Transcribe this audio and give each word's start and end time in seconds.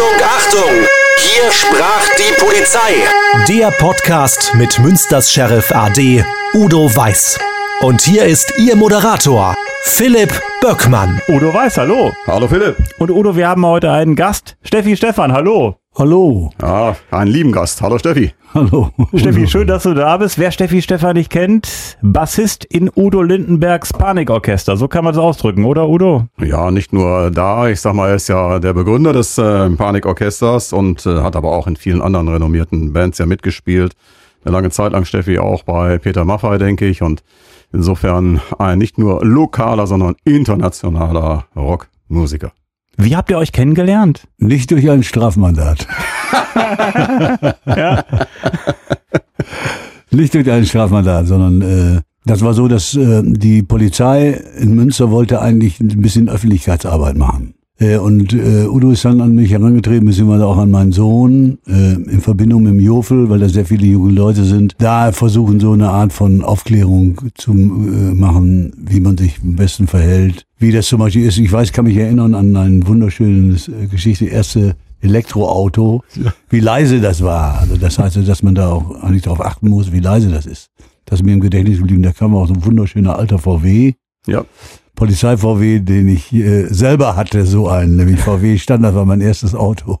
Achtung, 0.00 0.22
Achtung! 0.24 0.70
Hier 1.18 1.52
sprach 1.52 2.08
die 2.16 2.32
Polizei. 2.40 3.04
Der 3.48 3.70
Podcast 3.70 4.54
mit 4.54 4.78
Münsters 4.78 5.30
Sheriff 5.30 5.70
AD 5.72 6.24
Udo 6.54 6.96
Weiß. 6.96 7.38
Und 7.82 8.00
hier 8.00 8.24
ist 8.24 8.58
Ihr 8.58 8.76
Moderator, 8.76 9.54
Philipp 9.82 10.32
Böckmann. 10.62 11.20
Udo 11.28 11.52
Weiß, 11.52 11.76
hallo. 11.76 12.14
Hallo 12.26 12.48
Philipp. 12.48 12.76
Und 12.98 13.10
Udo, 13.10 13.36
wir 13.36 13.46
haben 13.46 13.66
heute 13.66 13.90
einen 13.92 14.16
Gast. 14.16 14.56
Steffi 14.62 14.96
Stefan, 14.96 15.34
hallo. 15.34 15.79
Hallo. 15.98 16.50
Ja, 16.62 16.96
einen 17.10 17.30
lieben 17.30 17.50
Gast. 17.52 17.82
Hallo 17.82 17.98
Steffi. 17.98 18.32
Hallo. 18.54 18.90
Steffi, 19.14 19.46
schön, 19.48 19.66
dass 19.66 19.82
du 19.82 19.92
da 19.92 20.16
bist. 20.16 20.38
Wer 20.38 20.52
Steffi 20.52 20.80
Stefan 20.82 21.16
nicht 21.16 21.30
kennt, 21.30 21.98
Bassist 22.00 22.64
in 22.64 22.90
Udo 22.94 23.22
Lindenbergs 23.22 23.92
Panikorchester. 23.92 24.76
So 24.76 24.86
kann 24.86 25.04
man 25.04 25.14
es 25.14 25.18
ausdrücken, 25.18 25.64
oder 25.64 25.88
Udo? 25.88 26.28
Ja, 26.38 26.70
nicht 26.70 26.92
nur 26.92 27.32
da. 27.32 27.68
Ich 27.68 27.80
sag 27.80 27.94
mal, 27.94 28.08
er 28.08 28.14
ist 28.14 28.28
ja 28.28 28.60
der 28.60 28.72
Begründer 28.72 29.12
des 29.12 29.36
äh, 29.36 29.68
Panikorchesters 29.68 30.72
und 30.72 31.04
äh, 31.06 31.22
hat 31.22 31.34
aber 31.34 31.50
auch 31.50 31.66
in 31.66 31.74
vielen 31.76 32.02
anderen 32.02 32.28
renommierten 32.28 32.92
Bands 32.92 33.18
ja 33.18 33.26
mitgespielt. 33.26 33.94
Eine 34.44 34.54
lange 34.54 34.70
Zeit 34.70 34.92
lang 34.92 35.04
Steffi 35.04 35.38
auch 35.40 35.64
bei 35.64 35.98
Peter 35.98 36.24
Maffay, 36.24 36.58
denke 36.58 36.86
ich. 36.86 37.02
Und 37.02 37.24
insofern 37.72 38.40
ein 38.58 38.78
nicht 38.78 38.96
nur 38.96 39.24
lokaler, 39.24 39.88
sondern 39.88 40.14
internationaler 40.24 41.46
Rockmusiker. 41.56 42.52
Wie 42.96 43.16
habt 43.16 43.30
ihr 43.30 43.38
euch 43.38 43.52
kennengelernt? 43.52 44.26
Nicht 44.38 44.70
durch 44.70 44.88
ein 44.90 45.02
Strafmandat. 45.02 45.86
Ja. 47.66 48.04
Nicht 50.10 50.34
durch 50.34 50.50
ein 50.50 50.66
Strafmandat, 50.66 51.26
sondern 51.26 51.96
äh, 51.96 52.00
das 52.24 52.42
war 52.42 52.54
so, 52.54 52.68
dass 52.68 52.94
äh, 52.96 53.22
die 53.24 53.62
Polizei 53.62 54.30
in 54.58 54.74
Münster 54.74 55.10
wollte 55.10 55.40
eigentlich 55.40 55.80
ein 55.80 56.02
bisschen 56.02 56.28
Öffentlichkeitsarbeit 56.28 57.16
machen. 57.16 57.54
Äh, 57.80 57.96
und 57.96 58.32
äh, 58.34 58.66
Udo 58.66 58.90
ist 58.90 59.04
dann 59.04 59.20
an 59.20 59.34
mich 59.34 59.50
herangetreten, 59.50 60.06
beziehungsweise 60.06 60.46
auch 60.46 60.58
an 60.58 60.70
meinen 60.70 60.92
Sohn, 60.92 61.58
äh, 61.66 61.94
in 61.94 62.20
Verbindung 62.20 62.62
mit 62.62 62.74
dem 62.74 62.80
Jofel, 62.80 63.30
weil 63.30 63.40
da 63.40 63.48
sehr 63.48 63.64
viele 63.64 63.86
junge 63.86 64.12
Leute 64.12 64.44
sind, 64.44 64.76
da 64.78 65.12
versuchen 65.12 65.58
so 65.60 65.72
eine 65.72 65.88
Art 65.88 66.12
von 66.12 66.44
Aufklärung 66.44 67.20
zu 67.34 67.52
äh, 67.52 68.14
machen, 68.14 68.72
wie 68.76 69.00
man 69.00 69.16
sich 69.16 69.40
am 69.42 69.56
besten 69.56 69.86
verhält. 69.86 70.44
Wie 70.58 70.72
das 70.72 70.86
zum 70.86 70.98
Beispiel 70.98 71.24
ist, 71.24 71.38
ich 71.38 71.50
weiß, 71.50 71.72
kann 71.72 71.86
mich 71.86 71.96
erinnern 71.96 72.34
an 72.34 72.54
ein 72.54 72.86
wunderschönes 72.86 73.68
äh, 73.68 73.86
Geschichte, 73.86 74.26
erste 74.26 74.76
Elektroauto, 75.00 76.04
wie 76.50 76.60
leise 76.60 77.00
das 77.00 77.22
war. 77.22 77.60
Also 77.60 77.76
das 77.78 77.98
heißt, 77.98 78.18
dass 78.28 78.42
man 78.42 78.54
da 78.54 78.70
auch 78.70 79.02
eigentlich 79.02 79.22
darauf 79.22 79.40
achten 79.40 79.70
muss, 79.70 79.92
wie 79.92 80.00
leise 80.00 80.28
das 80.28 80.44
ist. 80.44 80.68
Das 81.06 81.20
ist 81.20 81.24
mir 81.24 81.32
im 81.32 81.40
Gedächtnis 81.40 81.78
geblieben. 81.78 82.02
Da 82.02 82.12
kam 82.12 82.34
auch 82.36 82.46
so 82.46 82.52
ein 82.52 82.64
wunderschöner 82.64 83.18
alter 83.18 83.38
VW. 83.38 83.94
Ja. 84.26 84.44
Polizei-VW, 85.00 85.80
den 85.80 86.08
ich 86.08 86.30
äh, 86.30 86.66
selber 86.66 87.16
hatte, 87.16 87.46
so 87.46 87.68
einen, 87.68 87.96
nämlich 87.96 88.20
VW 88.20 88.58
Standard 88.58 88.94
war 88.94 89.06
mein 89.06 89.22
erstes 89.22 89.54
Auto. 89.54 89.96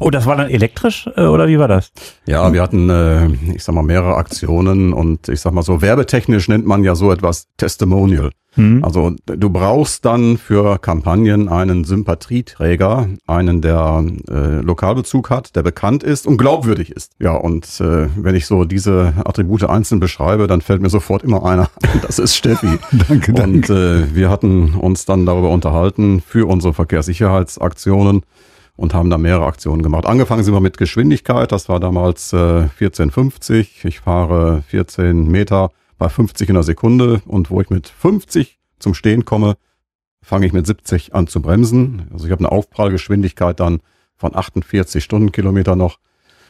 Oh, 0.00 0.10
das 0.10 0.26
war 0.26 0.36
dann 0.36 0.50
elektrisch 0.50 1.08
äh, 1.16 1.22
oder 1.22 1.48
wie 1.48 1.58
war 1.58 1.68
das? 1.68 1.92
Ja, 2.26 2.52
wir 2.52 2.62
hatten, 2.62 2.90
äh, 2.90 3.28
ich 3.54 3.64
sag 3.64 3.74
mal, 3.74 3.82
mehrere 3.82 4.16
Aktionen 4.16 4.92
und 4.92 5.28
ich 5.28 5.40
sag 5.40 5.52
mal 5.52 5.62
so, 5.62 5.82
werbetechnisch 5.82 6.48
nennt 6.48 6.66
man 6.66 6.84
ja 6.84 6.94
so 6.94 7.12
etwas 7.12 7.46
Testimonial. 7.56 8.30
Hm. 8.56 8.82
Also 8.82 9.12
du 9.26 9.50
brauchst 9.50 10.04
dann 10.04 10.38
für 10.38 10.78
Kampagnen 10.78 11.48
einen 11.48 11.84
Sympathieträger, 11.84 13.08
einen, 13.26 13.60
der 13.60 14.04
äh, 14.30 14.60
Lokalbezug 14.62 15.30
hat, 15.30 15.54
der 15.56 15.62
bekannt 15.62 16.02
ist 16.02 16.26
und 16.26 16.38
glaubwürdig 16.38 16.90
ist. 16.90 17.12
Ja, 17.18 17.34
und 17.34 17.66
äh, 17.80 18.08
wenn 18.16 18.34
ich 18.34 18.46
so 18.46 18.64
diese 18.64 19.12
Attribute 19.24 19.64
einzeln 19.64 20.00
beschreibe, 20.00 20.46
dann 20.46 20.62
fällt 20.62 20.80
mir 20.80 20.90
sofort 20.90 21.22
immer 21.22 21.44
einer. 21.44 21.68
ein. 21.82 22.00
Das 22.02 22.18
ist 22.18 22.34
Steffi. 22.34 22.78
Danke, 23.08 23.32
Und 23.32 23.68
äh, 23.68 24.14
wir 24.14 24.30
hatten 24.30 24.74
uns 24.74 25.04
dann 25.04 25.26
darüber 25.26 25.50
unterhalten 25.50 26.22
für 26.26 26.48
unsere 26.48 26.72
Verkehrssicherheitsaktionen 26.72 28.22
und 28.76 28.94
haben 28.94 29.10
da 29.10 29.18
mehrere 29.18 29.46
Aktionen 29.46 29.82
gemacht. 29.82 30.06
Angefangen 30.06 30.44
sind 30.44 30.54
wir 30.54 30.60
mit 30.60 30.78
Geschwindigkeit, 30.78 31.50
das 31.52 31.68
war 31.68 31.80
damals 31.80 32.32
äh, 32.32 32.68
1450. 32.78 33.84
Ich 33.84 34.00
fahre 34.00 34.62
14 34.68 35.28
Meter 35.28 35.70
bei 35.98 36.08
50 36.08 36.48
in 36.48 36.54
der 36.54 36.62
Sekunde 36.62 37.22
und 37.26 37.50
wo 37.50 37.60
ich 37.60 37.70
mit 37.70 37.88
50 37.88 38.58
zum 38.78 38.94
Stehen 38.94 39.24
komme, 39.24 39.56
fange 40.22 40.46
ich 40.46 40.52
mit 40.52 40.66
70 40.66 41.14
an 41.14 41.26
zu 41.26 41.40
bremsen. 41.40 42.08
Also 42.12 42.26
ich 42.26 42.32
habe 42.32 42.40
eine 42.40 42.52
Aufprallgeschwindigkeit 42.52 43.60
dann 43.60 43.80
von 44.16 44.34
48 44.34 45.02
Stundenkilometer 45.02 45.76
noch. 45.76 45.98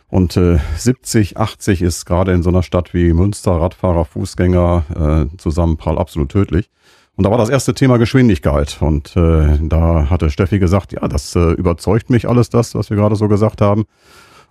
Und 0.08 0.36
äh, 0.36 0.58
70, 0.76 1.36
80 1.36 1.82
ist 1.82 2.06
gerade 2.06 2.32
in 2.32 2.42
so 2.42 2.50
einer 2.50 2.62
Stadt 2.62 2.94
wie 2.94 3.12
Münster, 3.12 3.52
Radfahrer, 3.52 4.04
Fußgänger, 4.04 5.28
äh, 5.32 5.36
Zusammenprall 5.36 5.98
absolut 5.98 6.30
tödlich. 6.30 6.70
Und 7.16 7.24
da 7.24 7.30
war 7.30 7.38
das 7.38 7.48
erste 7.48 7.72
Thema 7.74 7.96
Geschwindigkeit. 7.96 8.76
Und 8.80 9.16
äh, 9.16 9.58
da 9.62 10.10
hatte 10.10 10.28
Steffi 10.30 10.58
gesagt, 10.58 10.92
ja, 10.92 11.08
das 11.08 11.34
äh, 11.34 11.52
überzeugt 11.52 12.10
mich 12.10 12.28
alles, 12.28 12.50
das, 12.50 12.74
was 12.74 12.90
wir 12.90 12.96
gerade 12.96 13.16
so 13.16 13.26
gesagt 13.28 13.60
haben. 13.62 13.84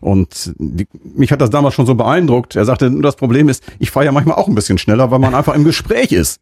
Und 0.02 0.54
die, 0.58 0.88
mich 1.16 1.32
hat 1.32 1.42
das 1.42 1.52
damals 1.52 1.76
schon 1.76 1.86
so 1.86 1.96
beeindruckt. 1.96 2.56
Er 2.56 2.66
sagte, 2.66 2.90
nur 2.90 3.04
das 3.04 3.16
Problem 3.16 3.50
ist, 3.50 3.64
ich 3.80 3.92
fahre 3.92 4.06
ja 4.08 4.12
manchmal 4.12 4.36
auch 4.38 4.48
ein 4.48 4.56
bisschen 4.56 4.78
schneller, 4.78 5.12
weil 5.12 5.20
man 5.20 5.36
einfach 5.36 5.54
im 5.56 5.64
Gespräch 5.64 6.12
ist. 6.12 6.42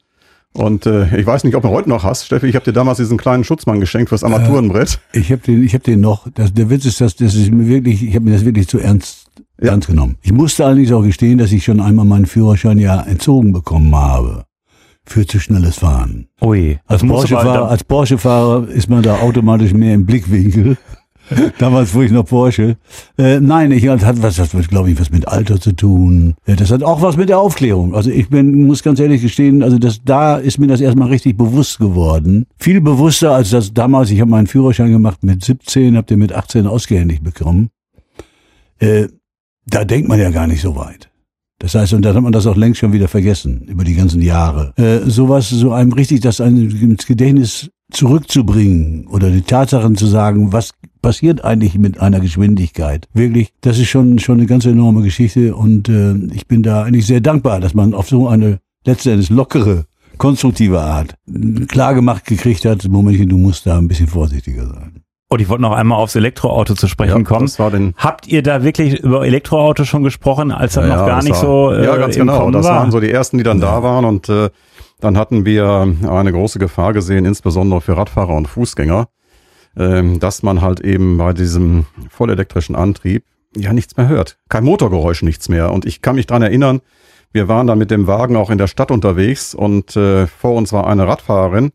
Und 0.54 0.86
äh, 0.86 1.18
ich 1.18 1.26
weiß 1.26 1.44
nicht, 1.44 1.56
ob 1.56 1.64
du 1.64 1.70
heute 1.70 1.90
noch 1.90 2.04
hast, 2.04 2.26
Steffi. 2.26 2.48
Ich 2.48 2.56
habe 2.56 2.64
dir 2.66 2.74
damals 2.74 3.00
diesen 3.00 3.18
kleinen 3.18 3.44
Schutzmann 3.44 3.80
geschenkt 3.80 4.10
fürs 4.10 4.24
Armaturenbrett. 4.24 5.00
Ich 5.12 5.32
habe 5.32 5.42
den, 5.42 5.64
ich 5.64 5.74
habe 5.74 5.84
den 5.84 6.00
noch. 6.00 6.28
Das, 6.34 6.54
der 6.54 6.70
Witz 6.70 6.86
ist, 6.86 7.02
dass 7.02 7.16
das 7.16 7.36
ist 7.36 7.52
mir 7.52 7.68
wirklich, 7.68 8.04
ich 8.04 8.16
habe 8.16 8.26
mir 8.26 8.32
das 8.34 8.46
wirklich 8.46 8.68
zu 8.68 8.80
ernst, 8.80 9.28
Ja. 9.60 9.72
ernst 9.72 9.88
genommen. 9.88 10.18
Ich 10.22 10.32
musste 10.32 10.66
allerdings 10.66 10.92
auch 10.92 11.02
gestehen, 11.04 11.38
dass 11.40 11.52
ich 11.52 11.64
schon 11.66 11.80
einmal 11.80 12.06
meinen 12.06 12.28
Führerschein 12.28 12.78
ja 12.78 13.02
entzogen 13.02 13.52
bekommen 13.52 13.94
habe 13.96 14.46
für 15.06 15.26
zu 15.26 15.40
schnelles 15.40 15.78
Fahren. 15.78 16.28
Ui. 16.42 16.80
Als 16.86 17.06
Porsche-Fahrer, 17.06 17.70
als 17.70 17.84
Porsche-Fahrer 17.84 18.68
ist 18.70 18.90
man 18.90 19.04
da 19.04 19.20
automatisch 19.20 19.74
mehr 19.74 19.94
im 19.94 20.06
Blickwinkel. 20.06 20.78
Damals 21.58 21.92
fuhr 21.92 22.04
ich 22.04 22.12
noch 22.12 22.26
Porsche. 22.26 22.78
Äh, 23.18 23.40
nein, 23.40 23.72
ich 23.72 23.84
das 23.84 24.04
hat 24.04 24.22
was, 24.22 24.36
das 24.36 24.52
glaube 24.68 24.92
ich, 24.92 25.00
was 25.00 25.10
mit 25.10 25.28
Alter 25.28 25.60
zu 25.60 25.74
tun. 25.74 26.36
Das 26.46 26.72
hat 26.72 26.84
auch 26.84 27.02
was 27.02 27.18
mit 27.18 27.30
der 27.30 27.40
Aufklärung. 27.40 27.96
Also 27.96 28.10
ich 28.10 28.30
bin, 28.30 28.66
muss 28.66 28.84
ganz 28.84 29.00
ehrlich 29.00 29.22
gestehen, 29.22 29.64
also 29.64 29.78
das, 29.78 30.02
da 30.04 30.38
ist 30.38 30.58
mir 30.58 30.68
das 30.68 30.82
erstmal 30.82 31.08
richtig 31.10 31.38
bewusst 31.38 31.80
geworden. 31.80 32.46
Viel 32.58 32.82
bewusster 32.82 33.32
als 33.32 33.52
das 33.52 33.74
damals. 33.74 34.12
Ich 34.12 34.20
habe 34.20 34.32
meinen 34.32 34.48
Führerschein 34.48 34.92
gemacht 34.92 35.24
mit 35.24 35.44
17, 35.44 35.96
habe 35.96 36.08
den 36.08 36.20
mit 36.20 36.34
18 36.34 36.68
ausgehändigt 36.68 37.24
bekommen. 37.24 37.70
Äh, 38.80 39.08
da 39.66 39.86
denkt 39.86 40.10
man 40.10 40.20
ja 40.20 40.30
gar 40.30 40.48
nicht 40.48 40.62
so 40.62 40.76
weit. 40.76 41.10
Das 41.64 41.76
heißt, 41.76 41.94
und 41.94 42.02
dann 42.02 42.14
hat 42.14 42.24
man 42.24 42.34
das 42.34 42.46
auch 42.46 42.58
längst 42.58 42.82
schon 42.82 42.92
wieder 42.92 43.08
vergessen, 43.08 43.62
über 43.70 43.86
die 43.86 43.96
ganzen 43.96 44.22
Jahre. 44.22 44.74
Äh, 44.76 45.10
sowas, 45.10 45.48
so 45.48 45.72
einem 45.72 45.94
richtig 45.94 46.20
das 46.20 46.42
einem 46.42 46.70
ins 46.70 47.06
Gedächtnis 47.06 47.70
zurückzubringen 47.90 49.08
oder 49.08 49.30
die 49.30 49.44
Tatsachen 49.44 49.96
zu 49.96 50.06
sagen, 50.06 50.52
was 50.52 50.72
passiert 51.02 51.46
eigentlich 51.46 51.78
mit 51.78 52.02
einer 52.02 52.20
Geschwindigkeit. 52.20 53.08
Wirklich, 53.14 53.54
das 53.62 53.80
ist 53.80 53.88
schon, 53.88 54.20
schon 54.20 54.40
eine 54.40 54.46
ganz 54.46 54.66
enorme 54.66 55.04
Geschichte 55.04 55.56
und 55.56 55.88
äh, 55.88 56.16
ich 56.34 56.48
bin 56.48 56.64
da 56.64 56.84
eigentlich 56.84 57.06
sehr 57.06 57.22
dankbar, 57.22 57.62
dass 57.62 57.74
man 57.74 57.94
auf 57.94 58.10
so 58.10 58.28
eine 58.28 58.60
letzten 58.86 59.12
Endes 59.12 59.30
lockere, 59.30 59.86
konstruktive 60.18 60.82
Art 60.82 61.16
klar 61.70 61.94
gemacht 61.94 62.26
gekriegt 62.26 62.66
hat, 62.66 62.86
Momentchen, 62.90 63.30
du 63.30 63.38
musst 63.38 63.66
da 63.66 63.78
ein 63.78 63.88
bisschen 63.88 64.08
vorsichtiger 64.08 64.68
sein. 64.68 65.02
Und 65.34 65.40
ich 65.40 65.50
wollte 65.50 65.64
noch 65.64 65.72
einmal 65.72 65.98
aufs 65.98 66.16
Elektroauto 66.16 66.76
zu 66.76 66.88
sprechen 66.88 67.18
Ja, 67.18 67.24
kommen. 67.24 67.48
das 67.48 67.58
war 67.58 67.72
den 67.72 67.96
Habt 67.98 68.28
ihr 68.28 68.44
da 68.44 68.64
wirklich 68.64 69.00
über 69.00 69.26
Elektroauto 69.26 69.84
schon 69.84 70.04
gesprochen, 70.04 70.52
als 70.52 70.74
das 70.74 70.88
noch 70.88 70.96
gar 70.96 71.16
das 71.18 71.26
nicht 71.26 71.34
war, 71.34 71.42
so 71.42 71.72
äh, 71.72 71.84
Ja, 71.86 71.96
ganz 71.98 72.16
genau. 72.16 72.40
Kommen 72.42 72.54
Das 72.54 72.66
war? 72.66 72.76
waren 72.82 72.92
so 72.92 73.00
die 73.00 73.10
ersten, 73.10 73.38
die 73.40 73.44
dann 73.44 73.60
da 73.60 73.82
waren 73.82 74.06
und 74.06 74.30
äh, 74.30 74.52
dann 75.02 75.18
hatten 75.18 75.44
wir 75.46 75.88
eine 76.08 76.32
große 76.32 76.60
Gefahr 76.60 76.94
gesehen, 76.94 77.26
insbesondere 77.26 77.82
für 77.82 77.98
Radfahrer 77.98 78.36
und 78.36 78.48
Fußgänger, 78.48 79.08
ähm, 79.76 80.20
dass 80.20 80.44
man 80.44 80.62
halt 80.62 80.80
eben 80.82 81.18
bei 81.18 81.34
diesem 81.34 81.88
vollelektrischen 82.10 82.76
Antrieb 82.76 83.24
ja 83.58 83.74
nichts 83.74 83.98
mehr 83.98 84.08
hört. 84.08 84.38
Kein 84.50 84.64
Motorgeräusch, 84.64 85.24
nichts 85.24 85.50
mehr. 85.50 85.72
Und 85.72 85.86
ich 85.86 86.02
kann 86.04 86.16
mich 86.16 86.28
dran 86.28 86.44
erinnern, 86.44 86.82
wir 87.32 87.48
waren 87.48 87.66
dann 87.66 87.80
mit 87.80 87.90
dem 87.90 88.06
Wagen 88.06 88.36
auch 88.36 88.52
in 88.52 88.60
der 88.60 88.68
Stadt 88.68 88.92
unterwegs 88.92 89.56
und 89.56 89.96
äh, 89.98 90.28
vor 90.28 90.54
uns 90.54 90.72
war 90.72 90.86
eine 90.86 91.08
Radfahrerin 91.08 91.72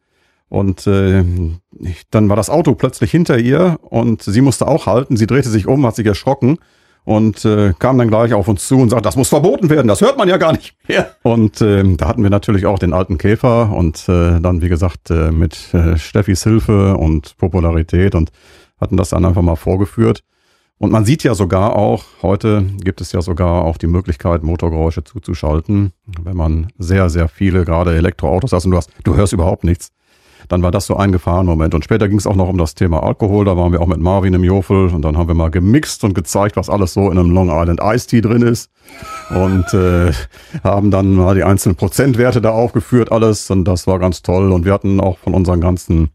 und 0.48 0.86
äh, 0.86 1.25
dann 2.10 2.28
war 2.28 2.36
das 2.36 2.50
Auto 2.50 2.75
plötzlich 2.75 3.10
hinter 3.10 3.38
ihr 3.38 3.78
und 3.82 4.22
sie 4.22 4.41
musste 4.41 4.66
auch 4.66 4.86
halten. 4.86 5.16
Sie 5.16 5.27
drehte 5.27 5.48
sich 5.48 5.66
um, 5.66 5.84
hat 5.86 5.97
sich 5.97 6.06
erschrocken 6.06 6.59
und 7.04 7.45
äh, 7.45 7.74
kam 7.78 7.98
dann 7.98 8.09
gleich 8.09 8.34
auf 8.34 8.48
uns 8.48 8.66
zu 8.66 8.78
und 8.78 8.91
sagte, 8.91 9.04
das 9.04 9.16
muss 9.16 9.28
verboten 9.28 9.71
werden, 9.71 9.89
das 9.89 10.00
hört 10.00 10.18
man 10.18 10.28
ja 10.28 10.36
gar 10.36 10.53
nicht 10.53 10.77
mehr. 10.89 11.15
Und 11.22 11.60
ähm, 11.62 11.97
da 11.97 12.09
hatten 12.09 12.22
wir 12.22 12.30
natürlich 12.30 12.66
auch 12.66 12.78
den 12.78 12.92
alten 12.92 13.18
Käfer 13.18 13.72
und 13.72 14.09
äh, 14.09 14.41
dann, 14.41 14.62
wie 14.62 14.68
gesagt, 14.68 15.10
äh, 15.10 15.30
mit 15.30 15.72
äh, 15.74 15.97
Steffis 15.97 16.45
Hilfe 16.45 16.97
und 16.97 17.36
Popularität 17.39 18.15
und 18.15 18.30
hatten 18.80 18.97
das 18.97 19.10
dann 19.10 19.24
einfach 19.24 19.42
mal 19.42 19.56
vorgeführt. 19.56 20.22
Und 20.78 20.92
man 20.92 21.04
sieht 21.04 21.24
ja 21.24 21.34
sogar 21.34 21.74
auch, 21.74 22.04
heute 22.22 22.62
gibt 22.83 23.01
es 23.01 23.12
ja 23.12 23.21
sogar 23.21 23.65
auch 23.65 23.78
die 23.78 23.89
Möglichkeit, 23.89 24.44
Motorgeräusche 24.44 25.03
zuzuschalten, 25.03 25.92
wenn 26.22 26.36
man 26.36 26.68
sehr, 26.78 27.10
sehr 27.10 27.28
viele, 27.28 27.65
gerade 27.65 27.97
Elektroautos 27.97 28.53
hast 28.53 28.65
und 28.65 28.71
du 28.71 28.77
hast, 28.77 28.91
du 29.03 29.16
hörst 29.16 29.33
überhaupt 29.33 29.65
nichts. 29.65 29.92
Dann 30.48 30.62
war 30.62 30.71
das 30.71 30.86
so 30.86 30.97
ein 30.97 31.12
Gefahrenmoment. 31.12 31.74
Und 31.74 31.84
später 31.84 32.09
ging 32.09 32.18
es 32.18 32.27
auch 32.27 32.36
noch 32.36 32.48
um 32.48 32.59
das 32.59 32.74
Thema 32.74 33.03
Alkohol. 33.03 33.45
Da 33.45 33.56
waren 33.56 33.72
wir 33.72 33.80
auch 33.80 33.86
mit 33.86 34.00
Marvin 34.00 34.34
im 34.34 34.45
Jofel 34.45 34.89
und 34.89 35.03
dann 35.03 35.16
haben 35.16 35.28
wir 35.28 35.34
mal 35.34 35.50
gemixt 35.50 36.04
und 36.04 36.15
gezeigt, 36.15 36.56
was 36.56 36.71
alles 36.71 36.95
so 36.95 37.10
in 37.10 37.18
einem 37.18 37.30
Long 37.30 37.48
Island 37.50 37.80
Iced 37.83 38.10
Tea 38.10 38.21
drin 38.21 38.42
ist. 38.42 38.71
Und 39.30 39.72
äh, 39.74 40.12
haben 40.65 40.91
dann 40.91 41.15
mal 41.15 41.34
die 41.34 41.45
einzelnen 41.45 41.77
Prozentwerte 41.77 42.41
da 42.41 42.50
aufgeführt, 42.50 43.12
alles. 43.12 43.50
Und 43.50 43.65
das 43.65 43.86
war 43.86 43.98
ganz 43.98 44.22
toll. 44.22 44.53
Und 44.53 44.65
wir 44.65 44.72
hatten 44.72 45.00
auch 45.00 45.18
von 45.18 45.34
unseren 45.34 45.60
ganzen 45.60 46.10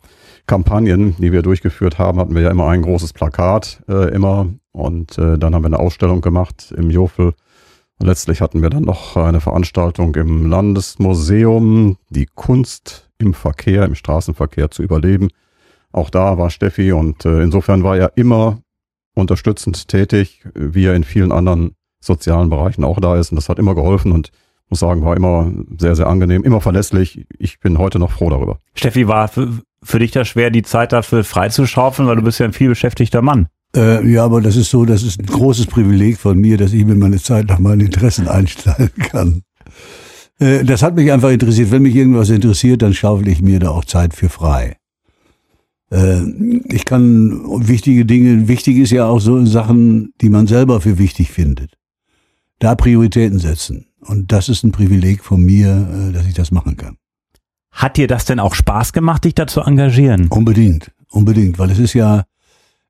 Kampagnen, 0.45 1.15
die 1.19 1.31
wir 1.31 1.41
durchgeführt 1.41 2.00
haben, 2.00 2.19
hatten 2.19 2.36
wir 2.36 2.41
ja 2.41 2.51
immer 2.51 2.68
ein 2.68 2.81
großes 2.81 3.13
Plakat 3.13 3.81
äh, 3.88 4.13
immer 4.13 4.47
und 4.74 5.18
äh, 5.18 5.38
dann 5.38 5.56
haben 5.56 5.63
wir 5.63 5.68
eine 5.68 5.79
Ausstellung 5.79 6.21
gemacht 6.21 6.74
im 6.75 6.89
Jofel. 6.89 7.33
Und 8.00 8.07
letztlich 8.07 8.41
hatten 8.41 8.62
wir 8.62 8.69
dann 8.69 8.83
noch 8.83 9.15
eine 9.15 9.39
Veranstaltung 9.39 10.15
im 10.15 10.50
Landesmuseum, 10.50 11.97
die 12.09 12.25
Kunst 12.25 13.02
im 13.18 13.33
Verkehr, 13.33 13.86
im 13.86 13.95
Straßenverkehr 13.95 14.71
zu 14.71 14.83
überleben. 14.83 15.30
Auch 15.92 16.10
da 16.10 16.38
war 16.38 16.50
Steffi 16.50 16.92
und 16.92 17.25
äh, 17.25 17.42
insofern 17.42 17.83
war 17.83 17.98
er 17.98 18.13
immer 18.15 18.60
unterstützend 19.15 19.88
tätig, 19.88 20.44
wie 20.56 20.86
er 20.86 20.95
in 20.95 21.04
vielen 21.04 21.31
anderen 21.31 21.75
sozialen 22.00 22.50
Bereichen 22.50 22.83
auch 22.83 23.00
da 23.00 23.18
ist. 23.18 23.31
Und 23.31 23.36
das 23.36 23.50
hat 23.50 23.60
immer 23.60 23.75
geholfen 23.75 24.12
und 24.12 24.31
muss 24.69 24.80
sagen, 24.80 25.06
war 25.06 25.15
immer 25.15 25.51
sehr, 25.77 25.95
sehr 25.95 26.07
angenehm, 26.07 26.44
immer 26.44 26.62
verlässlich. 26.62 27.25
Ich 27.38 27.60
bin 27.60 27.77
heute 27.77 28.00
noch 28.00 28.12
froh 28.12 28.30
darüber. 28.30 28.60
Steffi, 28.74 29.07
war 29.07 29.27
für, 29.27 29.62
für 29.83 30.00
dich 30.00 30.12
das 30.12 30.27
schwer, 30.27 30.50
die 30.50 30.63
Zeit 30.63 30.92
dafür 30.92 31.24
freizuschaufeln, 31.24 32.07
weil 32.07 32.15
du 32.15 32.24
bist 32.24 32.39
ja 32.39 32.45
ein 32.45 32.54
viel 32.54 32.69
beschäftigter 32.69 33.21
Mann. 33.21 33.48
Äh, 33.75 34.07
ja, 34.07 34.25
aber 34.25 34.42
das 34.42 34.56
ist 34.56 34.69
so, 34.69 34.86
das 34.86 35.04
ist 35.04 35.19
ein 35.19 35.25
großes 35.25 35.68
Privileg 35.68 36.18
von 36.18 36.38
mir, 36.38 36.57
dass 36.57 36.74
ich 36.74 36.86
mir 36.86 36.95
meine 36.95 37.19
Zeit 37.19 37.48
nach 37.48 37.60
meinen 37.60 37.81
Interessen 37.81 38.27
einstellen 38.27 38.92
kann. 39.00 39.42
Äh, 40.39 40.63
das 40.63 40.83
hat 40.83 40.95
mich 40.95 41.12
einfach 41.12 41.31
interessiert. 41.31 41.71
Wenn 41.71 41.83
mich 41.83 41.95
irgendwas 41.95 42.30
interessiert, 42.30 42.81
dann 42.81 42.94
schaufel 42.94 43.27
ich 43.27 43.41
mir 43.41 43.59
da 43.59 43.69
auch 43.69 43.85
Zeit 43.85 44.13
für 44.13 44.30
frei. 44.30 44.77
Äh, 45.91 46.24
ich 46.69 46.85
kann 46.85 47.68
wichtige 47.68 48.06
Dinge, 48.06 48.47
wichtig 48.47 48.77
ist 48.77 48.91
ja 48.91 49.06
auch 49.06 49.19
so 49.19 49.45
Sachen, 49.45 50.13
die 50.21 50.30
man 50.30 50.47
selber 50.47 50.81
für 50.81 50.97
wichtig 50.97 51.31
findet. 51.31 51.77
Da 52.59 52.75
Prioritäten 52.75 53.39
setzen. 53.39 53.88
Und 54.00 54.31
das 54.31 54.50
ist 54.50 54.63
ein 54.63 54.71
Privileg 54.71 55.24
von 55.24 55.44
mir, 55.44 55.88
äh, 56.09 56.13
dass 56.13 56.25
ich 56.25 56.33
das 56.33 56.51
machen 56.51 56.77
kann. 56.77 56.97
Hat 57.71 57.97
dir 57.97 58.07
das 58.07 58.25
denn 58.25 58.39
auch 58.39 58.53
Spaß 58.53 58.94
gemacht, 58.94 59.24
dich 59.25 59.36
da 59.36 59.47
zu 59.47 59.62
engagieren? 59.62 60.27
Unbedingt, 60.27 60.91
unbedingt, 61.09 61.57
weil 61.57 61.71
es 61.71 61.79
ist 61.79 61.94
ja, 61.94 62.24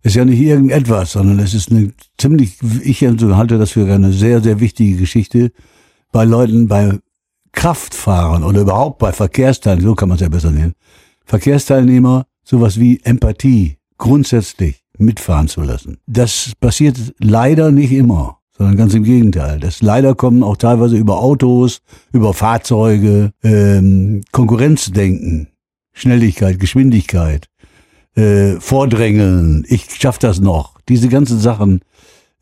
ist 0.02 0.16
ja 0.16 0.26
nicht 0.26 0.42
irgendetwas, 0.42 1.14
sondern 1.14 1.40
es 1.40 1.54
ist 1.54 1.72
eine 1.72 1.94
ziemlich, 2.18 2.58
ich 2.84 3.02
halte 3.02 3.58
das 3.58 3.72
für 3.72 3.92
eine 3.92 4.12
sehr, 4.12 4.42
sehr 4.42 4.60
wichtige 4.60 4.98
Geschichte 4.98 5.52
bei 6.12 6.26
Leuten, 6.26 6.68
bei 6.68 7.00
Kraftfahrern 7.54 8.44
oder 8.44 8.62
überhaupt 8.62 9.00
bei 9.00 9.12
Verkehrsteilnehmern, 9.12 9.92
so 9.92 9.96
kann 9.96 10.10
man 10.10 10.16
es 10.16 10.22
ja 10.22 10.30
besser 10.30 10.52
nennen, 10.52 10.74
Verkehrsteilnehmer 11.26 12.26
sowas 12.44 12.80
wie 12.80 13.00
Empathie 13.04 13.78
grundsätzlich 13.98 14.84
mitfahren 14.98 15.48
zu 15.48 15.62
lassen. 15.62 15.98
Das 16.06 16.52
passiert 16.60 16.98
leider 17.20 17.72
nicht 17.72 17.92
immer 17.92 18.40
sondern 18.58 18.78
ganz 18.78 18.94
im 18.94 19.04
Gegenteil. 19.04 19.60
Das 19.60 19.82
leider 19.82 20.16
kommen 20.16 20.44
auch 20.44 20.58
teilweise 20.58 20.96
über 20.96 21.18
Autos, 21.18 21.82
über 22.12 22.34
Fahrzeuge, 22.34 23.32
ähm, 23.44 24.22
Konkurrenzdenken, 24.32 25.50
Schnelligkeit, 25.94 26.60
Geschwindigkeit, 26.60 27.48
äh, 28.16 28.60
Vordrängeln, 28.60 29.66
ich 29.68 29.90
schaff 30.00 30.20
das 30.20 30.40
noch. 30.40 30.80
Diese 30.88 31.10
ganzen 31.10 31.40
Sachen, 31.40 31.82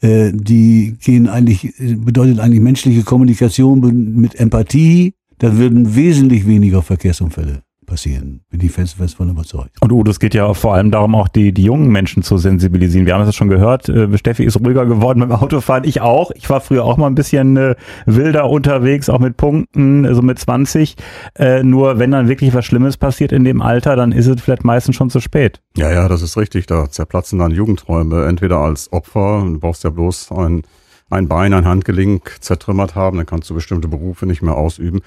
die 0.04 0.98
gehen 1.00 1.28
eigentlich, 1.28 1.74
bedeutet 1.78 2.40
eigentlich 2.40 2.62
menschliche 2.62 3.04
Kommunikation 3.04 4.16
mit 4.16 4.36
Empathie, 4.36 5.14
dann 5.38 5.58
würden 5.58 5.96
wesentlich 5.96 6.48
weniger 6.48 6.82
Verkehrsunfälle 6.82 7.62
passieren. 7.92 8.40
Bin 8.50 8.62
ich 8.62 8.72
fest, 8.72 8.96
fest 8.96 9.16
von 9.16 9.30
überzeugt. 9.30 9.76
Und 9.82 9.92
Udo, 9.92 10.10
es 10.10 10.20
geht 10.22 10.34
ja 10.34 10.54
vor 10.54 10.76
allem 10.76 10.92
darum, 10.92 11.14
auch 11.14 11.28
die, 11.28 11.52
die 11.52 11.64
jungen 11.64 11.90
Menschen 11.90 12.24
zu 12.24 12.38
sensibilisieren. 12.38 13.06
Wir 13.06 13.16
haben 13.16 13.28
es 13.28 13.36
schon 13.36 13.50
gehört, 13.50 13.90
äh, 13.90 14.18
Steffi 14.18 14.46
ist 14.46 14.58
ruhiger 14.62 14.86
geworden 14.86 15.20
beim 15.20 15.34
Autofahren. 15.34 15.84
Ich 15.84 16.00
auch. 16.00 16.32
Ich 16.32 16.50
war 16.50 16.62
früher 16.62 16.86
auch 16.86 16.96
mal 16.96 17.08
ein 17.08 17.16
bisschen 17.16 17.58
äh, 17.58 17.76
wilder 18.06 18.50
unterwegs, 18.50 19.10
auch 19.10 19.20
mit 19.20 19.36
Punkten, 19.36 20.04
so 20.04 20.08
also 20.08 20.22
mit 20.22 20.40
20. 20.40 20.96
Äh, 21.36 21.64
nur 21.64 22.00
wenn 22.00 22.12
dann 22.12 22.30
wirklich 22.30 22.54
was 22.54 22.66
Schlimmes 22.66 22.96
passiert 22.96 23.34
in 23.34 23.44
dem 23.44 23.62
Alter, 23.62 23.98
dann 23.98 24.14
ist 24.14 24.28
es 24.28 24.42
vielleicht 24.42 24.64
meistens 24.64 24.96
schon 24.96 25.10
zu 25.10 25.20
spät. 25.20 25.60
Ja, 25.76 25.92
ja, 25.92 26.08
das 26.08 26.22
ist 26.22 26.38
richtig. 26.38 26.68
Da 26.68 26.90
zerplatzen 26.90 27.40
dann 27.40 27.52
Jugendträume. 27.52 28.26
Entweder 28.26 28.60
als 28.60 28.94
Opfer, 28.94 29.44
du 29.46 29.60
brauchst 29.60 29.84
ja 29.84 29.90
bloß 29.90 30.32
ein, 30.32 30.62
ein 31.10 31.28
Bein, 31.28 31.54
ein 31.54 31.66
Handgelenk 31.66 32.38
zertrümmert 32.40 32.96
haben, 32.96 33.18
dann 33.18 33.26
kannst 33.26 33.50
du 33.50 33.54
bestimmte 33.54 33.90
Berufe 33.90 34.26
nicht 34.26 34.42
mehr 34.42 34.56
ausüben 34.56 35.02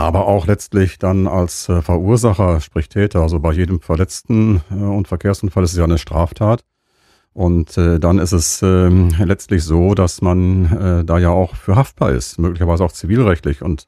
aber 0.00 0.26
auch 0.26 0.46
letztlich 0.46 0.98
dann 0.98 1.26
als 1.26 1.68
äh, 1.68 1.80
Verursacher, 1.82 2.60
sprich 2.60 2.88
Täter. 2.88 3.20
Also 3.20 3.40
bei 3.40 3.52
jedem 3.52 3.80
Verletzten 3.80 4.60
äh, 4.70 4.74
und 4.74 5.08
Verkehrsunfall 5.08 5.64
ist 5.64 5.72
es 5.72 5.78
ja 5.78 5.84
eine 5.84 5.98
Straftat. 5.98 6.64
Und 7.32 7.76
äh, 7.78 7.98
dann 7.98 8.18
ist 8.18 8.32
es 8.32 8.62
äh, 8.62 8.88
letztlich 8.88 9.64
so, 9.64 9.94
dass 9.94 10.22
man 10.22 10.66
äh, 10.72 11.04
da 11.04 11.18
ja 11.18 11.30
auch 11.30 11.56
für 11.56 11.76
haftbar 11.76 12.12
ist, 12.12 12.38
möglicherweise 12.38 12.84
auch 12.84 12.92
zivilrechtlich. 12.92 13.62
Und 13.62 13.86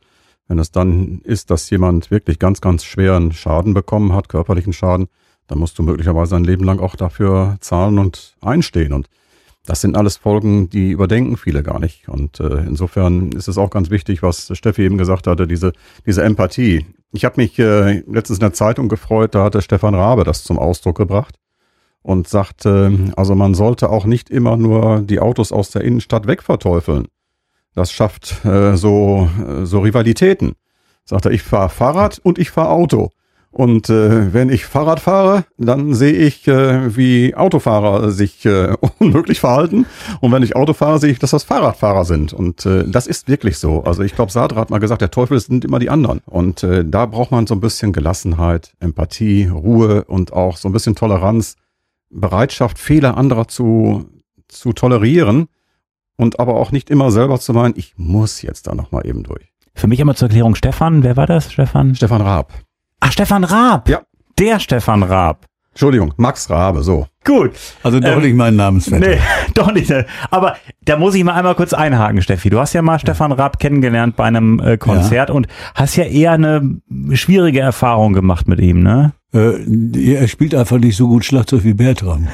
wenn 0.49 0.58
es 0.58 0.70
dann 0.70 1.20
ist, 1.25 1.50
dass 1.50 1.70
jemand 1.70 2.11
wirklich 2.11 2.38
ganz, 2.38 2.61
ganz 2.61 2.85
schweren 2.85 3.32
Schaden 3.32 3.75
bekommen 3.75 4.12
hat, 4.12 4.29
körperlichen 4.29 4.73
Schaden, 4.73 5.09
dann 5.49 5.59
musst 5.59 5.79
du 5.79 5.82
möglicherweise 5.82 6.37
ein 6.37 6.44
Leben 6.44 6.64
lang 6.64 6.81
auch 6.81 6.97
dafür 6.97 7.56
zahlen 7.61 7.99
und 7.99 8.37
einstehen. 8.41 8.93
Und 8.93 9.09
das 9.66 9.80
sind 9.80 9.96
alles 9.96 10.16
Folgen, 10.16 10.70
die 10.70 10.90
überdenken 10.90 11.36
viele 11.36 11.62
gar 11.62 11.78
nicht. 11.78 12.08
Und 12.08 12.40
äh, 12.40 12.58
insofern 12.60 13.32
ist 13.32 13.48
es 13.48 13.58
auch 13.58 13.70
ganz 13.70 13.90
wichtig, 13.90 14.22
was 14.22 14.50
Steffi 14.56 14.82
eben 14.82 14.98
gesagt 14.98 15.26
hatte, 15.26 15.46
diese, 15.46 15.72
diese 16.06 16.22
Empathie. 16.22 16.86
Ich 17.12 17.24
habe 17.24 17.40
mich 17.40 17.58
äh, 17.58 18.02
letztens 18.08 18.38
in 18.38 18.44
der 18.44 18.52
Zeitung 18.52 18.88
gefreut, 18.88 19.34
da 19.34 19.44
hatte 19.44 19.62
Stefan 19.62 19.94
Rabe 19.94 20.24
das 20.24 20.44
zum 20.44 20.58
Ausdruck 20.58 20.96
gebracht 20.96 21.36
und 22.02 22.28
sagte, 22.28 23.12
also 23.16 23.34
man 23.34 23.54
sollte 23.54 23.90
auch 23.90 24.04
nicht 24.04 24.30
immer 24.30 24.56
nur 24.56 25.00
die 25.00 25.18
Autos 25.18 25.50
aus 25.50 25.70
der 25.70 25.82
Innenstadt 25.82 26.26
wegverteufeln. 26.26 27.08
Das 27.74 27.92
schafft 27.92 28.44
äh, 28.44 28.76
so, 28.76 29.28
äh, 29.44 29.66
so 29.66 29.80
Rivalitäten. 29.80 30.54
Sagt 31.04 31.26
er, 31.26 31.32
ich 31.32 31.42
fahre 31.42 31.68
Fahrrad 31.68 32.18
und 32.20 32.38
ich 32.38 32.50
fahre 32.50 32.70
Auto. 32.70 33.10
Und 33.56 33.88
äh, 33.88 34.35
wenn 34.35 34.50
ich 34.50 34.67
Fahrrad 34.67 35.00
fahre, 35.00 35.47
dann 35.56 35.94
sehe 35.94 36.12
ich, 36.12 36.47
äh, 36.47 36.94
wie 36.94 37.35
Autofahrer 37.35 38.11
sich 38.11 38.44
äh, 38.44 38.76
unmöglich 38.99 39.41
verhalten. 39.41 39.87
Und 40.20 40.31
wenn 40.31 40.43
ich 40.43 40.55
Auto 40.55 40.75
fahre, 40.75 40.99
sehe 40.99 41.11
ich, 41.11 41.19
dass 41.19 41.31
das 41.31 41.44
Fahrradfahrer 41.44 42.05
sind. 42.05 42.35
Und 42.35 42.67
äh, 42.67 42.85
das 42.87 43.06
ist 43.06 43.29
wirklich 43.29 43.56
so. 43.56 43.82
Also 43.85 44.03
ich 44.03 44.14
glaube, 44.14 44.31
Sadra 44.31 44.61
hat 44.61 44.69
mal 44.69 44.76
gesagt, 44.76 45.00
der 45.00 45.11
Teufel 45.11 45.41
sind 45.41 45.64
immer 45.64 45.79
die 45.79 45.88
anderen. 45.88 46.20
Und 46.26 46.64
äh, 46.64 46.85
da 46.85 47.06
braucht 47.06 47.31
man 47.31 47.47
so 47.47 47.55
ein 47.55 47.62
bisschen 47.62 47.94
Gelassenheit, 47.94 48.75
Empathie, 48.79 49.47
Ruhe 49.47 50.05
und 50.05 50.35
auch 50.35 50.59
so 50.59 50.69
ein 50.69 50.73
bisschen 50.73 50.94
Toleranz, 50.94 51.56
Bereitschaft, 52.11 52.79
Fehler 52.79 53.17
anderer 53.17 53.49
zu, 53.49 54.05
zu 54.49 54.75
tolerieren 54.75 55.47
und 56.17 56.41
aber 56.41 56.56
auch 56.56 56.73
nicht 56.73 56.91
immer 56.91 57.11
selber 57.11 57.41
zu 57.41 57.55
meinen, 57.55 57.73
ich 57.79 57.94
muss 57.97 58.43
jetzt 58.43 58.67
da 58.67 58.75
nochmal 58.75 59.06
eben 59.06 59.23
durch. 59.23 59.50
Für 59.73 59.87
mich 59.87 60.00
immer 60.00 60.14
zur 60.14 60.29
Erklärung, 60.29 60.56
Stefan, 60.56 61.02
wer 61.02 61.17
war 61.17 61.26
das, 61.26 61.50
Stefan? 61.50 61.94
Stefan 61.94 62.20
Raab. 62.20 62.65
Ach, 63.00 63.12
Stefan 63.12 63.44
Raab. 63.44 63.88
Ja. 63.88 64.02
Der 64.38 64.60
Stefan 64.60 65.02
Raab. 65.02 65.46
Entschuldigung, 65.76 66.14
Max 66.16 66.48
Rabe, 66.48 66.82
so. 66.82 67.06
Gut. 67.22 67.50
Also 67.82 68.00
doch 68.00 68.16
ähm, 68.16 68.22
nicht 68.22 68.34
mein 68.34 68.56
Namensvetter. 68.56 69.08
Nee, 69.08 69.19
doch 69.54 69.73
nicht. 69.73 69.92
Aber 70.30 70.56
da 70.87 70.97
muss 70.97 71.14
ich 71.14 71.23
mal 71.23 71.35
einmal 71.35 71.54
kurz 71.54 71.75
einhaken, 71.75 72.23
Steffi. 72.23 72.49
Du 72.49 72.59
hast 72.59 72.73
ja 72.73 72.80
mal 72.80 72.99
Stefan 72.99 73.30
Raab 73.30 73.59
kennengelernt 73.59 74.16
bei 74.16 74.25
einem 74.25 74.59
äh, 74.59 74.78
Konzert 74.78 75.28
ja. 75.28 75.35
und 75.35 75.49
hast 75.75 75.97
ja 75.97 76.04
eher 76.04 76.32
eine 76.32 76.80
schwierige 77.12 77.61
Erfahrung 77.61 78.14
gemacht 78.14 78.49
mit 78.49 78.59
ihm, 78.59 78.82
ne? 78.82 79.12
Äh, 79.35 80.16
er 80.16 80.28
spielt 80.28 80.54
einfach 80.54 80.78
nicht 80.78 80.97
so 80.97 81.09
gut 81.09 81.26
Schlagzeug 81.26 81.64
wie 81.64 81.75
Bertram. 81.75 82.28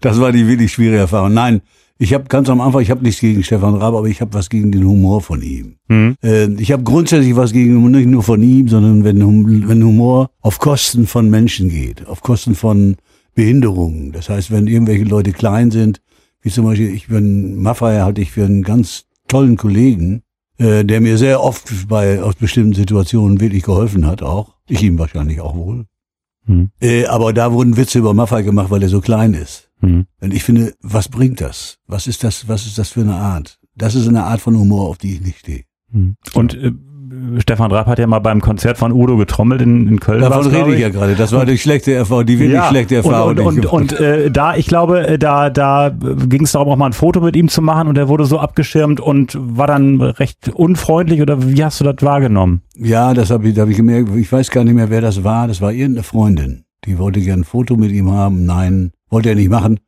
das 0.00 0.20
war 0.20 0.30
die 0.30 0.46
wirklich 0.46 0.72
schwierige 0.72 0.98
Erfahrung. 0.98 1.34
Nein, 1.34 1.62
ich 2.02 2.14
habe 2.14 2.24
ganz 2.28 2.48
am 2.48 2.62
Anfang, 2.62 2.80
ich 2.80 2.90
habe 2.90 3.02
nichts 3.02 3.20
gegen 3.20 3.44
Stefan 3.44 3.74
Raab, 3.74 3.92
aber 3.92 4.08
ich 4.08 4.22
habe 4.22 4.32
was 4.32 4.48
gegen 4.48 4.72
den 4.72 4.84
Humor 4.84 5.20
von 5.20 5.42
ihm. 5.42 5.76
Mhm. 5.88 6.16
Äh, 6.22 6.46
ich 6.54 6.72
habe 6.72 6.82
grundsätzlich 6.82 7.36
was 7.36 7.52
gegen, 7.52 7.90
nicht 7.90 8.08
nur 8.08 8.22
von 8.22 8.42
ihm, 8.42 8.68
sondern 8.68 9.04
wenn, 9.04 9.68
wenn 9.68 9.84
Humor 9.84 10.30
auf 10.40 10.58
Kosten 10.58 11.06
von 11.06 11.28
Menschen 11.28 11.68
geht, 11.68 12.06
auf 12.06 12.22
Kosten 12.22 12.54
von 12.54 12.96
Behinderungen. 13.34 14.12
Das 14.12 14.30
heißt, 14.30 14.50
wenn 14.50 14.66
irgendwelche 14.66 15.04
Leute 15.04 15.32
klein 15.32 15.70
sind, 15.70 16.00
wie 16.40 16.48
zum 16.48 16.64
Beispiel, 16.64 16.88
ich 16.88 17.08
bin, 17.08 17.60
Maffei 17.60 18.00
halte 18.00 18.22
ich 18.22 18.30
für 18.30 18.46
einen 18.46 18.62
ganz 18.62 19.04
tollen 19.28 19.58
Kollegen, 19.58 20.22
äh, 20.56 20.86
der 20.86 21.02
mir 21.02 21.18
sehr 21.18 21.42
oft 21.42 21.86
bei, 21.86 22.22
aus 22.22 22.34
bestimmten 22.34 22.72
Situationen 22.72 23.42
wirklich 23.42 23.62
geholfen 23.62 24.06
hat 24.06 24.22
auch. 24.22 24.54
Ich 24.68 24.82
ihm 24.82 24.98
wahrscheinlich 24.98 25.42
auch 25.42 25.54
wohl. 25.54 25.84
Mhm. 26.46 26.70
Äh, 26.80 27.04
aber 27.04 27.34
da 27.34 27.52
wurden 27.52 27.76
Witze 27.76 27.98
über 27.98 28.14
Maffei 28.14 28.40
gemacht, 28.40 28.70
weil 28.70 28.82
er 28.82 28.88
so 28.88 29.02
klein 29.02 29.34
ist. 29.34 29.69
Mhm. 29.80 30.06
Und 30.20 30.34
ich 30.34 30.44
finde, 30.44 30.74
was 30.80 31.08
bringt 31.08 31.40
das? 31.40 31.78
Was 31.86 32.06
ist 32.06 32.24
das, 32.24 32.48
was 32.48 32.66
ist 32.66 32.78
das 32.78 32.90
für 32.90 33.00
eine 33.00 33.14
Art? 33.14 33.58
Das 33.74 33.94
ist 33.94 34.08
eine 34.08 34.24
Art 34.24 34.40
von 34.40 34.56
Humor, 34.56 34.88
auf 34.88 34.98
die 34.98 35.14
ich 35.14 35.20
nicht 35.20 35.38
stehe. 35.38 35.64
Mhm. 35.90 36.16
Und 36.34 36.54
äh, 36.54 36.72
Stefan 37.38 37.72
Raab 37.72 37.86
hat 37.86 37.98
ja 37.98 38.06
mal 38.06 38.20
beim 38.20 38.40
Konzert 38.40 38.78
von 38.78 38.92
Udo 38.92 39.16
getrommelt 39.16 39.60
in, 39.60 39.88
in 39.88 40.00
Köln. 40.00 40.20
Davon 40.20 40.46
rede 40.46 40.74
ich 40.74 40.80
ja 40.80 40.88
gerade. 40.90 41.14
Das 41.14 41.32
war 41.32 41.44
die 41.44 41.58
schlechte 41.58 41.92
Erfahrung, 41.92 42.26
die 42.26 42.38
wirklich 42.38 42.54
ja, 42.54 42.68
schlechte 42.68 42.96
Erfahrung. 42.96 43.30
Und, 43.30 43.40
und, 43.40 43.66
und, 43.66 43.92
und 43.92 44.00
äh, 44.00 44.30
da, 44.30 44.56
ich 44.56 44.66
glaube, 44.66 45.06
äh, 45.06 45.18
da, 45.18 45.50
da 45.50 45.90
ging 45.90 46.44
es 46.44 46.52
darum, 46.52 46.68
auch 46.68 46.76
mal 46.76 46.86
ein 46.86 46.92
Foto 46.92 47.20
mit 47.20 47.36
ihm 47.36 47.48
zu 47.48 47.62
machen 47.62 47.88
und 47.88 47.98
er 47.98 48.08
wurde 48.08 48.24
so 48.24 48.38
abgeschirmt 48.38 49.00
und 49.00 49.36
war 49.40 49.66
dann 49.66 50.00
recht 50.00 50.48
unfreundlich 50.48 51.20
oder 51.20 51.48
wie 51.48 51.64
hast 51.64 51.80
du 51.80 51.84
das 51.84 51.96
wahrgenommen? 52.00 52.62
Ja, 52.76 53.12
das 53.12 53.30
habe 53.30 53.48
ich, 53.48 53.58
hab 53.58 53.68
ich 53.68 53.76
gemerkt. 53.76 54.10
Ich 54.16 54.30
weiß 54.30 54.50
gar 54.50 54.64
nicht 54.64 54.74
mehr, 54.74 54.90
wer 54.90 55.00
das 55.00 55.24
war. 55.24 55.48
Das 55.48 55.60
war 55.60 55.72
irgendeine 55.72 56.04
Freundin. 56.04 56.64
Die 56.84 56.98
wollte 56.98 57.20
gerne 57.20 57.42
ein 57.42 57.44
Foto 57.44 57.76
mit 57.76 57.90
ihm 57.90 58.10
haben. 58.10 58.46
Nein, 58.46 58.92
wollte 59.10 59.28
er 59.28 59.34
nicht 59.34 59.50
machen. 59.50 59.80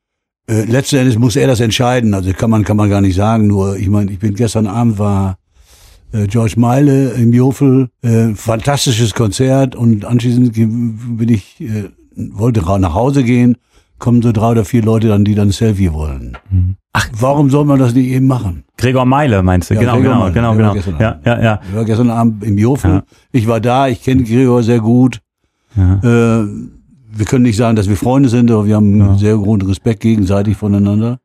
Äh, 0.48 0.64
letzten 0.64 0.96
Endes 0.96 1.18
muss 1.18 1.36
er 1.36 1.46
das 1.46 1.60
entscheiden. 1.60 2.14
Also 2.14 2.32
kann 2.32 2.50
man, 2.50 2.64
kann 2.64 2.76
man 2.76 2.90
gar 2.90 3.00
nicht 3.00 3.14
sagen. 3.14 3.46
Nur, 3.46 3.76
ich 3.76 3.88
meine, 3.88 4.10
ich 4.10 4.18
bin 4.18 4.34
gestern 4.34 4.66
Abend 4.66 4.98
war 4.98 5.38
äh, 6.12 6.26
George 6.26 6.54
Meile 6.56 7.10
im 7.12 7.32
Jofel, 7.32 7.88
äh, 8.02 8.34
fantastisches 8.34 9.14
Konzert 9.14 9.74
und 9.74 10.04
anschließend 10.04 10.52
bin 10.52 11.28
ich 11.28 11.60
äh, 11.60 11.88
wollte 12.14 12.60
nach 12.80 12.94
Hause 12.94 13.24
gehen, 13.24 13.56
kommen 13.98 14.20
so 14.20 14.32
drei 14.32 14.50
oder 14.50 14.64
vier 14.64 14.82
Leute 14.82 15.08
dann, 15.08 15.24
die 15.24 15.34
dann 15.34 15.48
ein 15.48 15.52
Selfie 15.52 15.92
wollen. 15.92 16.36
Ach. 16.92 17.08
Warum 17.18 17.50
soll 17.50 17.64
man 17.64 17.78
das 17.78 17.94
nicht 17.94 18.08
eben 18.08 18.26
machen? 18.26 18.64
Gregor 18.76 19.06
Meile 19.06 19.42
meinst 19.42 19.70
du? 19.70 19.74
Ja, 19.74 19.80
genau, 19.80 19.92
Gregor 19.94 20.32
genau, 20.32 20.54
Meile, 20.54 20.74
genau, 20.74 20.74
genau. 20.74 21.00
Ja, 21.00 21.20
ja, 21.24 21.42
ja. 21.42 21.60
Ich 21.68 21.74
war 21.74 21.84
gestern 21.84 22.10
Abend 22.10 22.44
im 22.44 22.58
Jofen. 22.58 22.90
Ja. 22.90 23.02
Ich 23.30 23.46
war 23.46 23.60
da, 23.60 23.88
ich 23.88 24.02
kenne 24.02 24.24
Gregor 24.24 24.62
sehr 24.62 24.80
gut. 24.80 25.20
ja. 25.76 26.40
Äh, 26.42 26.46
wir 27.14 27.26
können 27.26 27.42
nicht 27.44 27.56
sagen, 27.56 27.76
dass 27.76 27.88
wir 27.88 27.96
Freunde 27.96 28.28
sind, 28.28 28.50
aber 28.50 28.66
wir 28.66 28.76
haben 28.76 28.98
Ja. 28.98 29.14
sehr 29.18 29.36
großen 29.36 29.62
Respekt 29.68 30.00
gegenseitig 30.00 30.56
voneinander. 30.56 31.18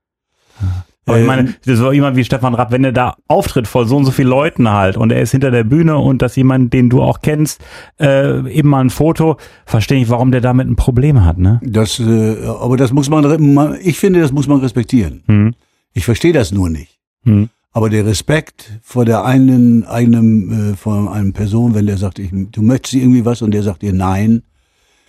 Aber 1.06 1.17
ich 1.17 1.22
Ähm, 1.22 1.27
meine, 1.27 1.53
das 1.65 1.82
war 1.82 1.94
jemand 1.94 2.17
wie 2.17 2.25
Stefan 2.25 2.53
Rapp, 2.53 2.72
wenn 2.72 2.84
er 2.84 2.91
da 2.91 3.15
auftritt 3.29 3.65
vor 3.67 3.86
so 3.88 3.96
und 3.96 4.03
so 4.03 4.12
vielen 4.12 4.27
Leuten 4.27 4.70
halt 4.70 4.98
und 4.98 5.12
er 5.12 5.22
ist 5.22 5.32
hinter 5.32 5.51
der 5.51 5.63
Bühne 5.63 5.98
und 5.98 6.22
dass 6.22 6.36
jemand, 6.36 6.74
den 6.74 6.89
du 6.89 7.01
auch 7.01 7.22
kennst, 7.22 7.62
äh, 8.00 8.46
eben 8.51 8.67
mal 8.70 8.82
ein 8.82 8.89
Foto, 8.89 9.38
verstehe 9.65 10.01
ich, 10.01 10.10
warum 10.10 10.32
der 10.32 10.41
damit 10.41 10.67
ein 10.67 10.75
Problem 10.75 11.24
hat, 11.24 11.38
ne? 11.38 11.62
Das, 11.63 12.00
äh, 12.00 12.36
aber 12.46 12.75
das 12.75 12.91
muss 12.91 13.10
man, 13.10 13.77
ich 13.82 13.98
finde, 14.00 14.20
das 14.20 14.34
muss 14.34 14.48
man 14.48 14.60
respektieren. 14.60 15.24
Hm. 15.27 15.53
Ich 15.94 16.03
verstehe 16.03 16.34
das 16.34 16.51
nur 16.51 16.70
nicht. 16.70 17.00
Hm. 17.24 17.48
Aber 17.72 17.89
der 17.89 18.06
Respekt 18.06 18.72
vor 18.82 19.06
der 19.06 19.24
einen, 19.24 19.86
eigenen, 19.86 20.72
äh, 20.74 20.75
vor 20.75 21.13
einem 21.13 21.32
Person, 21.32 21.74
wenn 21.74 21.86
der 21.86 21.98
sagt, 21.98 22.20
ich, 22.20 22.32
du 22.51 22.62
möchtest 22.62 22.96
irgendwie 22.96 23.24
was 23.24 23.41
und 23.41 23.51
der 23.51 23.63
sagt 23.63 23.82
dir 23.82 23.94
nein, 23.94 24.41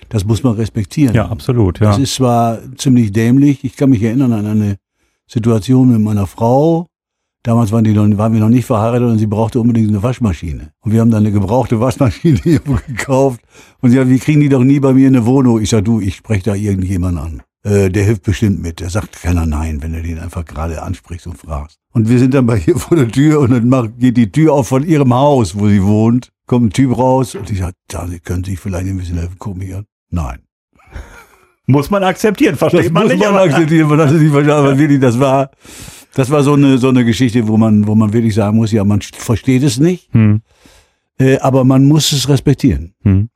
das 0.09 0.25
muss 0.25 0.43
man 0.43 0.55
respektieren. 0.55 1.15
Ja, 1.15 1.29
absolut, 1.29 1.81
ja. 1.81 1.91
Das 1.91 1.99
ist 1.99 2.15
zwar 2.15 2.59
ziemlich 2.77 3.12
dämlich. 3.12 3.65
Ich 3.65 3.77
kann 3.77 3.91
mich 3.91 4.03
erinnern 4.03 4.33
an 4.33 4.47
eine 4.47 4.77
Situation 5.27 5.93
mit 5.93 6.00
meiner 6.00 6.27
Frau. 6.27 6.87
Damals 7.43 7.71
waren, 7.71 7.85
die 7.85 7.93
noch, 7.93 8.19
waren 8.19 8.33
wir 8.33 8.41
noch 8.41 8.49
nicht 8.49 8.67
verheiratet 8.67 9.09
und 9.09 9.19
sie 9.19 9.27
brauchte 9.27 9.61
unbedingt 9.61 9.88
eine 9.88 10.03
Waschmaschine. 10.03 10.73
Und 10.81 10.93
wir 10.93 11.00
haben 11.00 11.11
dann 11.11 11.23
eine 11.25 11.33
gebrauchte 11.33 11.81
Waschmaschine 11.81 12.41
gekauft. 12.87 13.41
Und 13.81 13.91
sie 13.91 13.97
sagt, 13.97 14.11
wir 14.11 14.19
kriegen 14.19 14.41
die 14.41 14.49
doch 14.49 14.65
nie 14.65 14.81
bei 14.81 14.93
mir 14.93 15.09
in 15.09 15.17
eine 15.17 15.25
Wohnung. 15.25 15.61
Ich 15.61 15.71
sag, 15.71 15.85
du, 15.85 16.00
ich 16.00 16.17
spreche 16.17 16.45
da 16.45 16.55
irgendjemand 16.55 17.19
an. 17.19 17.43
Äh, 17.62 17.91
der 17.91 18.05
hilft 18.05 18.25
bestimmt 18.25 18.61
mit. 18.61 18.81
Der 18.81 18.91
sagt 18.91 19.23
keiner 19.23 19.47
nein, 19.47 19.83
wenn 19.83 19.93
du 19.93 20.03
den 20.03 20.19
einfach 20.19 20.45
gerade 20.45 20.83
ansprichst 20.83 21.27
und 21.27 21.38
fragst. 21.38 21.79
Und 21.93 22.09
wir 22.09 22.19
sind 22.19 22.35
dann 22.35 22.47
bei 22.47 22.62
ihr 22.67 22.77
vor 22.79 22.97
der 22.97 23.09
Tür 23.09 23.41
und 23.41 23.50
dann 23.50 23.69
macht, 23.69 23.99
geht 23.99 24.17
die 24.17 24.31
Tür 24.31 24.55
auf 24.55 24.69
von 24.69 24.85
ihrem 24.85 25.15
Haus, 25.15 25.59
wo 25.59 25.69
sie 25.69 25.83
wohnt. 25.83 26.31
Kommt 26.47 26.67
ein 26.67 26.71
Typ 26.71 26.97
raus 26.97 27.35
und 27.35 27.50
ich 27.50 27.59
sag, 27.59 27.75
da, 27.88 28.07
Sie 28.07 28.21
können 28.21 28.43
sich 28.43 28.59
vielleicht 28.59 28.87
ein 28.87 28.97
bisschen 28.97 29.19
helfen. 29.19 29.37
Guck 29.38 29.57
mich 29.57 29.75
an. 29.75 29.85
Nein. 30.11 30.38
Muss 31.67 31.91
man 31.91 32.03
akzeptieren, 32.03 32.57
versteht 32.57 32.87
Das 32.87 32.93
man 32.93 33.03
muss 33.05 33.12
nicht. 33.12 33.21
man 33.25 33.35
aber- 33.35 33.43
akzeptieren, 33.45 33.88
man 33.88 34.00
hat 34.00 34.11
es 34.11 34.21
nicht 34.23 34.35
aber 34.35 34.79
wirklich, 34.79 35.00
das 35.00 35.21
war, 35.21 35.50
das 36.15 36.31
war 36.31 36.43
so 36.43 36.55
eine, 36.55 36.79
so 36.79 36.88
eine 36.88 37.05
Geschichte, 37.05 37.47
wo 37.47 37.57
man, 37.59 37.87
wo 37.87 37.95
man 37.95 38.12
wirklich 38.12 38.35
sagen 38.35 38.57
muss, 38.57 38.73
ja, 38.73 38.85
man 38.85 39.00
versteht 39.03 39.62
es 39.62 39.79
nicht, 39.79 40.09
Hm. 40.12 40.41
äh, 41.19 41.38
aber 41.41 41.65
man 41.65 41.85
muss 41.87 42.11
es 42.12 42.29
respektieren. 42.29 42.95
Hm. 43.03 43.29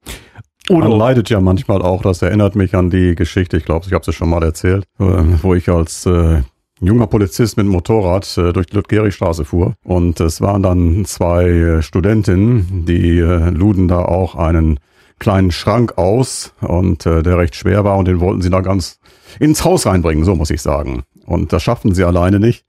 Man 0.71 0.83
Udo, 0.83 0.97
leidet 0.97 1.29
ja 1.29 1.41
manchmal 1.41 1.83
auch, 1.83 2.02
das 2.02 2.23
erinnert 2.23 2.55
mich 2.57 2.75
an 2.75 2.88
die 2.88 3.14
Geschichte, 3.17 3.59
ich 3.59 3.64
glaube, 3.67 3.85
ich 3.87 3.93
habe 3.93 4.05
es 4.09 4.14
schon 4.14 4.31
mal 4.31 4.43
erzählt, 4.43 4.85
äh, 4.99 5.05
wo 5.43 5.55
ich 5.55 5.69
als 5.69 6.07
äh, 6.07 6.43
junger 6.81 7.09
Polizist 7.09 7.57
mit 7.59 7.67
Motorrad 7.67 8.38
äh, 8.38 8.52
durch 8.55 8.67
die 8.69 8.76
Ludgerigstraße 8.76 9.45
fuhr. 9.45 9.75
Und 9.85 10.21
es 10.21 10.41
waren 10.41 10.62
dann 10.62 11.05
zwei 11.05 11.45
äh, 11.49 11.83
Studentinnen, 11.83 12.87
die 12.87 13.19
äh, 13.19 13.50
luden 13.50 13.88
da 13.88 13.99
auch 14.05 14.37
einen 14.37 14.79
kleinen 15.23 15.52
Schrank 15.52 15.97
aus 15.99 16.52
und 16.61 17.07
äh, 17.07 17.23
der 17.23 17.38
recht 17.38 17.55
schwer 17.55 17.85
war 17.85 17.97
und 17.97 18.09
den 18.09 18.19
wollten 18.19 18.43
sie 18.43 18.50
da 18.50 18.61
ganz 18.61 18.99
ins 19.38 19.64
Haus 19.64 19.87
reinbringen, 19.87 20.25
so 20.25 20.35
muss 20.35 20.50
ich 20.50 20.61
sagen. 20.61 21.05
Und 21.25 21.52
das 21.52 21.62
schafften 21.62 21.95
sie 21.95 22.02
alleine 22.02 22.41
nicht 22.41 22.64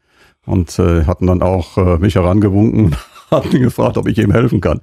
und 0.46 0.78
äh, 0.78 1.06
hatten 1.06 1.26
dann 1.26 1.42
auch 1.42 1.78
äh, 1.78 1.98
mich 1.98 2.14
herangewunken, 2.14 2.96
hatten 3.32 3.60
gefragt, 3.60 3.98
ob 3.98 4.08
ich 4.08 4.20
ihm 4.20 4.32
helfen 4.32 4.62
kann. 4.62 4.82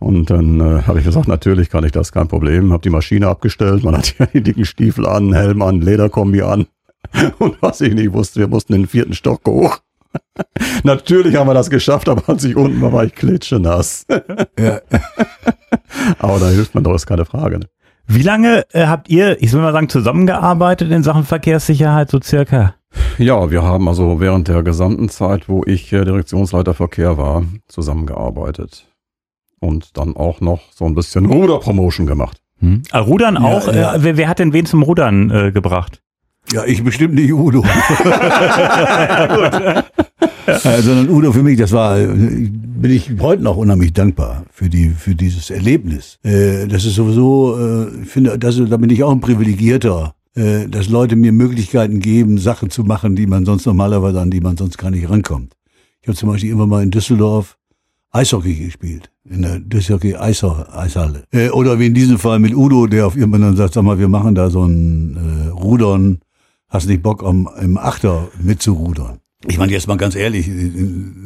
Und 0.00 0.28
dann 0.28 0.60
äh, 0.60 0.82
habe 0.82 0.98
ich 0.98 1.04
gesagt, 1.04 1.28
natürlich 1.28 1.70
kann 1.70 1.84
ich 1.84 1.92
das, 1.92 2.10
kein 2.10 2.26
Problem. 2.26 2.72
Habe 2.72 2.82
die 2.82 2.90
Maschine 2.90 3.28
abgestellt, 3.28 3.84
man 3.84 3.96
hat 3.96 4.14
ja 4.18 4.26
die 4.26 4.42
dicken 4.42 4.64
Stiefel 4.64 5.06
an, 5.06 5.32
Helm 5.32 5.62
an, 5.62 5.80
Lederkombi 5.80 6.42
an. 6.42 6.66
Und 7.38 7.62
was 7.62 7.80
ich 7.80 7.94
nicht 7.94 8.12
wusste, 8.12 8.40
wir 8.40 8.48
mussten 8.48 8.72
den 8.72 8.88
vierten 8.88 9.14
Stock 9.14 9.40
hoch. 9.46 9.78
natürlich 10.84 11.36
haben 11.36 11.48
wir 11.48 11.54
das 11.54 11.70
geschafft, 11.70 12.08
aber 12.08 12.28
als 12.28 12.44
ich 12.44 12.56
unten 12.56 12.80
war, 12.80 12.92
war 12.92 13.04
ich 13.04 13.14
klitschenass. 13.14 14.06
Ja. 14.58 14.80
aber 16.18 16.38
da 16.38 16.48
hilft 16.48 16.74
man 16.74 16.84
doch, 16.84 16.94
ist 16.94 17.06
keine 17.06 17.24
Frage. 17.24 17.60
Ne? 17.60 17.66
wie 18.06 18.22
lange 18.22 18.64
äh, 18.72 18.86
habt 18.86 19.08
ihr, 19.08 19.42
ich 19.42 19.52
will 19.52 19.60
mal 19.60 19.72
sagen, 19.72 19.88
zusammengearbeitet 19.88 20.90
in 20.90 21.02
Sachen 21.02 21.24
Verkehrssicherheit, 21.24 22.10
so 22.10 22.20
circa? 22.20 22.74
Ja, 23.18 23.50
wir 23.50 23.62
haben 23.62 23.88
also 23.88 24.20
während 24.20 24.48
der 24.48 24.62
gesamten 24.62 25.08
Zeit, 25.08 25.48
wo 25.48 25.62
ich 25.64 25.92
äh, 25.92 26.04
Direktionsleiter 26.04 26.74
Verkehr 26.74 27.16
war, 27.18 27.44
zusammengearbeitet. 27.66 28.86
Und 29.60 29.96
dann 29.96 30.16
auch 30.16 30.40
noch 30.40 30.60
so 30.72 30.84
ein 30.84 30.94
bisschen 30.94 31.26
Ruderpromotion 31.26 32.06
gemacht. 32.06 32.38
Hm. 32.60 32.82
Äh, 32.92 32.98
Rudern 32.98 33.36
Ja, 33.36 33.40
auch? 33.40 33.72
ja. 33.72 33.94
Äh, 33.94 34.02
wer, 34.02 34.16
wer 34.16 34.28
hat 34.28 34.38
denn 34.38 34.52
wen 34.52 34.66
zum 34.66 34.82
Rudern 34.82 35.30
äh, 35.30 35.52
gebracht? 35.52 36.02
Ja, 36.52 36.64
ich 36.64 36.84
bestimmt 36.84 37.14
nicht 37.14 37.32
Udo. 37.32 37.62
äh, 40.46 40.82
sondern 40.82 41.08
Udo 41.08 41.32
für 41.32 41.42
mich, 41.42 41.58
das 41.58 41.72
war, 41.72 41.96
bin 41.96 42.90
ich 42.90 43.10
heute 43.20 43.42
noch 43.42 43.56
unheimlich 43.56 43.92
dankbar 43.92 44.44
für 44.50 44.68
die, 44.68 44.90
für 44.90 45.14
dieses 45.14 45.50
Erlebnis. 45.50 46.18
Äh, 46.22 46.66
das 46.68 46.84
ist 46.84 46.94
sowieso, 46.96 47.58
äh, 47.58 48.02
ich 48.02 48.08
finde, 48.08 48.38
das, 48.38 48.56
da 48.56 48.76
bin 48.76 48.90
ich 48.90 49.02
auch 49.02 49.12
ein 49.12 49.20
Privilegierter, 49.20 50.14
äh, 50.34 50.68
dass 50.68 50.88
Leute 50.88 51.16
mir 51.16 51.32
Möglichkeiten 51.32 52.00
geben, 52.00 52.38
Sachen 52.38 52.70
zu 52.70 52.84
machen, 52.84 53.16
die 53.16 53.26
man 53.26 53.44
sonst 53.44 53.66
normalerweise, 53.66 54.20
an 54.20 54.30
die 54.30 54.40
man 54.40 54.56
sonst 54.56 54.78
gar 54.78 54.90
nicht 54.90 55.08
rankommt. 55.08 55.54
Ich 56.02 56.08
habe 56.08 56.18
zum 56.18 56.28
Beispiel 56.28 56.50
immer 56.50 56.66
mal 56.66 56.82
in 56.82 56.90
Düsseldorf 56.90 57.56
Eishockey 58.10 58.54
gespielt. 58.54 59.10
In 59.28 59.42
der 59.42 59.58
Düsseldorf 59.58 60.04
Eishalle. 60.20 61.24
Äh, 61.32 61.48
oder 61.48 61.78
wie 61.78 61.86
in 61.86 61.94
diesem 61.94 62.18
Fall 62.18 62.38
mit 62.38 62.54
Udo, 62.54 62.86
der 62.86 63.06
auf 63.06 63.16
irgendwann 63.16 63.40
dann 63.40 63.56
sagt, 63.56 63.74
sag 63.74 63.82
mal, 63.82 63.98
wir 63.98 64.08
machen 64.08 64.34
da 64.34 64.50
so 64.50 64.64
ein 64.64 65.16
äh, 65.16 65.48
Rudern. 65.48 66.18
Hast 66.74 66.88
nicht 66.88 67.04
Bock, 67.04 67.22
am, 67.22 67.48
im 67.60 67.78
Achter 67.78 68.26
mitzurudern? 68.42 69.20
Ich 69.46 69.58
meine, 69.58 69.70
jetzt 69.70 69.86
mal 69.86 69.96
ganz 69.96 70.16
ehrlich, 70.16 70.48
äh, 70.48 70.72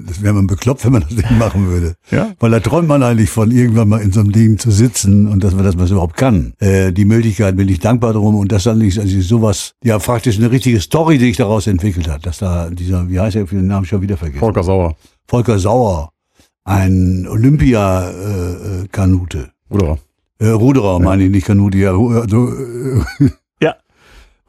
das 0.07 0.23
wäre 0.23 0.35
man 0.35 0.47
bekloppt, 0.47 0.85
wenn 0.85 0.93
man 0.93 1.01
das 1.01 1.13
nicht 1.13 1.31
machen 1.31 1.69
würde. 1.69 1.95
Ja. 2.11 2.35
Weil 2.39 2.51
da 2.51 2.61
träumt 2.61 2.87
man 2.87 3.03
eigentlich 3.03 3.31
von, 3.31 3.51
irgendwann 3.51 3.89
mal 3.89 4.03
in 4.03 4.13
so 4.13 4.21
einem 4.21 4.33
Ding 4.33 4.59
zu 4.59 4.71
sitzen 4.71 5.27
und 5.27 5.43
dass 5.43 5.55
man 5.55 5.65
das 5.65 5.75
mal 5.75 5.91
überhaupt 5.91 6.19
kann. 6.19 6.53
Äh, 6.59 6.93
die 6.93 7.07
Möglichkeit 7.07 7.57
bin 7.57 7.67
ich 7.67 7.81
dankbar 7.81 8.13
drum 8.13 8.37
und 8.37 8.53
das 8.53 8.65
dann 8.65 8.77
nicht, 8.77 8.99
also 8.99 9.19
sowas, 9.23 9.73
ja, 9.83 9.99
praktisch 9.99 10.37
eine 10.37 10.51
richtige 10.51 10.83
Story, 10.83 11.17
die 11.17 11.29
sich 11.29 11.39
daraus 11.39 11.67
entwickelt 11.67 12.09
hat, 12.09 12.27
dass 12.27 12.41
da 12.41 12.69
dieser, 12.69 13.09
wie 13.09 13.19
heißt 13.19 13.37
er, 13.37 13.45
den 13.45 13.69
Namen 13.69 13.87
schon 13.87 14.03
wieder 14.03 14.19
vergessen. 14.19 14.41
Volker 14.41 14.63
Sauer. 14.63 14.97
Volker 15.27 15.59
Sauer, 15.59 16.11
ein 16.65 17.27
Olympia-Kanute. 17.27 19.49
Ruderer. 19.71 19.99
Äh, 20.41 20.49
Ruderer, 20.49 21.01
meine 21.01 21.25
ich 21.25 21.31
nicht 21.31 21.47
Kanute, 21.47 21.79
ja. 21.79 21.93
Also, 21.93 22.51
äh, 22.51 23.01
Ja. 23.21 23.29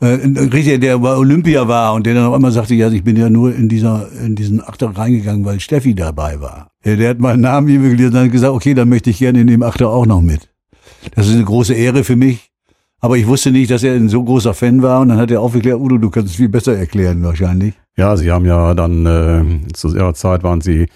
äh, 0.02 0.78
der 0.80 0.98
bei 1.00 1.16
Olympia 1.16 1.68
war 1.68 1.94
und 1.94 2.06
der 2.06 2.14
dann 2.14 2.26
auf 2.26 2.34
einmal 2.34 2.52
sagte, 2.52 2.76
ja, 2.76 2.90
ich 2.90 3.04
bin 3.04 3.16
ja 3.18 3.30
nur 3.30 3.54
in 3.54 3.68
dieser, 3.70 4.10
in 4.24 4.36
diesen 4.36 4.62
Achter 4.62 4.96
reingegangen, 4.96 5.46
weil 5.46 5.60
Steffi 5.60 5.94
dabei 5.96 6.40
war. 6.40 6.72
Der 6.86 7.10
hat 7.10 7.20
meinen 7.20 7.42
Namen 7.42 7.68
gelesen 7.68 8.16
und 8.16 8.24
hat 8.24 8.32
gesagt, 8.32 8.54
okay, 8.54 8.74
dann 8.74 8.90
möchte 8.90 9.10
ich 9.10 9.20
gerne 9.20 9.42
in 9.42 9.48
dem 9.48 9.64
Achter 9.64 9.90
auch 9.90 10.06
noch 10.06 10.22
mit. 10.22 10.50
Das 11.16 11.28
ist 11.28 11.36
eine 11.36 11.44
große 11.44 11.74
Ehre 11.74 12.04
für 12.04 12.16
mich. 12.16 12.50
Aber 13.02 13.18
ich 13.18 13.28
wusste 13.28 13.52
nicht, 13.52 13.72
dass 13.72 13.84
er 13.84 13.94
ein 13.96 14.10
so 14.10 14.24
großer 14.24 14.54
Fan 14.54 14.82
war 14.82 15.02
und 15.02 15.10
dann 15.10 15.18
hat 15.18 15.32
er 15.32 15.42
aufgeklärt, 15.42 15.80
Udo, 15.80 15.98
du 15.98 16.10
kannst 16.10 16.32
es 16.32 16.36
viel 16.36 16.50
besser 16.50 16.78
erklären 16.78 17.24
wahrscheinlich. 17.24 17.74
Ja, 17.98 18.18
sie 18.18 18.32
haben 18.32 18.46
ja 18.46 18.74
dann 18.74 19.06
äh, 19.06 19.72
zu 19.74 19.96
ihrer 19.96 20.14
Zeit 20.14 20.44
waren 20.44 20.62
sie 20.62 20.88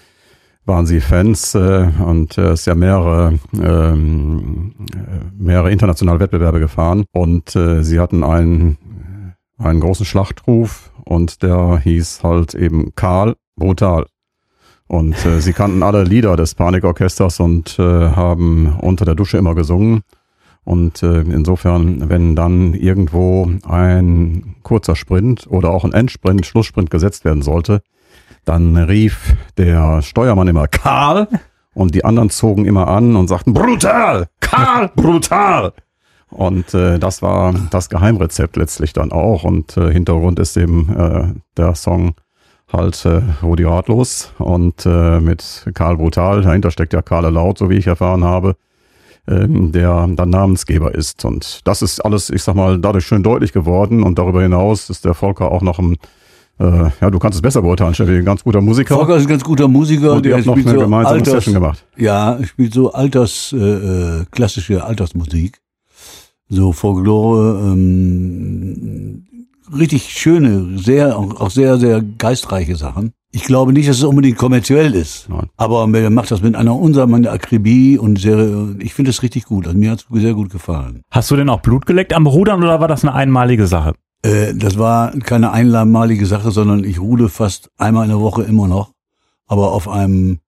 waren 0.66 0.86
sie 0.86 1.00
Fans 1.00 1.54
äh, 1.54 1.88
und 2.04 2.38
äh, 2.38 2.54
ist 2.54 2.66
ja 2.66 2.74
mehrere 2.74 3.38
ähm, 3.62 4.72
äh, 4.94 4.96
mehrere 5.38 5.70
internationale 5.70 6.20
Wettbewerbe 6.20 6.60
gefahren 6.60 7.04
und 7.12 7.54
äh, 7.54 7.82
sie 7.82 8.00
hatten 8.00 8.24
einen 8.24 8.78
einen 9.58 9.80
großen 9.80 10.06
Schlachtruf 10.06 10.90
und 11.04 11.42
der 11.42 11.78
hieß 11.78 12.22
halt 12.22 12.54
eben 12.54 12.94
Karl 12.94 13.34
brutal. 13.56 14.06
Und 14.86 15.24
äh, 15.24 15.40
sie 15.40 15.52
kannten 15.52 15.82
alle 15.82 16.04
Lieder 16.04 16.36
des 16.36 16.54
Panikorchesters 16.54 17.40
und 17.40 17.78
äh, 17.78 17.82
haben 17.82 18.76
unter 18.80 19.04
der 19.04 19.14
Dusche 19.14 19.38
immer 19.38 19.54
gesungen. 19.54 20.02
Und 20.64 21.02
äh, 21.02 21.20
insofern, 21.20 22.08
wenn 22.08 22.34
dann 22.36 22.74
irgendwo 22.74 23.50
ein 23.66 24.56
kurzer 24.62 24.96
Sprint 24.96 25.46
oder 25.46 25.70
auch 25.70 25.84
ein 25.84 25.92
Endsprint, 25.92 26.46
Schlusssprint 26.46 26.90
gesetzt 26.90 27.24
werden 27.24 27.42
sollte, 27.42 27.82
dann 28.44 28.76
rief 28.76 29.36
der 29.56 30.02
Steuermann 30.02 30.48
immer 30.48 30.68
Karl 30.68 31.28
und 31.74 31.94
die 31.94 32.04
anderen 32.04 32.30
zogen 32.30 32.64
immer 32.64 32.88
an 32.88 33.16
und 33.16 33.28
sagten 33.28 33.52
brutal, 33.52 34.28
Karl, 34.40 34.90
brutal. 34.94 35.72
Und 36.34 36.74
äh, 36.74 36.98
das 36.98 37.22
war 37.22 37.54
das 37.70 37.88
Geheimrezept 37.88 38.56
letztlich 38.56 38.92
dann 38.92 39.12
auch. 39.12 39.44
Und 39.44 39.76
äh, 39.76 39.92
Hintergrund 39.92 40.38
ist 40.38 40.56
eben 40.56 40.94
äh, 40.94 41.28
der 41.56 41.74
Song 41.74 42.14
halt 42.72 43.04
äh, 43.04 43.22
Rudi 43.42 43.64
Ratlos 43.64 44.32
und 44.38 44.84
äh, 44.84 45.20
mit 45.20 45.64
Karl 45.74 45.96
Brutal. 45.96 46.42
Dahinter 46.42 46.70
steckt 46.70 46.92
ja 46.92 47.02
Karl 47.02 47.32
Laut, 47.32 47.58
so 47.58 47.70
wie 47.70 47.76
ich 47.76 47.86
erfahren 47.86 48.24
habe 48.24 48.56
ähm, 49.26 49.72
der 49.72 50.06
dann 50.14 50.30
Namensgeber 50.30 50.94
ist. 50.94 51.24
Und 51.24 51.60
das 51.64 51.82
ist 51.82 52.00
alles, 52.04 52.30
ich 52.30 52.42
sag 52.42 52.54
mal, 52.54 52.78
dadurch 52.78 53.06
schön 53.06 53.22
deutlich 53.22 53.52
geworden. 53.52 54.02
Und 54.02 54.18
darüber 54.18 54.42
hinaus 54.42 54.90
ist 54.90 55.04
der 55.04 55.14
Volker 55.14 55.50
auch 55.50 55.62
noch 55.62 55.78
ein, 55.78 55.96
äh, 56.58 56.90
ja, 57.00 57.10
du 57.10 57.18
kannst 57.18 57.36
es 57.36 57.42
besser 57.42 57.62
beurteilen, 57.62 57.94
Steffi, 57.94 58.18
ein 58.18 58.24
ganz 58.24 58.44
guter 58.44 58.60
Musiker. 58.60 58.96
Volker 58.96 59.16
ist 59.16 59.22
ein 59.22 59.28
ganz 59.28 59.44
guter 59.44 59.68
Musiker. 59.68 60.12
und 60.12 60.26
ihr 60.26 60.36
habt 60.36 60.46
noch 60.46 60.56
eine 60.56 60.74
gemeinsame 60.74 61.24
Session 61.24 61.54
gemacht. 61.54 61.84
Ja, 61.96 62.34
er 62.34 62.46
spielt 62.46 62.74
so 62.74 62.92
Alters, 62.92 63.54
äh, 63.56 63.58
äh, 63.58 64.24
klassische 64.30 64.84
Altersmusik. 64.84 65.58
So 66.54 66.72
Folklore, 66.72 67.72
ähm, 67.72 69.24
richtig 69.76 70.12
schöne, 70.12 70.78
sehr, 70.78 71.18
auch 71.18 71.50
sehr, 71.50 71.78
sehr 71.78 72.02
geistreiche 72.02 72.76
Sachen. 72.76 73.12
Ich 73.32 73.44
glaube 73.44 73.72
nicht, 73.72 73.88
dass 73.88 73.96
es 73.96 74.04
unbedingt 74.04 74.38
kommerziell 74.38 74.94
ist. 74.94 75.28
Nein. 75.28 75.48
Aber 75.56 75.88
er 75.92 76.10
macht 76.10 76.30
das 76.30 76.40
mit 76.40 76.54
einer 76.54 76.76
unsamen 76.76 77.26
Akribie 77.26 77.98
und 77.98 78.20
sehr, 78.20 78.68
ich 78.78 78.94
finde 78.94 79.10
es 79.10 79.22
richtig 79.22 79.44
gut. 79.46 79.66
Also 79.66 79.76
mir 79.76 79.90
hat 79.90 80.06
es 80.08 80.20
sehr 80.20 80.34
gut 80.34 80.50
gefallen. 80.50 81.02
Hast 81.10 81.32
du 81.32 81.36
denn 81.36 81.48
auch 81.48 81.60
Blut 81.60 81.84
geleckt 81.84 82.12
am 82.12 82.28
Rudern 82.28 82.62
oder 82.62 82.78
war 82.78 82.86
das 82.86 83.02
eine 83.02 83.12
einmalige 83.12 83.66
Sache? 83.66 83.94
Äh, 84.22 84.54
das 84.54 84.78
war 84.78 85.10
keine 85.18 85.50
einmalige 85.50 86.26
Sache, 86.26 86.52
sondern 86.52 86.84
ich 86.84 87.00
rude 87.00 87.28
fast 87.28 87.70
einmal 87.76 88.04
in 88.04 88.10
der 88.10 88.20
Woche 88.20 88.44
immer 88.44 88.68
noch. 88.68 88.92
Aber 89.46 89.72
auf 89.72 89.88
einem 89.88 90.38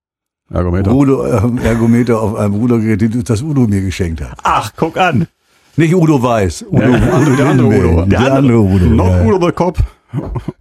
Ergometer. 0.48 0.90
Ruder, 0.92 1.42
äh, 1.42 1.66
Ergometer, 1.66 2.20
auf 2.20 2.36
einem 2.36 2.54
Rudergerät, 2.54 3.28
das 3.28 3.42
Udo 3.42 3.66
mir 3.66 3.80
geschenkt 3.80 4.20
hat. 4.20 4.38
Ach, 4.44 4.72
guck 4.76 4.96
an. 4.96 5.26
Nicht 5.76 5.94
Udo 5.94 6.22
Weiß. 6.22 6.64
Udo, 6.70 6.84
Udo 6.86 7.36
der 7.36 7.46
andere. 7.46 7.66
Udo. 7.68 8.06
Der, 8.06 8.32
andere 8.32 8.58
Udo. 8.58 8.86
Not 8.86 9.06
ja, 9.08 9.24
Udo 9.26 9.46
the 9.46 9.52
Cop. 9.52 9.78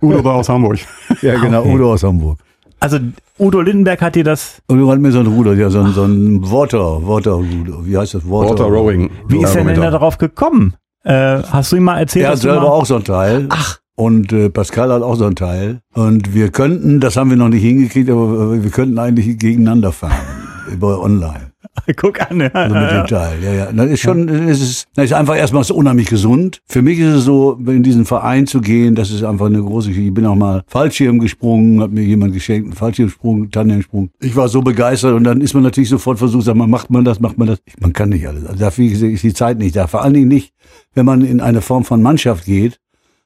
Udo 0.01 0.21
da 0.21 0.31
aus 0.31 0.49
Hamburg. 0.49 0.79
ja, 1.21 1.39
genau, 1.39 1.61
Okay. 1.61 1.73
Udo 1.73 1.93
aus 1.93 2.03
Hamburg. 2.03 2.39
Also 2.79 2.99
Udo 3.39 3.61
Lindenberg 3.61 4.01
hat 4.01 4.15
dir 4.15 4.25
das. 4.25 4.61
Udo 4.69 4.91
hat 4.91 4.99
mir 4.99 5.11
so 5.11 5.19
ein 5.19 5.27
Ruder, 5.27 5.53
ja, 5.53 5.69
so 5.69 5.79
ein, 5.79 5.93
so 5.93 6.03
ein 6.03 6.41
Water, 6.51 7.07
Water, 7.07 7.31
Ruder. 7.31 7.85
wie 7.85 7.97
heißt 7.97 8.15
das? 8.15 8.29
Water, 8.29 8.51
Water 8.51 8.65
Rowing. 8.65 9.09
Wie 9.29 9.41
ist 9.41 9.55
er 9.55 9.63
denn 9.63 9.79
da 9.79 9.89
darauf 9.89 10.17
gekommen? 10.17 10.73
Äh, 11.03 11.41
hast 11.49 11.71
du 11.71 11.77
ihm 11.77 11.83
mal 11.83 11.99
erzählt? 11.99 12.25
Er 12.25 12.31
hat 12.31 12.39
selber 12.39 12.71
auch 12.73 12.85
so 12.85 12.95
ein 12.97 13.03
Teil. 13.03 13.45
Ach. 13.49 13.79
Und 13.95 14.33
äh, 14.33 14.49
Pascal 14.49 14.91
hat 14.91 15.01
auch 15.01 15.15
so 15.15 15.25
ein 15.25 15.35
Teil. 15.35 15.79
Und 15.93 16.33
wir 16.33 16.49
könnten, 16.49 16.99
das 16.99 17.15
haben 17.15 17.29
wir 17.29 17.37
noch 17.37 17.47
nicht 17.47 17.63
hingekriegt, 17.63 18.09
aber 18.09 18.61
wir 18.61 18.71
könnten 18.71 18.99
eigentlich 18.99 19.37
gegeneinander 19.37 19.93
fahren. 19.93 20.11
über 20.71 21.01
online. 21.01 21.51
Guck 21.95 22.21
an. 22.21 22.39
Ja, 22.39 22.47
Also 22.47 22.75
mit 22.75 22.83
ja, 22.83 23.01
dem 23.01 23.07
Teil. 23.07 23.43
Ja, 23.43 23.53
ja. 23.53 23.71
Das 23.71 23.89
ist 23.89 24.01
schon, 24.01 24.27
das 24.27 24.61
ist, 24.61 24.87
das 24.95 25.05
ist 25.05 25.13
einfach 25.13 25.35
erstmal 25.35 25.63
so 25.63 25.75
unheimlich 25.75 26.07
gesund. 26.07 26.61
Für 26.67 26.81
mich 26.81 26.99
ist 26.99 27.13
es 27.13 27.23
so, 27.25 27.59
in 27.67 27.83
diesen 27.83 28.05
Verein 28.05 28.47
zu 28.47 28.61
gehen, 28.61 28.95
das 28.95 29.11
ist 29.11 29.23
einfach 29.23 29.47
eine 29.47 29.61
große 29.61 29.89
Geschichte. 29.89 30.07
Ich 30.07 30.13
bin 30.13 30.25
auch 30.25 30.35
mal 30.35 30.63
Fallschirm 30.67 31.19
gesprungen, 31.19 31.81
hat 31.81 31.91
mir 31.91 32.03
jemand 32.03 32.33
geschenkt, 32.33 32.67
einen 32.67 32.75
Fallschirmsprung, 32.75 33.51
Tandemsprung. 33.51 34.09
Ich 34.19 34.35
war 34.35 34.47
so 34.47 34.61
begeistert 34.61 35.13
und 35.13 35.23
dann 35.23 35.41
ist 35.41 35.53
man 35.53 35.63
natürlich 35.63 35.89
sofort 35.89 36.17
versucht, 36.17 36.45
sag 36.45 36.55
mal, 36.55 36.67
macht 36.67 36.89
man 36.89 37.05
das, 37.05 37.19
macht 37.19 37.37
man 37.37 37.47
das. 37.47 37.59
Man 37.79 37.93
kann 37.93 38.09
nicht 38.09 38.27
alles. 38.27 38.45
Also 38.45 38.59
dafür 38.59 38.85
ist 38.85 39.23
die 39.23 39.33
Zeit 39.33 39.59
nicht 39.59 39.75
da. 39.75 39.87
Vor 39.87 40.03
allen 40.03 40.13
Dingen 40.13 40.27
nicht, 40.27 40.53
wenn 40.93 41.05
man 41.05 41.21
in 41.21 41.41
eine 41.41 41.61
Form 41.61 41.83
von 41.83 42.01
Mannschaft 42.01 42.45
geht 42.45 42.79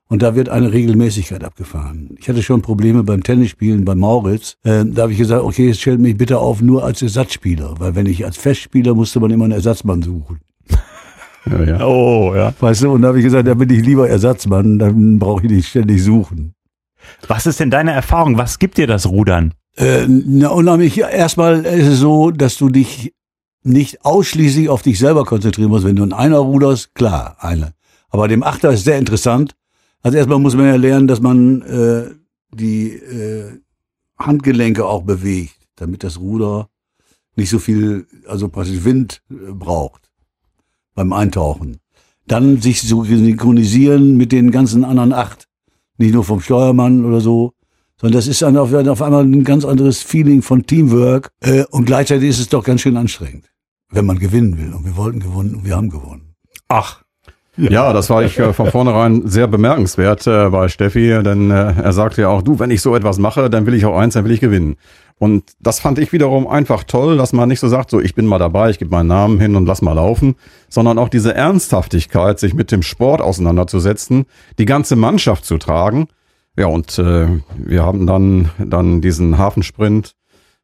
und 0.09 0.23
da 0.23 0.35
wird 0.35 0.49
eine 0.49 0.73
Regelmäßigkeit 0.73 1.43
abgefahren. 1.43 2.15
Ich 2.19 2.27
hatte 2.27 2.41
schon 2.41 2.63
Probleme 2.63 3.03
beim 3.03 3.21
Tennisspielen 3.21 3.85
bei 3.85 3.93
Mauritz. 3.93 4.57
Äh, 4.63 4.83
da 4.85 5.03
habe 5.03 5.11
ich 5.11 5.19
gesagt, 5.19 5.43
okay, 5.43 5.67
jetzt 5.67 5.81
stellt 5.81 5.99
mich 5.99 6.17
bitte 6.17 6.39
auf 6.39 6.61
nur 6.61 6.83
als 6.83 7.03
Ersatzspieler. 7.03 7.75
Weil 7.77 7.93
wenn 7.93 8.07
ich 8.07 8.25
als 8.25 8.35
Festspieler 8.35 8.95
musste 8.95 9.19
man 9.19 9.29
immer 9.29 9.45
einen 9.45 9.53
Ersatzmann 9.53 10.01
suchen. 10.01 10.39
Ja, 11.45 11.63
ja. 11.63 11.85
Oh, 11.85 12.35
ja. 12.35 12.53
Weißt 12.59 12.83
du, 12.83 12.91
und 12.91 13.01
da 13.01 13.07
habe 13.07 13.19
ich 13.19 13.23
gesagt, 13.23 13.47
da 13.47 13.53
bin 13.53 13.69
ich 13.69 13.83
lieber 13.83 14.09
Ersatzmann, 14.09 14.77
dann 14.77 15.17
brauche 15.19 15.45
ich 15.45 15.49
nicht 15.49 15.69
ständig 15.69 16.03
suchen. 16.03 16.53
Was 17.27 17.47
ist 17.47 17.61
denn 17.61 17.71
deine 17.71 17.91
Erfahrung? 17.93 18.37
Was 18.37 18.59
gibt 18.59 18.77
dir 18.77 18.87
das 18.87 19.07
Rudern? 19.07 19.53
Äh, 19.77 20.05
na, 20.07 20.49
unheimlich, 20.49 20.99
erstmal 20.99 21.65
ist 21.65 21.87
es 21.87 21.99
so, 21.99 22.31
dass 22.31 22.57
du 22.57 22.67
dich 22.69 23.13
nicht 23.63 24.05
ausschließlich 24.05 24.67
auf 24.67 24.81
dich 24.81 24.99
selber 24.99 25.23
konzentrieren 25.23 25.69
musst. 25.69 25.85
Wenn 25.85 25.95
du 25.95 26.03
in 26.03 26.13
einer 26.13 26.39
ruderst, 26.39 26.93
klar, 26.93 27.37
eine. 27.39 27.71
Aber 28.09 28.27
dem 28.27 28.43
Achter 28.43 28.71
ist 28.71 28.83
sehr 28.83 28.99
interessant. 28.99 29.55
Also 30.01 30.17
erstmal 30.17 30.39
muss 30.39 30.55
man 30.55 30.65
ja 30.65 30.75
lernen, 30.75 31.07
dass 31.07 31.21
man 31.21 31.61
äh, 31.61 32.11
die 32.51 32.93
äh, 32.93 33.59
Handgelenke 34.17 34.85
auch 34.85 35.03
bewegt, 35.03 35.57
damit 35.75 36.03
das 36.03 36.19
Ruder 36.19 36.69
nicht 37.35 37.49
so 37.49 37.59
viel, 37.59 38.07
also 38.27 38.49
praktisch 38.49 38.83
Wind 38.83 39.21
äh, 39.29 39.51
braucht 39.51 40.09
beim 40.95 41.13
Eintauchen. 41.13 41.77
Dann 42.27 42.61
sich 42.61 42.81
so 42.81 43.03
synchronisieren 43.03 44.17
mit 44.17 44.31
den 44.31 44.51
ganzen 44.51 44.85
anderen 44.85 45.13
acht. 45.13 45.47
Nicht 45.97 46.13
nur 46.13 46.23
vom 46.23 46.39
Steuermann 46.39 47.03
oder 47.03 47.21
so, 47.21 47.53
sondern 47.99 48.17
das 48.17 48.27
ist 48.27 48.41
dann 48.41 48.55
auf, 48.55 48.73
auf 48.73 49.01
einmal 49.01 49.25
ein 49.25 49.43
ganz 49.43 49.65
anderes 49.65 50.01
Feeling 50.01 50.41
von 50.41 50.65
Teamwork. 50.65 51.31
Äh, 51.41 51.65
und 51.71 51.85
gleichzeitig 51.85 52.29
ist 52.29 52.39
es 52.39 52.49
doch 52.49 52.63
ganz 52.63 52.81
schön 52.81 52.95
anstrengend, 52.97 53.51
wenn 53.89 54.05
man 54.05 54.19
gewinnen 54.19 54.57
will. 54.57 54.73
Und 54.73 54.85
wir 54.85 54.95
wollten 54.95 55.19
gewonnen 55.19 55.55
und 55.55 55.65
wir 55.65 55.75
haben 55.75 55.89
gewonnen. 55.89 56.35
Ach, 56.67 57.03
Ja, 57.59 57.91
das 57.91 58.09
war 58.09 58.23
ich 58.23 58.39
äh, 58.39 58.53
von 58.53 58.71
vornherein 58.71 59.27
sehr 59.27 59.47
bemerkenswert 59.47 60.25
äh, 60.27 60.49
bei 60.49 60.69
Steffi, 60.69 61.21
denn 61.23 61.51
äh, 61.51 61.73
er 61.81 61.91
sagte 61.91 62.21
ja 62.21 62.29
auch, 62.29 62.41
du, 62.41 62.59
wenn 62.59 62.71
ich 62.71 62.81
so 62.81 62.95
etwas 62.95 63.19
mache, 63.19 63.49
dann 63.49 63.65
will 63.65 63.73
ich 63.73 63.85
auch 63.85 63.97
eins, 63.97 64.13
dann 64.13 64.23
will 64.23 64.31
ich 64.31 64.39
gewinnen. 64.39 64.77
Und 65.17 65.51
das 65.59 65.81
fand 65.81 65.99
ich 65.99 66.13
wiederum 66.13 66.47
einfach 66.47 66.85
toll, 66.85 67.17
dass 67.17 67.33
man 67.33 67.49
nicht 67.49 67.59
so 67.59 67.67
sagt, 67.67 67.89
so 67.89 67.99
ich 67.99 68.15
bin 68.15 68.25
mal 68.25 68.39
dabei, 68.39 68.69
ich 68.69 68.79
gebe 68.79 68.91
meinen 68.91 69.07
Namen 69.07 69.39
hin 69.39 69.55
und 69.55 69.65
lass 69.65 69.81
mal 69.81 69.93
laufen, 69.93 70.35
sondern 70.69 70.97
auch 70.97 71.09
diese 71.09 71.35
Ernsthaftigkeit, 71.35 72.39
sich 72.39 72.53
mit 72.53 72.71
dem 72.71 72.81
Sport 72.81 73.19
auseinanderzusetzen, 73.19 74.25
die 74.57 74.65
ganze 74.65 74.95
Mannschaft 74.95 75.43
zu 75.43 75.57
tragen. 75.57 76.07
Ja, 76.57 76.67
und 76.67 76.97
äh, 76.99 77.27
wir 77.57 77.83
haben 77.83 78.07
dann, 78.07 78.49
dann 78.57 79.01
diesen 79.01 79.37
Hafensprint 79.37 80.13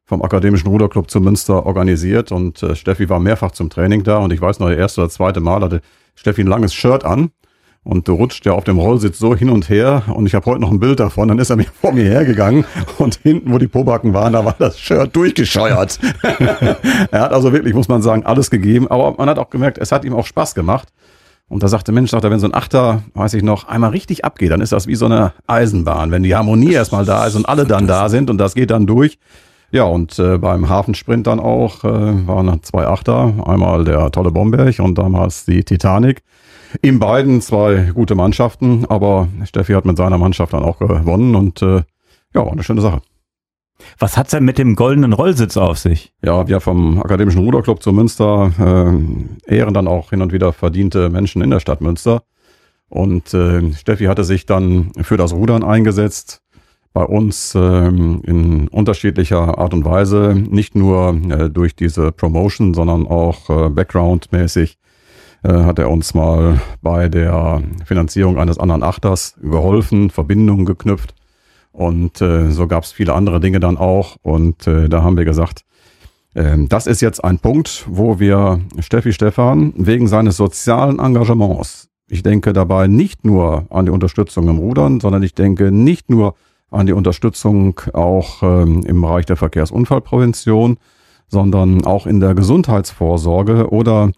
vom 0.06 0.22
Akademischen 0.22 0.68
Ruderclub 0.68 1.10
zu 1.10 1.20
Münster 1.20 1.66
organisiert 1.66 2.30
und 2.30 2.62
äh, 2.62 2.76
Steffi 2.76 3.08
war 3.08 3.18
mehrfach 3.18 3.50
zum 3.50 3.70
Training 3.70 4.04
da 4.04 4.18
und 4.18 4.32
ich 4.32 4.40
weiß 4.40 4.60
noch, 4.60 4.68
das 4.68 4.78
erste 4.78 5.00
oder 5.02 5.10
zweite 5.10 5.40
Mal 5.40 5.60
hatte 5.62 5.80
Steffi 6.14 6.42
ein 6.42 6.46
langes 6.46 6.72
Shirt 6.72 7.04
an 7.04 7.30
und 7.82 8.08
rutscht 8.08 8.46
ja 8.46 8.52
auf 8.52 8.62
dem 8.62 8.78
Rollsitz 8.78 9.18
so 9.18 9.34
hin 9.34 9.50
und 9.50 9.68
her 9.68 10.04
und 10.14 10.26
ich 10.26 10.34
habe 10.36 10.46
heute 10.46 10.60
noch 10.60 10.70
ein 10.70 10.78
Bild 10.78 11.00
davon, 11.00 11.26
dann 11.26 11.40
ist 11.40 11.50
er 11.50 11.56
mir 11.56 11.66
vor 11.80 11.92
mir 11.92 12.04
hergegangen 12.04 12.64
und 12.98 13.16
hinten, 13.16 13.52
wo 13.52 13.58
die 13.58 13.66
Pobacken 13.66 14.14
waren, 14.14 14.32
da 14.32 14.44
war 14.44 14.54
das 14.56 14.78
Shirt 14.78 15.14
durchgescheuert. 15.14 15.98
er 17.10 17.20
hat 17.20 17.32
also 17.32 17.52
wirklich, 17.52 17.74
muss 17.74 17.88
man 17.88 18.00
sagen, 18.00 18.24
alles 18.24 18.50
gegeben, 18.50 18.88
aber 18.88 19.14
man 19.18 19.28
hat 19.28 19.40
auch 19.40 19.50
gemerkt, 19.50 19.78
es 19.78 19.90
hat 19.90 20.04
ihm 20.04 20.14
auch 20.14 20.26
Spaß 20.26 20.54
gemacht. 20.54 20.88
Und 21.48 21.62
da 21.62 21.68
sagte 21.68 21.92
Mensch, 21.92 22.10
sagt 22.10 22.24
er, 22.24 22.30
wenn 22.32 22.40
so 22.40 22.48
ein 22.48 22.54
Achter, 22.54 23.04
weiß 23.14 23.34
ich 23.34 23.44
noch, 23.44 23.68
einmal 23.68 23.90
richtig 23.90 24.24
abgeht, 24.24 24.50
dann 24.50 24.60
ist 24.60 24.72
das 24.72 24.88
wie 24.88 24.96
so 24.96 25.06
eine 25.06 25.32
Eisenbahn. 25.46 26.10
Wenn 26.10 26.24
die 26.24 26.34
Harmonie 26.34 26.72
erstmal 26.72 27.04
da 27.04 27.24
ist 27.24 27.36
und 27.36 27.48
alle 27.48 27.64
dann 27.66 27.86
da 27.86 28.08
sind 28.08 28.30
und 28.30 28.38
das 28.38 28.56
geht 28.56 28.72
dann 28.72 28.86
durch. 28.86 29.18
Ja, 29.72 29.84
und 29.84 30.18
äh, 30.18 30.38
beim 30.38 30.68
Hafensprint 30.68 31.26
dann 31.26 31.40
auch 31.40 31.84
äh, 31.84 32.26
waren 32.26 32.62
zwei 32.62 32.86
Achter, 32.86 33.34
einmal 33.46 33.84
der 33.84 34.10
tolle 34.10 34.30
Bomberg 34.30 34.78
und 34.78 34.96
damals 34.96 35.44
die 35.44 35.64
Titanic. 35.64 36.22
In 36.82 36.98
beiden 36.98 37.40
zwei 37.40 37.90
gute 37.94 38.14
Mannschaften, 38.14 38.84
aber 38.86 39.28
Steffi 39.44 39.72
hat 39.72 39.84
mit 39.84 39.96
seiner 39.96 40.18
Mannschaft 40.18 40.52
dann 40.52 40.62
auch 40.62 40.78
gewonnen 40.78 41.34
und 41.34 41.62
äh, 41.62 41.82
ja, 42.34 42.44
war 42.44 42.52
eine 42.52 42.62
schöne 42.62 42.80
Sache. 42.80 43.00
was 43.98 44.16
hat's 44.16 44.30
denn 44.30 44.44
mit 44.44 44.58
dem 44.58 44.76
goldenen 44.76 45.12
Rollsitz 45.12 45.56
auf 45.56 45.78
sich? 45.78 46.12
Ja, 46.22 46.48
wir 46.48 46.60
vom 46.60 47.00
Akademischen 47.00 47.42
Ruderclub 47.42 47.82
zu 47.82 47.92
Münster 47.92 48.52
äh, 48.58 49.54
ehren 49.56 49.74
dann 49.74 49.88
auch 49.88 50.10
hin 50.10 50.22
und 50.22 50.32
wieder 50.32 50.52
verdiente 50.52 51.08
Menschen 51.08 51.42
in 51.42 51.50
der 51.50 51.60
Stadt 51.60 51.80
Münster. 51.80 52.22
Und 52.88 53.34
äh, 53.34 53.72
Steffi 53.72 54.04
hatte 54.04 54.24
sich 54.24 54.46
dann 54.46 54.92
für 55.02 55.16
das 55.16 55.32
Rudern 55.32 55.64
eingesetzt, 55.64 56.42
bei 56.96 57.04
uns 57.04 57.54
ähm, 57.54 58.22
in 58.24 58.68
unterschiedlicher 58.68 59.58
Art 59.58 59.74
und 59.74 59.84
Weise, 59.84 60.34
nicht 60.34 60.74
nur 60.74 61.14
äh, 61.28 61.50
durch 61.50 61.76
diese 61.76 62.10
Promotion, 62.10 62.72
sondern 62.72 63.06
auch 63.06 63.50
äh, 63.50 63.68
Background-mäßig 63.68 64.78
äh, 65.42 65.52
hat 65.52 65.78
er 65.78 65.90
uns 65.90 66.14
mal 66.14 66.58
bei 66.80 67.10
der 67.10 67.62
Finanzierung 67.84 68.38
eines 68.38 68.58
anderen 68.58 68.82
Achters 68.82 69.36
geholfen, 69.42 70.08
Verbindungen 70.08 70.64
geknüpft. 70.64 71.14
Und 71.70 72.22
äh, 72.22 72.50
so 72.50 72.66
gab 72.66 72.84
es 72.84 72.92
viele 72.92 73.12
andere 73.12 73.40
Dinge 73.40 73.60
dann 73.60 73.76
auch. 73.76 74.16
Und 74.22 74.66
äh, 74.66 74.88
da 74.88 75.02
haben 75.02 75.18
wir 75.18 75.26
gesagt, 75.26 75.66
ähm, 76.34 76.66
das 76.70 76.86
ist 76.86 77.02
jetzt 77.02 77.22
ein 77.22 77.40
Punkt, 77.40 77.84
wo 77.90 78.20
wir 78.20 78.60
Steffi 78.78 79.12
Stefan 79.12 79.74
wegen 79.76 80.08
seines 80.08 80.38
sozialen 80.38 80.98
Engagements, 80.98 81.90
ich 82.08 82.22
denke 82.22 82.54
dabei 82.54 82.86
nicht 82.86 83.26
nur 83.26 83.66
an 83.68 83.84
die 83.84 83.92
Unterstützung 83.92 84.48
im 84.48 84.56
Rudern, 84.56 85.00
sondern 85.00 85.22
ich 85.22 85.34
denke 85.34 85.70
nicht 85.70 86.08
nur 86.08 86.36
an 86.70 86.86
die 86.86 86.92
Unterstützung 86.92 87.80
auch 87.92 88.42
ähm, 88.42 88.82
im 88.86 89.00
Bereich 89.00 89.26
der 89.26 89.36
Verkehrsunfallprävention, 89.36 90.78
sondern 91.28 91.84
auch 91.84 92.06
in 92.06 92.20
der 92.20 92.34
Gesundheitsvorsorge 92.34 93.70
oder 93.70 94.10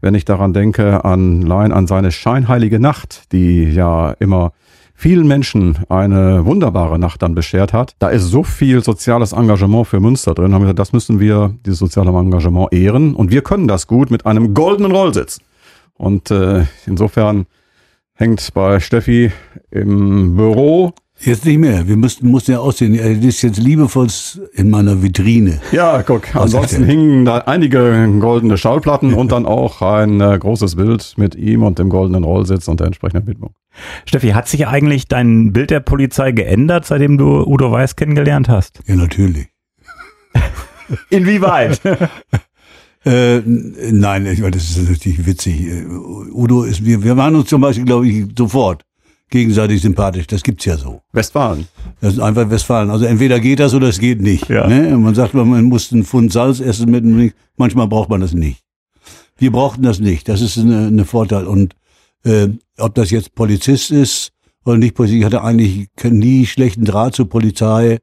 wenn 0.00 0.14
ich 0.14 0.24
daran 0.24 0.52
denke, 0.52 1.04
an, 1.04 1.44
allein 1.44 1.72
an 1.72 1.86
seine 1.86 2.12
scheinheilige 2.12 2.78
Nacht, 2.78 3.32
die 3.32 3.64
ja 3.64 4.10
immer 4.18 4.52
vielen 4.94 5.26
Menschen 5.26 5.78
eine 5.88 6.44
wunderbare 6.46 6.98
Nacht 6.98 7.22
dann 7.22 7.34
beschert 7.34 7.72
hat. 7.72 7.96
Da 7.98 8.08
ist 8.08 8.24
so 8.24 8.44
viel 8.44 8.82
soziales 8.82 9.32
Engagement 9.32 9.86
für 9.86 10.00
Münster 10.00 10.34
drin. 10.34 10.54
Haben 10.54 10.62
wir 10.62 10.66
gesagt, 10.66 10.78
das 10.78 10.92
müssen 10.92 11.20
wir, 11.20 11.54
dieses 11.66 11.80
soziale 11.80 12.10
Engagement 12.10 12.72
ehren. 12.72 13.14
Und 13.14 13.30
wir 13.30 13.42
können 13.42 13.66
das 13.66 13.86
gut 13.86 14.10
mit 14.10 14.24
einem 14.26 14.54
goldenen 14.54 14.92
Rollsitz. 14.92 15.40
Und 15.94 16.30
äh, 16.30 16.64
insofern 16.86 17.46
hängt 18.14 18.46
bei 18.54 18.80
Steffi 18.80 19.32
im 19.70 20.36
Büro 20.36 20.92
Jetzt 21.24 21.46
nicht 21.46 21.58
mehr. 21.58 21.88
Wir 21.88 21.96
müssten, 21.96 22.28
mussten 22.28 22.52
ja 22.52 22.58
aussehen. 22.58 22.94
Er 22.94 23.10
ist 23.10 23.40
jetzt 23.40 23.58
liebevoll 23.58 24.08
in 24.52 24.68
meiner 24.68 25.02
Vitrine. 25.02 25.60
Ja, 25.72 26.02
guck, 26.02 26.34
ansonsten 26.36 26.84
hingen 26.84 27.24
da 27.24 27.38
einige 27.38 28.08
goldene 28.20 28.58
Schallplatten 28.58 29.14
und 29.14 29.32
dann 29.32 29.46
auch 29.46 29.80
ein 29.80 30.20
äh, 30.20 30.38
großes 30.38 30.76
Bild 30.76 31.14
mit 31.16 31.34
ihm 31.34 31.62
und 31.62 31.78
dem 31.78 31.88
goldenen 31.88 32.24
Rollsitz 32.24 32.68
und 32.68 32.80
der 32.80 32.88
entsprechenden 32.88 33.26
Widmung. 33.26 33.54
Steffi, 34.04 34.30
hat 34.30 34.48
sich 34.48 34.66
eigentlich 34.66 35.08
dein 35.08 35.52
Bild 35.52 35.70
der 35.70 35.80
Polizei 35.80 36.32
geändert, 36.32 36.84
seitdem 36.84 37.16
du 37.16 37.42
Udo 37.42 37.72
Weiß 37.72 37.96
kennengelernt 37.96 38.48
hast? 38.48 38.80
Ja, 38.86 38.94
natürlich. 38.94 39.48
Inwieweit? 41.10 41.80
Äh, 43.06 43.42
nein, 43.44 44.24
ich 44.24 44.40
meine, 44.40 44.52
das 44.52 44.70
ist 44.70 44.88
natürlich 44.88 45.26
witzig. 45.26 45.66
Äh, 45.66 45.84
Udo 45.84 46.62
ist, 46.62 46.86
wir, 46.86 47.04
wir 47.04 47.18
waren 47.18 47.34
uns 47.34 47.50
zum 47.50 47.60
Beispiel, 47.60 47.84
glaube 47.84 48.08
ich, 48.08 48.24
sofort 48.34 48.82
gegenseitig 49.34 49.82
sympathisch. 49.82 50.28
Das 50.28 50.44
gibt's 50.44 50.64
ja 50.64 50.76
so. 50.76 51.02
Westfalen. 51.12 51.66
Das 52.00 52.14
ist 52.14 52.20
einfach 52.20 52.48
Westfalen. 52.50 52.88
Also 52.88 53.04
entweder 53.04 53.40
geht 53.40 53.58
das 53.58 53.74
oder 53.74 53.88
es 53.88 53.98
geht 53.98 54.22
nicht. 54.22 54.48
Ja. 54.48 54.68
Ne? 54.68 54.96
Man 54.96 55.16
sagt, 55.16 55.34
man 55.34 55.64
muss 55.64 55.92
einen 55.92 56.04
Pfund 56.04 56.32
Salz 56.32 56.60
essen 56.60 56.88
mit 56.88 57.02
einem, 57.02 57.32
manchmal 57.56 57.88
braucht 57.88 58.10
man 58.10 58.20
das 58.20 58.32
nicht. 58.32 58.62
Wir 59.36 59.50
brauchten 59.50 59.82
das 59.82 59.98
nicht. 59.98 60.28
Das 60.28 60.40
ist 60.40 60.56
eine, 60.56 60.86
eine 60.86 61.04
Vorteil. 61.04 61.48
Und 61.48 61.74
äh, 62.22 62.46
ob 62.78 62.94
das 62.94 63.10
jetzt 63.10 63.34
Polizist 63.34 63.90
ist 63.90 64.30
oder 64.64 64.78
nicht 64.78 64.94
Polizist, 64.94 65.18
ich 65.18 65.24
hatte 65.24 65.42
eigentlich 65.42 65.88
nie 66.04 66.46
schlechten 66.46 66.84
Draht 66.84 67.16
zur 67.16 67.28
Polizei, 67.28 67.98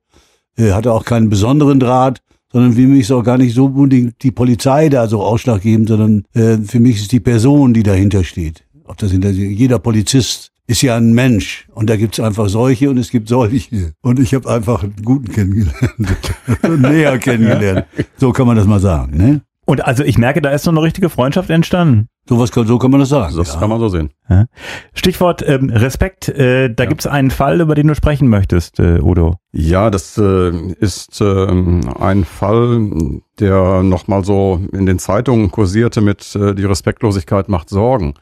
äh, 0.57 0.71
hatte 0.73 0.91
auch 0.91 1.05
keinen 1.05 1.29
besonderen 1.29 1.79
Draht, 1.79 2.19
sondern 2.51 2.73
für 2.73 2.81
mich 2.81 3.01
ist 3.01 3.11
auch 3.13 3.23
gar 3.23 3.37
nicht 3.37 3.55
so 3.55 3.67
unbedingt 3.67 4.21
die 4.21 4.31
Polizei 4.31 4.89
da 4.89 5.07
so 5.07 5.23
ausschlaggebend, 5.23 5.87
sondern 5.87 6.25
äh, 6.33 6.57
für 6.57 6.81
mich 6.81 6.97
ist 6.97 7.13
die 7.13 7.21
Person, 7.21 7.73
die 7.73 7.83
dahinter 7.83 8.25
steht. 8.25 8.65
Ob 8.83 8.97
das 8.97 9.11
hinter 9.11 9.29
jeder 9.29 9.79
Polizist 9.79 10.50
ist 10.71 10.81
ja 10.81 10.95
ein 10.95 11.11
Mensch 11.13 11.67
und 11.73 11.89
da 11.89 11.97
gibt's 11.97 12.19
einfach 12.19 12.47
solche 12.47 12.89
und 12.89 12.97
es 12.97 13.11
gibt 13.11 13.27
solche. 13.27 13.93
Und 14.01 14.19
ich 14.19 14.33
habe 14.33 14.49
einfach 14.49 14.83
einen 14.83 14.95
guten 15.03 15.29
kennengelernt, 15.31 16.33
näher 16.79 17.19
kennengelernt. 17.19 17.85
So 18.17 18.31
kann 18.31 18.47
man 18.47 18.55
das 18.55 18.65
mal 18.65 18.79
sagen. 18.79 19.17
Ne? 19.17 19.41
Und 19.65 19.85
also 19.85 20.03
ich 20.03 20.17
merke, 20.17 20.41
da 20.41 20.49
ist 20.51 20.63
so 20.63 20.71
eine 20.71 20.81
richtige 20.81 21.09
Freundschaft 21.09 21.49
entstanden. 21.49 22.07
So, 22.27 22.39
was, 22.39 22.51
kann- 22.51 22.67
so 22.67 22.77
kann 22.77 22.89
man 22.89 23.01
das 23.01 23.09
sagen. 23.09 23.35
Das 23.35 23.53
ja. 23.53 23.59
kann 23.59 23.69
man 23.69 23.79
so 23.79 23.89
sehen. 23.89 24.11
Ja. 24.29 24.45
Stichwort 24.93 25.43
ähm, 25.45 25.69
Respekt, 25.69 26.29
äh, 26.29 26.73
da 26.73 26.85
gibt's 26.85 27.05
einen 27.05 27.31
Fall, 27.31 27.59
über 27.59 27.75
den 27.75 27.87
du 27.87 27.95
sprechen 27.95 28.29
möchtest, 28.29 28.79
äh, 28.79 29.01
Udo. 29.01 29.35
Ja, 29.51 29.89
das 29.89 30.17
äh, 30.17 30.51
ist 30.79 31.19
äh, 31.19 31.47
ein 31.47 32.23
Fall, 32.23 32.91
der 33.39 33.83
nochmal 33.83 34.23
so 34.23 34.61
in 34.71 34.85
den 34.85 34.99
Zeitungen 34.99 35.51
kursierte 35.51 35.99
mit 35.99 36.33
äh, 36.35 36.55
die 36.55 36.65
Respektlosigkeit 36.65 37.49
macht 37.49 37.69
Sorgen. 37.69 38.13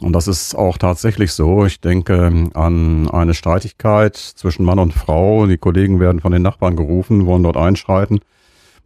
Und 0.00 0.14
das 0.14 0.28
ist 0.28 0.54
auch 0.54 0.78
tatsächlich 0.78 1.32
so. 1.32 1.66
Ich 1.66 1.80
denke 1.80 2.50
an 2.54 3.08
eine 3.10 3.34
Streitigkeit 3.34 4.16
zwischen 4.16 4.64
Mann 4.64 4.78
und 4.78 4.94
Frau. 4.94 5.46
Die 5.46 5.58
Kollegen 5.58 6.00
werden 6.00 6.20
von 6.20 6.32
den 6.32 6.42
Nachbarn 6.42 6.76
gerufen, 6.76 7.26
wollen 7.26 7.42
dort 7.42 7.58
einschreiten. 7.58 8.20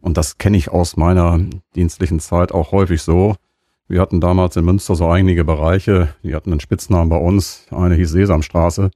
Und 0.01 0.17
das 0.17 0.37
kenne 0.37 0.57
ich 0.57 0.69
aus 0.69 0.97
meiner 0.97 1.39
dienstlichen 1.75 2.19
Zeit 2.19 2.51
auch 2.51 2.71
häufig 2.71 3.01
so. 3.01 3.35
Wir 3.87 4.01
hatten 4.01 4.19
damals 4.19 4.55
in 4.55 4.65
Münster 4.65 4.95
so 4.95 5.07
einige 5.07 5.45
Bereiche, 5.45 6.09
die 6.23 6.35
hatten 6.35 6.51
einen 6.51 6.59
Spitznamen 6.59 7.09
bei 7.09 7.17
uns. 7.17 7.65
Eine 7.71 7.95
hieß 7.95 8.11
Sesamstraße. 8.11 8.91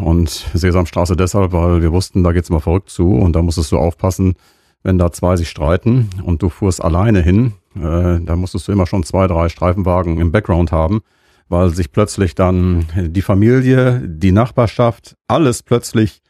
Und 0.00 0.28
Sesamstraße 0.54 1.16
deshalb, 1.16 1.52
weil 1.52 1.82
wir 1.82 1.92
wussten, 1.92 2.22
da 2.22 2.32
geht's 2.32 2.50
mal 2.50 2.60
verrückt 2.60 2.90
zu 2.90 3.12
und 3.12 3.34
da 3.34 3.42
musstest 3.42 3.72
du 3.72 3.78
aufpassen, 3.78 4.34
wenn 4.82 4.98
da 4.98 5.10
zwei 5.12 5.36
sich 5.36 5.48
streiten 5.48 6.10
und 6.22 6.42
du 6.42 6.48
fuhrst 6.48 6.82
alleine 6.82 7.20
hin, 7.20 7.54
äh, 7.74 8.20
da 8.20 8.36
musstest 8.36 8.68
du 8.68 8.72
immer 8.72 8.86
schon 8.86 9.02
zwei, 9.02 9.26
drei 9.26 9.48
Streifenwagen 9.48 10.18
im 10.18 10.32
Background 10.32 10.72
haben, 10.72 11.00
weil 11.50 11.70
sich 11.70 11.92
plötzlich 11.92 12.34
dann 12.34 12.86
die 12.96 13.22
Familie, 13.22 14.00
die 14.06 14.32
Nachbarschaft, 14.32 15.16
alles 15.26 15.62
plötzlich 15.62 16.22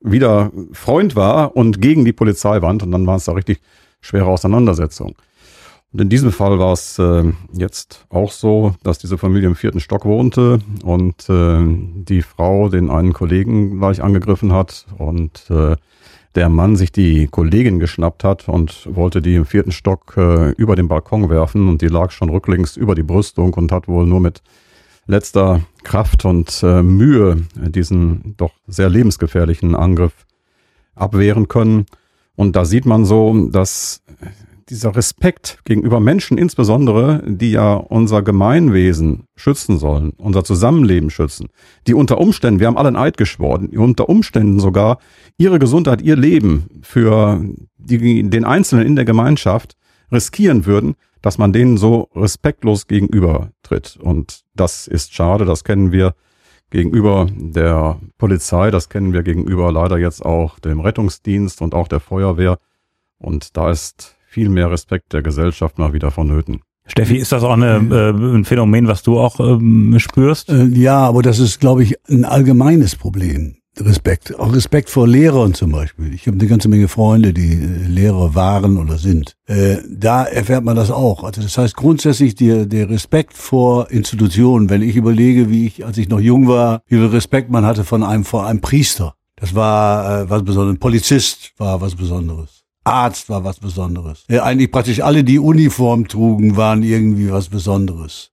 wieder 0.00 0.52
Freund 0.72 1.16
war 1.16 1.56
und 1.56 1.82
gegen 1.82 2.04
die 2.04 2.12
Polizei 2.12 2.62
wand 2.62 2.84
und 2.84 2.92
dann 2.92 3.06
waren 3.06 3.16
es 3.16 3.24
da 3.24 3.32
richtig 3.32 3.60
schwere 4.00 4.26
Auseinandersetzungen. 4.26 5.14
Und 5.92 6.00
in 6.00 6.08
diesem 6.08 6.30
Fall 6.30 6.58
war 6.60 6.74
es 6.74 6.98
äh, 6.98 7.24
jetzt 7.52 8.06
auch 8.08 8.30
so, 8.30 8.74
dass 8.84 8.98
diese 8.98 9.18
Familie 9.18 9.48
im 9.48 9.56
vierten 9.56 9.80
Stock 9.80 10.04
wohnte 10.04 10.60
und 10.84 11.28
äh, 11.28 11.58
die 12.04 12.22
Frau 12.22 12.68
den 12.68 12.90
einen 12.90 13.14
Kollegen 13.14 13.78
gleich 13.78 14.02
angegriffen 14.02 14.52
hat 14.52 14.86
und 14.96 15.50
äh, 15.50 15.74
der 16.36 16.48
Mann 16.50 16.76
sich 16.76 16.92
die 16.92 17.26
Kollegin 17.26 17.80
geschnappt 17.80 18.22
hat 18.22 18.48
und 18.48 18.86
wollte 18.94 19.22
die 19.22 19.34
im 19.34 19.46
vierten 19.46 19.72
Stock 19.72 20.14
äh, 20.16 20.50
über 20.52 20.76
den 20.76 20.86
Balkon 20.86 21.30
werfen 21.30 21.68
und 21.68 21.82
die 21.82 21.88
lag 21.88 22.12
schon 22.12 22.28
rücklings 22.28 22.76
über 22.76 22.94
die 22.94 23.02
Brüstung 23.02 23.54
und 23.54 23.72
hat 23.72 23.88
wohl 23.88 24.06
nur 24.06 24.20
mit 24.20 24.42
letzter 25.08 25.62
Kraft 25.82 26.24
und 26.24 26.62
äh, 26.62 26.82
Mühe 26.82 27.42
diesen 27.56 28.34
doch 28.36 28.52
sehr 28.68 28.88
lebensgefährlichen 28.88 29.74
Angriff 29.74 30.26
abwehren 30.94 31.48
können. 31.48 31.86
Und 32.36 32.54
da 32.54 32.64
sieht 32.64 32.86
man 32.86 33.04
so, 33.04 33.48
dass 33.48 34.02
dieser 34.68 34.94
Respekt 34.94 35.60
gegenüber 35.64 35.98
Menschen 35.98 36.36
insbesondere, 36.36 37.22
die 37.26 37.52
ja 37.52 37.72
unser 37.72 38.22
Gemeinwesen 38.22 39.24
schützen 39.34 39.78
sollen, 39.78 40.12
unser 40.18 40.44
Zusammenleben 40.44 41.08
schützen, 41.08 41.48
die 41.86 41.94
unter 41.94 42.18
Umständen, 42.18 42.60
wir 42.60 42.66
haben 42.66 42.76
alle 42.76 42.88
einen 42.88 42.96
Eid 42.96 43.16
geschworen, 43.16 43.68
unter 43.68 44.08
Umständen 44.08 44.60
sogar 44.60 44.98
ihre 45.38 45.58
Gesundheit, 45.58 46.02
ihr 46.02 46.16
Leben 46.16 46.66
für 46.82 47.42
die, 47.78 48.28
den 48.28 48.44
Einzelnen 48.44 48.86
in 48.86 48.96
der 48.96 49.06
Gemeinschaft 49.06 49.76
riskieren 50.12 50.66
würden, 50.66 50.96
dass 51.22 51.38
man 51.38 51.52
denen 51.52 51.76
so 51.76 52.08
respektlos 52.14 52.86
gegenüber 52.86 53.50
tritt. 53.62 53.98
Und 54.00 54.42
das 54.54 54.86
ist 54.86 55.14
schade, 55.14 55.44
das 55.44 55.64
kennen 55.64 55.92
wir 55.92 56.14
gegenüber 56.70 57.26
der 57.34 57.98
Polizei, 58.18 58.70
das 58.70 58.88
kennen 58.88 59.12
wir 59.12 59.22
gegenüber 59.22 59.72
leider 59.72 59.98
jetzt 59.98 60.24
auch 60.24 60.58
dem 60.58 60.80
Rettungsdienst 60.80 61.62
und 61.62 61.74
auch 61.74 61.88
der 61.88 62.00
Feuerwehr. 62.00 62.58
Und 63.18 63.56
da 63.56 63.70
ist 63.70 64.16
viel 64.26 64.48
mehr 64.48 64.70
Respekt 64.70 65.12
der 65.12 65.22
Gesellschaft 65.22 65.78
mal 65.78 65.92
wieder 65.92 66.10
vonnöten. 66.10 66.60
Steffi, 66.86 67.16
ist 67.16 67.32
das 67.32 67.42
auch 67.42 67.52
eine, 67.52 67.76
äh, 67.76 68.10
ein 68.10 68.44
Phänomen, 68.44 68.88
was 68.88 69.02
du 69.02 69.18
auch 69.18 69.40
ähm, 69.40 69.98
spürst? 69.98 70.48
Äh, 70.48 70.64
ja, 70.68 70.98
aber 70.98 71.22
das 71.22 71.38
ist, 71.38 71.60
glaube 71.60 71.82
ich, 71.82 71.96
ein 72.08 72.24
allgemeines 72.24 72.96
Problem. 72.96 73.56
Respekt. 73.80 74.38
Auch 74.38 74.52
Respekt 74.52 74.90
vor 74.90 75.06
Lehrern 75.06 75.54
zum 75.54 75.72
Beispiel. 75.72 76.12
Ich 76.14 76.26
habe 76.26 76.38
eine 76.38 76.48
ganze 76.48 76.68
Menge 76.68 76.88
Freunde, 76.88 77.32
die 77.32 77.52
äh, 77.52 77.86
Lehrer 77.86 78.34
waren 78.34 78.76
oder 78.76 78.98
sind. 78.98 79.36
Äh, 79.46 79.78
da 79.88 80.24
erfährt 80.24 80.64
man 80.64 80.76
das 80.76 80.90
auch. 80.90 81.24
Also 81.24 81.42
das 81.42 81.56
heißt 81.56 81.76
grundsätzlich 81.76 82.34
der, 82.34 82.66
der 82.66 82.90
Respekt 82.90 83.34
vor 83.34 83.90
Institutionen. 83.90 84.70
Wenn 84.70 84.82
ich 84.82 84.96
überlege, 84.96 85.50
wie 85.50 85.66
ich, 85.66 85.84
als 85.84 85.98
ich 85.98 86.08
noch 86.08 86.20
jung 86.20 86.48
war, 86.48 86.82
wie 86.86 86.96
viel 86.96 87.06
Respekt 87.06 87.50
man 87.50 87.64
hatte 87.64 87.84
von 87.84 88.02
einem, 88.02 88.24
vor 88.24 88.46
einem 88.46 88.60
Priester. 88.60 89.14
Das 89.36 89.54
war 89.54 90.22
äh, 90.22 90.30
was 90.30 90.42
Besonderes. 90.42 90.78
Polizist 90.78 91.52
war 91.58 91.80
was 91.80 91.94
Besonderes. 91.94 92.64
Arzt 92.84 93.28
war 93.28 93.44
was 93.44 93.60
Besonderes. 93.60 94.24
Äh, 94.28 94.38
eigentlich 94.38 94.70
praktisch 94.70 95.00
alle, 95.00 95.22
die 95.24 95.38
Uniform 95.38 96.08
trugen, 96.08 96.56
waren 96.56 96.82
irgendwie 96.82 97.30
was 97.30 97.48
Besonderes. 97.48 98.30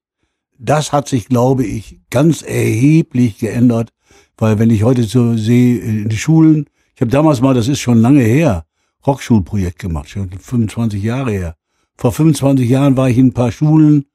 Das 0.58 0.94
hat 0.94 1.08
sich, 1.10 1.28
glaube 1.28 1.66
ich, 1.66 2.00
ganz 2.10 2.42
erheblich 2.42 3.38
geändert, 3.40 3.90
weil 4.38 4.60
wenn 4.60 4.70
ich 4.70 4.84
heute 4.84 5.04
so 5.04 5.36
sehe 5.38 5.80
in 5.80 6.10
die 6.10 6.18
Schulen, 6.18 6.66
ich 6.96 7.02
habe 7.02 7.12
damals 7.12 7.42
mal, 7.42 7.54
das 7.54 7.68
ist 7.68 7.80
schon 7.80 8.00
lange 8.00 8.24
her, 8.24 8.66
Rockschulprojekt 9.06 9.80
gemacht, 9.80 10.10
schon 10.10 10.30
25 10.30 11.02
Jahre 11.04 11.32
her. 11.32 11.56
Vor 11.98 12.12
25 12.12 12.68
Jahren 12.70 12.98
war 12.98 13.10
ich 13.10 13.18
in 13.18 13.28
ein 13.28 13.34
paar 13.34 13.52
Schulen, 13.52 14.06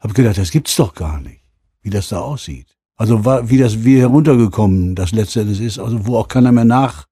habe 0.00 0.14
gedacht, 0.14 0.38
das 0.38 0.50
gibt's 0.50 0.76
doch 0.76 0.94
gar 0.94 1.20
nicht, 1.20 1.42
wie 1.82 1.90
das 1.90 2.08
da 2.08 2.20
aussieht. 2.20 2.76
Also 2.96 3.24
wie 3.24 3.58
das 3.58 3.84
wie 3.84 3.98
heruntergekommen 3.98 4.94
das 4.94 5.12
letztendlich 5.12 5.60
ist, 5.60 5.78
also 5.78 6.06
wo 6.06 6.16
auch 6.16 6.28
keiner 6.28 6.52
mehr 6.52 6.64
nach 6.64 7.06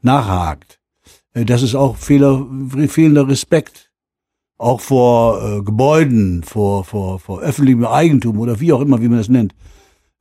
nachhakt. 0.00 0.80
Äh, 1.32 1.44
Das 1.44 1.62
ist 1.62 1.74
auch 1.74 1.96
Fehler, 1.96 2.46
fehlender 2.88 3.28
Respekt 3.28 3.90
auch 4.58 4.80
vor 4.80 5.42
äh, 5.42 5.62
Gebäuden, 5.62 6.42
vor, 6.44 6.84
vor, 6.84 7.18
vor 7.18 7.40
öffentlichem 7.40 7.84
Eigentum 7.84 8.38
oder 8.38 8.60
wie 8.60 8.72
auch 8.72 8.80
immer, 8.80 9.00
wie 9.00 9.08
man 9.08 9.18
das 9.18 9.28
nennt. 9.28 9.54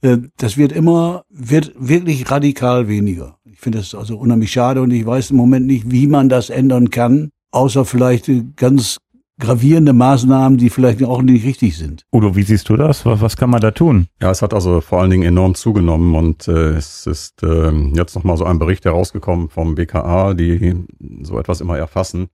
Äh, 0.01 0.17
das 0.37 0.57
wird 0.57 0.71
immer, 0.71 1.23
wird 1.29 1.73
wirklich 1.77 2.29
radikal 2.29 2.87
weniger. 2.87 3.37
Ich 3.45 3.59
finde 3.59 3.79
das 3.79 3.95
also 3.95 4.17
unheimlich 4.17 4.51
schade 4.51 4.81
und 4.81 4.91
ich 4.91 5.05
weiß 5.05 5.31
im 5.31 5.37
Moment 5.37 5.67
nicht, 5.67 5.89
wie 5.91 6.07
man 6.07 6.29
das 6.29 6.49
ändern 6.49 6.89
kann, 6.89 7.29
außer 7.51 7.85
vielleicht 7.85 8.27
äh, 8.29 8.43
ganz 8.55 8.97
gravierende 9.39 9.93
Maßnahmen, 9.93 10.57
die 10.57 10.69
vielleicht 10.69 11.03
auch 11.03 11.21
nicht 11.21 11.45
richtig 11.45 11.77
sind. 11.77 12.05
Udo, 12.13 12.35
wie 12.35 12.43
siehst 12.43 12.69
du 12.69 12.77
das? 12.77 13.05
Was, 13.05 13.21
was 13.21 13.35
kann 13.35 13.49
man 13.49 13.59
da 13.59 13.71
tun? 13.71 14.07
Ja, 14.21 14.29
es 14.31 14.41
hat 14.41 14.53
also 14.53 14.81
vor 14.81 15.01
allen 15.01 15.09
Dingen 15.09 15.23
enorm 15.23 15.55
zugenommen 15.55 16.15
und 16.15 16.47
äh, 16.47 16.75
es 16.75 17.07
ist 17.07 17.41
äh, 17.43 17.71
jetzt 17.93 18.15
nochmal 18.15 18.37
so 18.37 18.45
ein 18.45 18.59
Bericht 18.59 18.85
herausgekommen 18.85 19.49
vom 19.49 19.75
BKA, 19.75 20.35
die 20.35 20.75
so 21.23 21.39
etwas 21.39 21.59
immer 21.59 21.77
erfassen. 21.77 22.27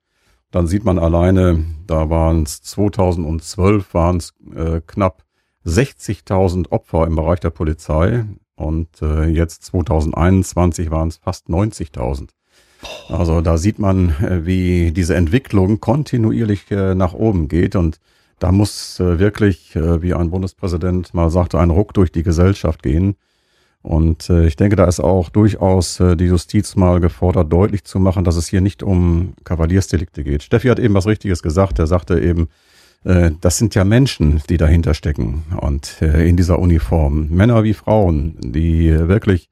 Dann 0.51 0.67
sieht 0.67 0.85
man 0.85 0.99
alleine, 0.99 1.65
da 1.87 2.09
waren 2.09 2.43
es 2.43 2.61
2012 2.61 3.93
waren 3.93 4.17
es 4.17 4.33
äh, 4.55 4.81
knapp 4.85 5.23
60.000 5.67 6.71
Opfer 6.71 7.05
im 7.05 7.15
Bereich 7.15 7.39
der 7.39 7.49
Polizei 7.49 8.25
und 8.55 8.87
äh, 9.01 9.25
jetzt 9.25 9.63
2021 9.65 10.89
waren 10.89 11.09
es 11.09 11.17
fast 11.17 11.47
90.000. 11.47 12.29
Also 13.09 13.41
da 13.41 13.57
sieht 13.57 13.79
man, 13.79 14.09
äh, 14.21 14.45
wie 14.45 14.91
diese 14.91 15.15
Entwicklung 15.15 15.79
kontinuierlich 15.79 16.71
äh, 16.71 16.95
nach 16.95 17.13
oben 17.13 17.47
geht 17.47 17.75
und 17.75 17.99
da 18.39 18.51
muss 18.51 18.99
äh, 18.99 19.19
wirklich, 19.19 19.75
äh, 19.75 20.01
wie 20.01 20.13
ein 20.13 20.29
Bundespräsident 20.29 21.13
mal 21.13 21.29
sagte, 21.29 21.59
ein 21.59 21.71
Ruck 21.71 21.93
durch 21.93 22.11
die 22.11 22.23
Gesellschaft 22.23 22.83
gehen. 22.83 23.15
Und 23.81 24.29
äh, 24.29 24.45
ich 24.45 24.55
denke, 24.55 24.75
da 24.75 24.85
ist 24.85 24.99
auch 24.99 25.29
durchaus 25.29 25.97
die 25.97 26.25
Justiz 26.25 26.75
mal 26.75 26.99
gefordert, 26.99 27.51
deutlich 27.51 27.83
zu 27.83 27.99
machen, 27.99 28.23
dass 28.23 28.35
es 28.35 28.47
hier 28.47 28.61
nicht 28.61 28.83
um 28.83 29.33
Kavaliersdelikte 29.43 30.23
geht. 30.23 30.43
Steffi 30.43 30.67
hat 30.67 30.79
eben 30.79 30.93
was 30.93 31.07
Richtiges 31.07 31.41
gesagt. 31.41 31.79
Er 31.79 31.87
sagte 31.87 32.19
eben, 32.19 32.49
das 33.39 33.57
sind 33.57 33.73
ja 33.73 33.85
Menschen, 33.85 34.41
die 34.49 34.57
dahinter 34.57 34.93
stecken 34.93 35.43
und 35.61 36.01
äh, 36.01 36.27
in 36.27 36.35
dieser 36.35 36.59
Uniform, 36.59 37.29
Männer 37.29 37.63
wie 37.63 37.73
Frauen, 37.73 38.35
die 38.41 38.89
äh, 38.89 39.07
wirklich 39.07 39.49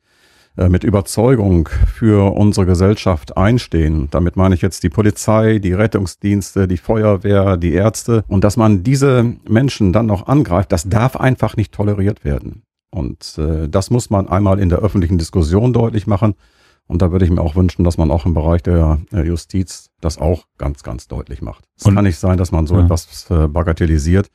äh, 0.58 0.70
mit 0.70 0.86
Überzeugung 0.86 1.68
für 1.94 2.34
unsere 2.34 2.66
Gesellschaft 2.66 3.36
einstehen. 3.36 4.08
Damit 4.12 4.38
meine 4.38 4.56
ich 4.56 4.62
jetzt 4.62 4.84
die 4.84 4.90
Polizei, 4.90 5.60
die 5.60 5.74
Rettungsdienste, 5.74 6.68
die 6.68 6.78
Feuerwehr, 6.78 7.58
die 7.58 7.74
Ärzte. 7.74 8.24
Und 8.28 8.46
dass 8.46 8.56
man 8.56 8.82
diese 8.84 9.36
Menschen 9.48 9.92
dann 9.92 10.06
noch 10.06 10.28
angreift, 10.28 10.72
das 10.72 10.88
darf 10.88 11.18
einfach 11.18 11.58
nicht 11.58 11.74
toleriert 11.74 12.24
werden. 12.24 12.64
Und 12.90 13.38
äh, 13.38 13.68
das 13.68 13.90
muss 13.90 14.10
man 14.10 14.30
einmal 14.30 14.60
in 14.60 14.70
der 14.70 14.80
öffentlichen 14.80 15.18
Diskussion 15.18 15.74
deutlich 15.74 16.08
machen. 16.08 16.36
Und 16.88 17.02
da 17.02 17.12
würde 17.12 17.26
ich 17.26 17.32
mir 17.32 17.42
auch 17.42 17.56
wünschen, 17.56 17.84
dass 17.84 17.98
man 17.98 18.12
auch 18.12 18.26
im 18.26 18.34
Bereich 18.34 18.62
der 18.62 19.00
Justiz 19.12 19.90
das 20.02 20.20
auch 20.20 20.46
ganz, 20.58 20.84
ganz 20.84 21.08
deutlich 21.08 21.42
macht. 21.42 21.66
Es 21.78 21.84
kann 21.84 22.04
nicht 22.04 22.20
sein, 22.20 22.38
dass 22.38 22.52
man 22.52 22.68
so 22.68 22.78
ja. 22.78 22.86
etwas 22.86 23.30
äh, 23.32 23.48
bagatellisiert. 23.48 24.30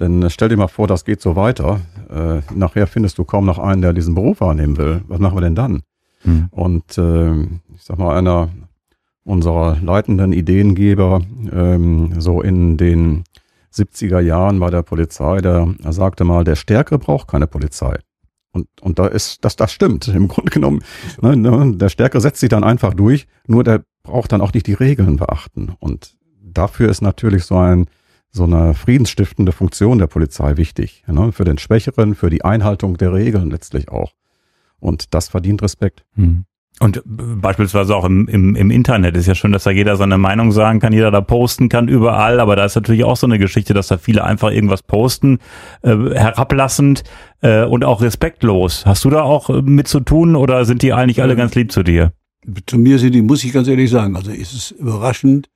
Denn 0.00 0.22
äh, 0.22 0.30
stell 0.30 0.48
dir 0.48 0.56
mal 0.56 0.68
vor, 0.68 0.86
das 0.86 1.04
geht 1.04 1.20
so 1.20 1.36
weiter. 1.36 1.80
Äh, 2.08 2.40
nachher 2.54 2.86
findest 2.86 3.18
du 3.18 3.24
kaum 3.24 3.44
noch 3.44 3.58
einen, 3.58 3.82
der 3.82 3.92
diesen 3.92 4.14
Beruf 4.14 4.40
wahrnehmen 4.40 4.78
will. 4.78 5.02
Was 5.08 5.20
machen 5.20 5.36
wir 5.36 5.42
denn 5.42 5.54
dann? 5.54 5.82
Mhm. 6.24 6.48
Und 6.50 6.98
äh, 6.98 7.42
ich 7.42 7.82
sag 7.82 7.98
mal, 7.98 8.16
einer 8.16 8.48
unserer 9.24 9.76
leitenden 9.80 10.32
Ideengeber 10.32 11.20
ähm, 11.52 12.18
so 12.18 12.40
in 12.40 12.78
den 12.78 13.24
70er 13.72 14.20
Jahren 14.20 14.58
bei 14.58 14.70
der 14.70 14.82
Polizei, 14.82 15.38
der 15.38 15.74
er 15.82 15.92
sagte 15.92 16.24
mal, 16.24 16.44
der 16.44 16.56
Stärkere 16.56 16.98
braucht 16.98 17.28
keine 17.28 17.46
Polizei. 17.46 17.98
Und, 18.52 18.66
und 18.80 18.98
da 18.98 19.06
ist, 19.06 19.44
das, 19.44 19.56
das 19.56 19.72
stimmt. 19.72 20.08
Im 20.08 20.28
Grunde 20.28 20.50
genommen, 20.50 20.82
ne, 21.20 21.36
ne, 21.36 21.76
der 21.76 21.88
Stärkere 21.88 22.20
setzt 22.20 22.40
sich 22.40 22.48
dann 22.48 22.64
einfach 22.64 22.94
durch, 22.94 23.26
nur 23.46 23.64
der 23.64 23.84
braucht 24.02 24.32
dann 24.32 24.40
auch 24.40 24.52
nicht 24.52 24.66
die 24.66 24.74
Regeln 24.74 25.16
beachten. 25.16 25.74
Und 25.78 26.16
dafür 26.42 26.88
ist 26.88 27.00
natürlich 27.00 27.44
so 27.44 27.56
ein, 27.56 27.86
so 28.32 28.44
eine 28.44 28.74
friedensstiftende 28.74 29.52
Funktion 29.52 29.98
der 29.98 30.06
Polizei 30.06 30.56
wichtig. 30.56 31.04
Ne? 31.06 31.32
Für 31.32 31.44
den 31.44 31.58
Schwächeren, 31.58 32.14
für 32.14 32.30
die 32.30 32.44
Einhaltung 32.44 32.96
der 32.96 33.12
Regeln 33.12 33.50
letztlich 33.50 33.88
auch. 33.88 34.14
Und 34.78 35.14
das 35.14 35.28
verdient 35.28 35.62
Respekt. 35.62 36.04
Hm. 36.14 36.44
Und 36.82 37.02
beispielsweise 37.04 37.94
auch 37.94 38.06
im, 38.06 38.26
im, 38.26 38.56
im 38.56 38.70
Internet 38.70 39.14
ist 39.14 39.26
ja 39.26 39.34
schön, 39.34 39.52
dass 39.52 39.64
da 39.64 39.70
jeder 39.70 39.96
seine 39.96 40.16
Meinung 40.16 40.50
sagen 40.50 40.80
kann, 40.80 40.94
jeder 40.94 41.10
da 41.10 41.20
posten 41.20 41.68
kann, 41.68 41.88
überall, 41.88 42.40
aber 42.40 42.56
da 42.56 42.64
ist 42.64 42.74
natürlich 42.74 43.04
auch 43.04 43.18
so 43.18 43.26
eine 43.26 43.38
Geschichte, 43.38 43.74
dass 43.74 43.88
da 43.88 43.98
viele 43.98 44.24
einfach 44.24 44.50
irgendwas 44.50 44.82
posten, 44.82 45.40
äh, 45.82 45.90
herablassend 45.90 47.04
äh, 47.42 47.64
und 47.64 47.84
auch 47.84 48.00
respektlos. 48.00 48.86
Hast 48.86 49.04
du 49.04 49.10
da 49.10 49.20
auch 49.20 49.50
äh, 49.50 49.60
mit 49.60 49.88
zu 49.88 50.00
tun 50.00 50.34
oder 50.36 50.64
sind 50.64 50.80
die 50.80 50.94
eigentlich 50.94 51.20
alle 51.20 51.36
ganz 51.36 51.54
lieb 51.54 51.70
zu 51.70 51.82
dir? 51.82 52.14
Zu 52.66 52.78
mir 52.78 52.98
sind 52.98 53.14
die, 53.14 53.20
muss 53.20 53.44
ich 53.44 53.52
ganz 53.52 53.68
ehrlich 53.68 53.90
sagen, 53.90 54.16
also 54.16 54.30
ist 54.30 54.54
es 54.54 54.70
überraschend, 54.70 55.50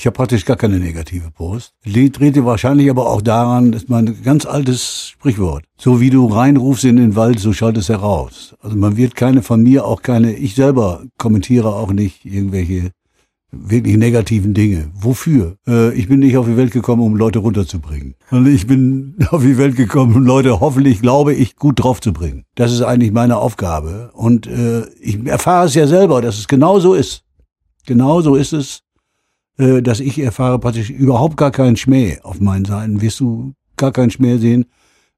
ich 0.00 0.06
habe 0.06 0.16
praktisch 0.16 0.46
gar 0.46 0.56
keine 0.56 0.80
negative 0.80 1.30
Post. 1.30 1.74
Lied 1.84 2.18
drehte 2.18 2.46
wahrscheinlich 2.46 2.88
aber 2.88 3.10
auch 3.10 3.20
daran, 3.20 3.70
dass 3.70 3.88
man 3.88 4.08
ein 4.08 4.22
ganz 4.22 4.46
altes 4.46 5.08
Sprichwort. 5.08 5.64
So 5.76 6.00
wie 6.00 6.08
du 6.08 6.26
reinrufst 6.26 6.84
in 6.84 6.96
den 6.96 7.16
Wald, 7.16 7.38
so 7.38 7.52
schallt 7.52 7.76
es 7.76 7.90
heraus. 7.90 8.54
Also 8.62 8.78
man 8.78 8.96
wird 8.96 9.14
keine 9.14 9.42
von 9.42 9.62
mir, 9.62 9.84
auch 9.84 10.00
keine, 10.00 10.32
ich 10.32 10.54
selber 10.54 11.02
kommentiere 11.18 11.74
auch 11.74 11.92
nicht 11.92 12.24
irgendwelche 12.24 12.92
wirklich 13.52 13.98
negativen 13.98 14.54
Dinge. 14.54 14.90
Wofür? 14.94 15.56
Äh, 15.68 15.92
ich 15.92 16.08
bin 16.08 16.20
nicht 16.20 16.38
auf 16.38 16.46
die 16.46 16.56
Welt 16.56 16.72
gekommen, 16.72 17.02
um 17.02 17.14
Leute 17.14 17.40
runterzubringen. 17.40 18.14
Und 18.30 18.46
ich 18.46 18.66
bin 18.66 19.16
auf 19.30 19.42
die 19.42 19.58
Welt 19.58 19.76
gekommen, 19.76 20.16
um 20.16 20.24
Leute 20.24 20.60
hoffentlich, 20.60 21.02
glaube 21.02 21.34
ich, 21.34 21.56
gut 21.56 21.84
drauf 21.84 22.00
zu 22.00 22.14
bringen. 22.14 22.44
Das 22.54 22.72
ist 22.72 22.80
eigentlich 22.80 23.12
meine 23.12 23.36
Aufgabe. 23.36 24.12
Und 24.14 24.46
äh, 24.46 24.86
ich 24.98 25.26
erfahre 25.26 25.66
es 25.66 25.74
ja 25.74 25.86
selber, 25.86 26.22
dass 26.22 26.38
es 26.38 26.48
genau 26.48 26.80
so 26.80 26.94
ist. 26.94 27.22
Genau 27.84 28.22
so 28.22 28.34
ist 28.34 28.54
es. 28.54 28.80
Äh, 29.60 29.82
dass 29.82 30.00
ich 30.00 30.18
erfahre 30.18 30.58
praktisch 30.58 30.88
überhaupt 30.88 31.36
gar 31.36 31.50
keinen 31.50 31.76
Schmäh 31.76 32.18
auf 32.22 32.40
meinen 32.40 32.64
Seiten. 32.64 33.02
Wirst 33.02 33.20
du 33.20 33.52
gar 33.76 33.92
keinen 33.92 34.10
Schmäh 34.10 34.38
sehen, 34.38 34.64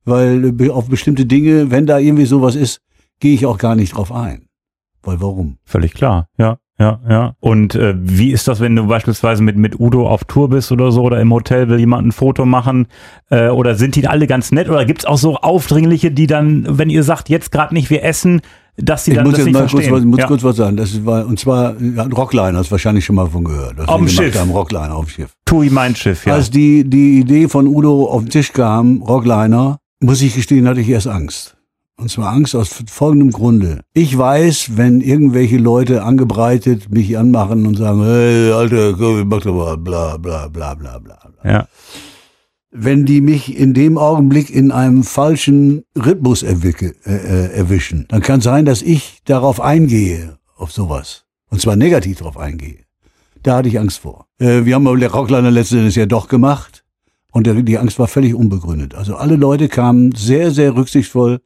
weil 0.05 0.61
äh, 0.61 0.71
auf 0.71 0.89
bestimmte 0.89 1.27
Dinge, 1.27 1.71
wenn 1.71 1.87
da 1.87 1.99
irgendwie 1.99 2.25
sowas 2.25 2.57
ist, 2.57 2.81
gehe 3.21 3.35
ich 3.35 3.47
auch 3.47 3.59
gar 3.59 3.77
nicht 3.77 3.95
drauf 3.95 4.11
ein. 4.11 4.49
Weil 5.03 5.21
warum? 5.21 5.59
Völlig 5.65 5.95
klar, 5.95 6.29
ja. 6.39 6.59
Ja, 6.79 7.01
ja. 7.09 7.35
Und 7.39 7.75
äh, 7.75 7.95
wie 7.99 8.33
ist 8.33 8.49
das, 8.49 8.61
wenn 8.61 8.75
du 8.75 8.87
beispielsweise 8.87 9.43
mit, 9.43 9.57
mit 9.57 9.79
Udo 9.79 10.09
auf 10.09 10.25
Tour 10.25 10.49
bist 10.49 10.73
oder 10.73 10.91
so 10.91 11.03
oder 11.03 11.21
im 11.21 11.33
Hotel 11.33 11.69
will 11.69 11.79
jemand 11.79 12.09
ein 12.09 12.13
Foto 12.13 12.45
machen? 12.45 12.87
Äh, 13.31 13.49
oder 13.49 13.75
sind 13.75 13.95
die 13.95 14.07
alle 14.09 14.27
ganz 14.27 14.51
nett? 14.53 14.69
Oder 14.69 14.85
gibt's 14.85 15.05
auch 15.05 15.19
so 15.19 15.37
Aufdringliche, 15.37 16.11
die 16.11 16.27
dann, 16.27 16.67
wenn 16.69 16.91
ihr 16.91 17.03
sagt, 17.05 17.29
jetzt 17.29 17.53
gerade 17.53 17.75
nicht, 17.75 17.91
wir 17.91 18.03
essen, 18.03 18.41
dass 18.77 19.05
sie 19.05 19.13
dann 19.13 19.27
ich 19.27 19.31
muss 19.31 19.39
das 19.39 19.45
nicht 19.47 19.53
mal 19.55 19.61
kurz, 19.61 19.71
verstehen? 19.73 19.93
was- 19.93 20.05
muss 20.05 20.19
ja. 20.19 20.27
kurz 20.27 20.43
was 20.45 20.57
sagen. 20.57 20.77
Das 20.77 21.05
war, 21.05 21.27
und 21.27 21.39
zwar 21.39 21.81
ja, 21.81 22.05
Rockliner, 22.05 22.59
hast 22.59 22.71
wahrscheinlich 22.73 23.05
schon 23.05 23.17
mal 23.17 23.27
von 23.27 23.45
gehört. 23.45 23.87
Auf 23.87 23.99
dem 23.99 24.09
Schiff. 24.09 24.37
Haben, 24.39 24.51
Rockliner 24.51 24.95
auf 24.95 25.05
dem 25.05 25.11
Schiff. 25.11 25.31
Tui 25.45 25.69
mein 25.71 25.95
Schiff, 25.95 26.25
ja. 26.27 26.35
Als 26.35 26.51
die, 26.51 26.89
die 26.89 27.21
Idee 27.21 27.49
von 27.49 27.67
Udo 27.67 28.07
auf 28.07 28.23
den 28.23 28.31
Tisch 28.31 28.53
kam, 28.53 29.03
Rockliner, 29.03 29.79
muss 30.01 30.23
ich 30.23 30.35
gestehen, 30.35 30.67
hatte 30.67 30.81
ich 30.81 30.89
erst 30.89 31.07
Angst. 31.07 31.57
Und 32.03 32.09
zwar 32.09 32.33
Angst 32.33 32.57
aus 32.57 32.83
folgendem 32.88 33.31
Grunde. 33.31 33.85
Ich 33.95 34.19
weiß, 34.19 34.77
wenn 34.77 35.01
irgendwelche 35.01 35.57
Leute 35.57 36.03
angebreitet 36.03 36.91
mich 36.91 37.17
anmachen 37.17 37.65
und 37.65 37.77
sagen, 37.77 38.03
hey, 38.03 38.51
Alter, 38.51 38.95
komm, 38.95 39.29
mach 39.29 39.43
doch 39.43 39.55
mal, 39.55 39.77
bla, 39.77 40.17
bla, 40.17 40.49
bla, 40.49 40.75
bla, 40.75 40.99
bla. 40.99 41.19
ja. 41.45 41.69
Wenn 42.73 43.07
die 43.07 43.21
mich 43.21 43.57
in 43.57 43.73
dem 43.73 43.99
Augenblick 43.99 44.51
in 44.51 44.73
einem 44.73 45.05
falschen 45.05 45.85
Rhythmus 45.97 46.43
erwicke, 46.43 46.97
äh, 47.05 47.15
äh, 47.15 47.53
erwischen, 47.53 48.07
dann 48.09 48.21
kann 48.21 48.41
sein, 48.41 48.65
dass 48.65 48.83
ich 48.83 49.21
darauf 49.25 49.61
eingehe, 49.61 50.38
auf 50.57 50.73
sowas. 50.73 51.25
Und 51.51 51.61
zwar 51.61 51.77
negativ 51.77 52.19
darauf 52.19 52.37
eingehe. 52.37 52.79
Da 53.45 53.59
hatte 53.59 53.69
ich 53.69 53.79
Angst 53.79 54.01
vor. 54.01 54.27
Äh, 54.41 54.65
wir 54.65 54.75
haben 54.75 54.88
aber 54.88 54.97
der 54.97 55.12
Rockliner 55.12 55.53
letzten 55.53 55.79
Endes 55.79 55.95
ja 55.95 56.07
doch 56.07 56.27
gemacht. 56.27 56.83
Und 57.31 57.47
der, 57.47 57.55
die 57.55 57.79
Angst 57.79 57.99
war 58.01 58.09
völlig 58.09 58.35
unbegründet. 58.35 58.97
Also 58.97 59.15
alle 59.15 59.37
Leute 59.37 59.69
kamen 59.69 60.12
sehr, 60.17 60.51
sehr 60.51 60.75
rücksichtsvoll. 60.75 61.41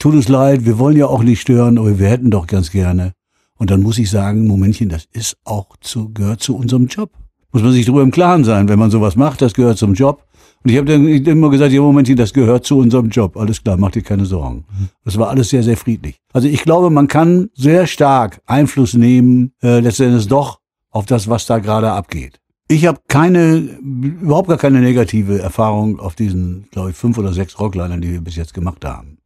Tut 0.00 0.14
uns 0.14 0.28
leid, 0.28 0.64
wir 0.64 0.78
wollen 0.78 0.96
ja 0.96 1.08
auch 1.08 1.22
nicht 1.22 1.42
stören, 1.42 1.76
aber 1.76 1.98
wir 1.98 2.08
hätten 2.08 2.30
doch 2.30 2.46
ganz 2.46 2.70
gerne. 2.70 3.12
Und 3.58 3.70
dann 3.70 3.82
muss 3.82 3.98
ich 3.98 4.08
sagen, 4.08 4.46
Momentchen, 4.46 4.88
das 4.88 5.06
ist 5.12 5.36
auch 5.44 5.76
zu, 5.82 6.10
gehört 6.14 6.40
zu 6.40 6.56
unserem 6.56 6.86
Job. 6.86 7.10
Muss 7.52 7.62
man 7.62 7.72
sich 7.72 7.84
darüber 7.84 8.02
im 8.02 8.10
Klaren 8.10 8.42
sein, 8.42 8.66
wenn 8.70 8.78
man 8.78 8.90
sowas 8.90 9.14
macht, 9.14 9.42
das 9.42 9.52
gehört 9.52 9.76
zum 9.76 9.92
Job. 9.92 10.24
Und 10.64 10.70
ich 10.70 10.78
habe 10.78 10.86
dann 10.86 11.06
immer 11.06 11.50
gesagt, 11.50 11.72
ja 11.72 11.82
Momentchen, 11.82 12.16
das 12.16 12.32
gehört 12.32 12.64
zu 12.64 12.78
unserem 12.78 13.10
Job. 13.10 13.36
Alles 13.36 13.62
klar, 13.62 13.76
mach 13.76 13.90
dir 13.90 14.00
keine 14.00 14.24
Sorgen. 14.24 14.64
Das 15.04 15.18
war 15.18 15.28
alles 15.28 15.50
sehr, 15.50 15.62
sehr 15.62 15.76
friedlich. 15.76 16.16
Also 16.32 16.48
ich 16.48 16.62
glaube, 16.62 16.88
man 16.88 17.06
kann 17.06 17.50
sehr 17.52 17.86
stark 17.86 18.40
Einfluss 18.46 18.94
nehmen, 18.94 19.52
äh, 19.62 19.80
letztendlich 19.80 20.26
doch 20.28 20.60
auf 20.88 21.04
das, 21.04 21.28
was 21.28 21.44
da 21.44 21.58
gerade 21.58 21.92
abgeht. 21.92 22.40
Ich 22.68 22.86
habe 22.86 23.00
keine, 23.06 23.56
überhaupt 23.58 24.48
gar 24.48 24.56
keine 24.56 24.80
negative 24.80 25.40
Erfahrung 25.40 26.00
auf 26.00 26.14
diesen, 26.14 26.68
glaube 26.70 26.90
ich, 26.90 26.96
fünf 26.96 27.18
oder 27.18 27.34
sechs 27.34 27.60
Rocklinern, 27.60 28.00
die 28.00 28.12
wir 28.12 28.22
bis 28.22 28.36
jetzt 28.36 28.54
gemacht 28.54 28.82
haben. 28.86 29.19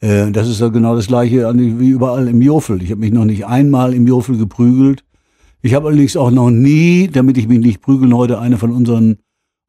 Äh, 0.00 0.30
das 0.30 0.48
ist 0.48 0.60
ja 0.60 0.68
genau 0.68 0.94
das 0.94 1.06
gleiche 1.06 1.52
wie 1.56 1.88
überall 1.88 2.28
im 2.28 2.42
Jofel. 2.42 2.82
Ich 2.82 2.90
habe 2.90 3.00
mich 3.00 3.12
noch 3.12 3.24
nicht 3.24 3.46
einmal 3.46 3.94
im 3.94 4.06
Jofel 4.06 4.36
geprügelt. 4.36 5.04
Ich 5.62 5.74
habe 5.74 5.88
allerdings 5.88 6.16
auch 6.16 6.30
noch 6.30 6.50
nie, 6.50 7.08
damit 7.08 7.38
ich 7.38 7.48
mich 7.48 7.58
nicht 7.58 7.80
prügeln, 7.80 8.14
heute 8.14 8.38
eine 8.38 8.58
von 8.58 8.72
unseren 8.72 9.18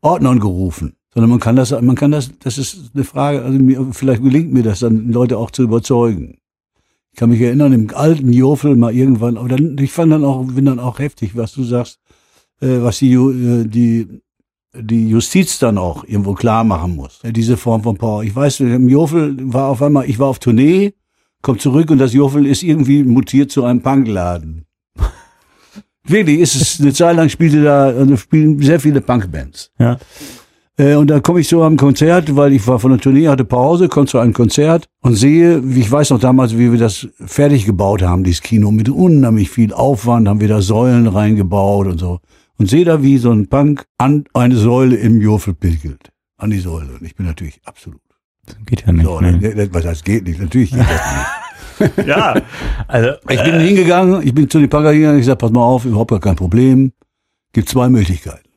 Ordnern 0.01 0.39
gerufen. 0.39 0.93
Sondern 1.13 1.31
man 1.31 1.39
kann 1.39 1.55
das, 1.55 1.71
man 1.71 1.95
kann 1.95 2.11
das, 2.11 2.31
das 2.39 2.57
ist 2.57 2.91
eine 2.93 3.03
Frage, 3.03 3.41
also 3.41 3.57
mir, 3.57 3.87
vielleicht 3.91 4.21
gelingt 4.21 4.53
mir 4.53 4.63
das 4.63 4.81
dann, 4.81 5.11
Leute 5.11 5.37
auch 5.37 5.49
zu 5.49 5.63
überzeugen. 5.63 6.37
Ich 7.11 7.19
kann 7.19 7.31
mich 7.31 7.41
erinnern, 7.41 7.73
im 7.73 7.89
alten 7.95 8.31
Jofel 8.31 8.75
mal 8.75 8.93
irgendwann, 8.93 9.37
aber 9.37 9.47
dann, 9.47 9.75
ich 9.79 9.91
fand 9.91 10.11
dann 10.11 10.23
auch, 10.23 10.45
bin 10.45 10.65
dann 10.65 10.79
auch 10.79 10.99
heftig, 10.99 11.35
was 11.35 11.53
du 11.53 11.63
sagst, 11.63 11.99
äh, 12.61 12.81
was 12.81 12.99
die, 12.99 13.13
äh, 13.13 13.65
die, 13.65 14.21
die 14.73 15.09
Justiz 15.09 15.59
dann 15.59 15.77
auch 15.77 16.03
irgendwo 16.03 16.33
klar 16.33 16.63
machen 16.63 16.95
muss. 16.95 17.19
Diese 17.23 17.57
Form 17.57 17.83
von 17.83 17.97
Power. 17.97 18.23
Ich 18.23 18.35
weiß, 18.35 18.59
im 18.61 18.89
Jofel 18.89 19.35
war 19.53 19.69
auf 19.69 19.81
einmal, 19.81 20.09
ich 20.09 20.19
war 20.19 20.27
auf 20.27 20.39
Tournee, 20.39 20.93
komm 21.41 21.59
zurück 21.59 21.89
und 21.89 21.97
das 21.97 22.13
Jofel 22.13 22.45
ist 22.45 22.63
irgendwie 22.63 23.03
mutiert 23.03 23.51
zu 23.51 23.63
einem 23.63 23.81
Punkladen. 23.81 24.65
Wirklich, 26.03 26.39
ist 26.39 26.55
es, 26.55 26.79
eine 26.79 26.93
Zeit 26.93 27.15
lang 27.15 27.29
spielte 27.29 27.63
da, 27.63 27.87
also 27.87 28.17
spielen 28.17 28.61
sehr 28.61 28.79
viele 28.79 29.01
Punkbands. 29.01 29.71
Ja. 29.79 29.97
Äh, 30.77 30.95
und 30.95 31.07
dann 31.07 31.23
komme 31.23 31.39
ich 31.39 31.47
so 31.47 31.63
am 31.63 31.75
Konzert, 31.75 32.35
weil 32.35 32.53
ich 32.53 32.65
war 32.67 32.79
von 32.79 32.91
der 32.91 32.99
Tournee, 32.99 33.27
hatte 33.27 33.45
Pause, 33.45 33.89
komme 33.89 34.05
zu 34.05 34.19
einem 34.19 34.33
Konzert 34.33 34.87
und 35.01 35.15
sehe, 35.15 35.61
wie 35.63 35.81
ich 35.81 35.91
weiß 35.91 36.11
noch 36.11 36.19
damals, 36.19 36.57
wie 36.57 36.71
wir 36.71 36.79
das 36.79 37.07
fertig 37.25 37.65
gebaut 37.65 38.03
haben, 38.03 38.23
dieses 38.23 38.41
Kino, 38.41 38.71
mit 38.71 38.89
unheimlich 38.89 39.49
viel 39.49 39.73
Aufwand, 39.73 40.27
haben 40.27 40.39
wir 40.39 40.47
da 40.47 40.61
Säulen 40.61 41.07
reingebaut 41.07 41.87
und 41.87 41.97
so. 41.97 42.19
Und 42.59 42.69
sehe 42.69 42.85
da, 42.85 43.03
wie 43.03 43.17
so 43.17 43.31
ein 43.31 43.47
Punk 43.47 43.85
an 43.97 44.25
eine 44.33 44.55
Säule 44.57 44.95
im 44.95 45.21
Jofel 45.21 45.53
pinkelt. 45.53 46.11
An 46.37 46.49
die 46.49 46.59
Säule. 46.59 46.93
Und 46.93 47.03
ich 47.03 47.15
bin 47.15 47.25
natürlich 47.25 47.61
absolut. 47.65 48.01
Geht 48.65 48.85
ja 48.85 48.91
nicht. 48.93 49.05
So, 49.05 49.19
nee. 49.21 49.53
das- 49.53 49.73
was 49.73 49.85
heißt 49.85 50.05
geht 50.05 50.23
nicht? 50.25 50.39
Natürlich 50.39 50.71
geht 50.71 50.79
das 50.79 50.89
nicht. 50.89 51.27
Ja, 52.07 52.33
also 52.87 53.11
Ich 53.29 53.43
bin 53.43 53.59
hingegangen, 53.59 54.25
ich 54.25 54.33
bin 54.33 54.49
zu 54.49 54.57
den 54.57 54.67
Punker 54.67 54.93
gegangen, 54.93 55.19
ich 55.19 55.27
sag, 55.27 55.37
pass 55.37 55.51
mal 55.51 55.61
auf, 55.63 55.85
überhaupt 55.85 56.09
gar 56.09 56.19
kein 56.19 56.35
Problem. 56.35 56.91
Gibt 57.53 57.69
zwei 57.69 57.87
Möglichkeiten. 57.87 58.49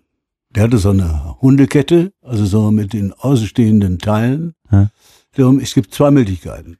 Der 0.54 0.62
hatte 0.62 0.78
so 0.78 0.88
eine 0.88 1.36
Hundekette, 1.42 2.14
also 2.22 2.46
so 2.46 2.70
mit 2.70 2.94
den 2.94 3.12
außenstehenden 3.12 3.98
Teilen. 3.98 4.54
Ja. 4.72 4.88
So, 5.36 5.58
Es 5.58 5.74
gibt 5.74 5.92
zwei 5.92 6.10
Möglichkeiten. 6.10 6.78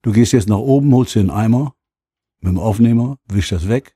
Du 0.00 0.12
gehst 0.12 0.32
jetzt 0.32 0.48
nach 0.48 0.56
oben, 0.56 0.94
holst 0.94 1.14
dir 1.14 1.20
einen 1.20 1.30
Eimer 1.30 1.74
mit 2.40 2.50
dem 2.52 2.58
Aufnehmer, 2.58 3.18
wisch 3.28 3.50
das 3.50 3.68
weg. 3.68 3.94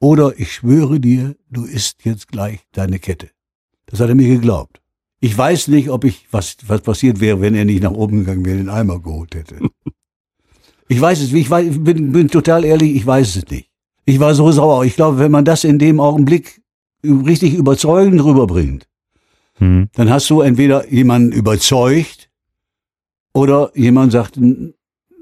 Oder 0.00 0.38
ich 0.40 0.52
schwöre 0.54 0.98
dir, 0.98 1.36
du 1.50 1.64
isst 1.64 2.04
jetzt 2.04 2.28
gleich 2.28 2.60
deine 2.72 2.98
Kette. 2.98 3.28
Das 3.86 4.00
hat 4.00 4.08
er 4.08 4.14
mir 4.14 4.28
geglaubt. 4.28 4.80
Ich 5.20 5.36
weiß 5.36 5.68
nicht, 5.68 5.90
ob 5.90 6.04
ich, 6.04 6.26
was, 6.30 6.56
was 6.66 6.80
passiert 6.80 7.20
wäre, 7.20 7.40
wenn 7.42 7.54
er 7.54 7.66
nicht 7.66 7.82
nach 7.82 7.90
oben 7.92 8.20
gegangen 8.20 8.44
wäre, 8.46 8.56
den 8.56 8.70
Eimer 8.70 8.98
geholt 9.00 9.34
hätte. 9.34 9.58
Ich 10.88 11.00
weiß 11.00 11.20
es, 11.20 11.32
ich 11.32 11.50
weiß, 11.50 11.84
bin, 11.84 12.12
bin 12.12 12.28
total 12.28 12.64
ehrlich, 12.64 12.96
ich 12.96 13.06
weiß 13.06 13.36
es 13.36 13.46
nicht. 13.50 13.68
Ich 14.06 14.18
war 14.18 14.34
so 14.34 14.50
sauer. 14.50 14.84
Ich 14.84 14.96
glaube, 14.96 15.18
wenn 15.18 15.30
man 15.30 15.44
das 15.44 15.64
in 15.64 15.78
dem 15.78 16.00
Augenblick 16.00 16.62
richtig 17.04 17.54
überzeugend 17.54 18.22
rüberbringt, 18.24 18.86
Hm. 19.54 19.88
dann 19.92 20.08
hast 20.08 20.30
du 20.30 20.40
entweder 20.40 20.90
jemanden 20.90 21.32
überzeugt 21.32 22.30
oder 23.34 23.70
jemand 23.74 24.10
sagt, 24.10 24.38
"N- 24.38 24.72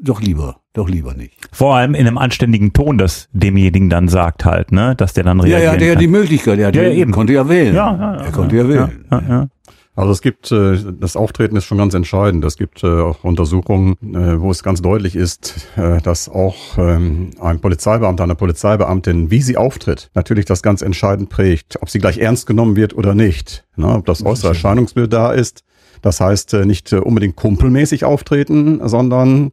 doch 0.01 0.21
lieber, 0.21 0.58
doch 0.79 0.89
lieber 0.89 1.15
nicht. 1.15 1.35
Vor 1.53 1.75
allem 1.77 1.95
in 1.95 2.07
einem 2.07 2.19
anständigen 2.19 2.73
Ton, 2.73 2.99
das 2.99 3.29
demjenigen 3.33 3.91
dann 3.91 4.09
sagt 4.09 4.45
halt, 4.45 4.73
ne, 4.73 4.95
dass 4.97 5.13
der 5.13 5.25
dann 5.25 5.39
Ja, 5.41 5.45
reagieren 5.45 5.73
ja, 5.75 5.79
der 5.79 5.93
hat 5.93 6.01
die 6.01 6.07
Möglichkeit, 6.09 6.59
der 6.59 6.69
hat 6.69 6.77
Ja, 6.77 6.83
ja, 6.83 6.91
eben. 6.91 7.13
konnte 7.13 7.33
ja 7.33 7.49
wählen. 7.49 7.75
ja, 7.75 7.93
ja, 7.93 8.15
ja, 8.17 8.25
er 8.25 8.33
konnte 8.33 8.57
ja, 8.57 8.69
wählen. 8.69 9.05
Ja, 9.11 9.21
ja, 9.21 9.29
ja. 9.29 9.49
Also 9.97 10.13
es 10.13 10.23
gibt, 10.23 10.53
äh, 10.53 10.79
das 11.01 11.17
Auftreten 11.17 11.57
ist 11.57 11.65
schon 11.65 11.79
ganz 11.79 11.93
entscheidend. 11.93 12.45
Es 12.45 12.57
gibt 12.57 12.85
äh, 12.85 12.87
auch 12.87 13.25
Untersuchungen, 13.25 13.95
äh, 14.15 14.41
wo 14.41 14.53
es 14.53 14.63
ganz 14.63 14.81
deutlich 14.81 15.17
ist, 15.17 15.67
äh, 15.77 16.01
dass 16.01 16.29
auch 16.29 16.55
ähm, 16.79 17.31
ein 17.41 17.59
Polizeibeamter, 17.59 18.23
eine 18.23 18.37
Polizeibeamtin, 18.37 19.33
wie 19.33 19.43
sie 19.43 19.57
auftritt, 19.57 20.11
natürlich 20.15 20.45
das 20.45 20.63
ganz 20.63 20.83
entscheidend 20.83 21.31
prägt, 21.31 21.83
ob 21.83 21.91
sie 21.91 21.99
gleich 21.99 22.19
ernst 22.19 22.47
genommen 22.47 22.77
wird 22.77 22.95
oder 22.95 23.17
nicht. 23.17 23.65
Na, 23.75 23.97
ob 23.97 24.07
das 24.07 24.25
äußere 24.25 24.51
Erscheinungsbild 24.51 25.13
da 25.13 25.33
ist. 25.33 25.65
Das 26.01 26.21
heißt, 26.21 26.55
äh, 26.55 26.65
nicht 26.65 26.93
unbedingt 26.93 27.35
kumpelmäßig 27.35 28.05
auftreten, 28.05 28.81
sondern 28.87 29.51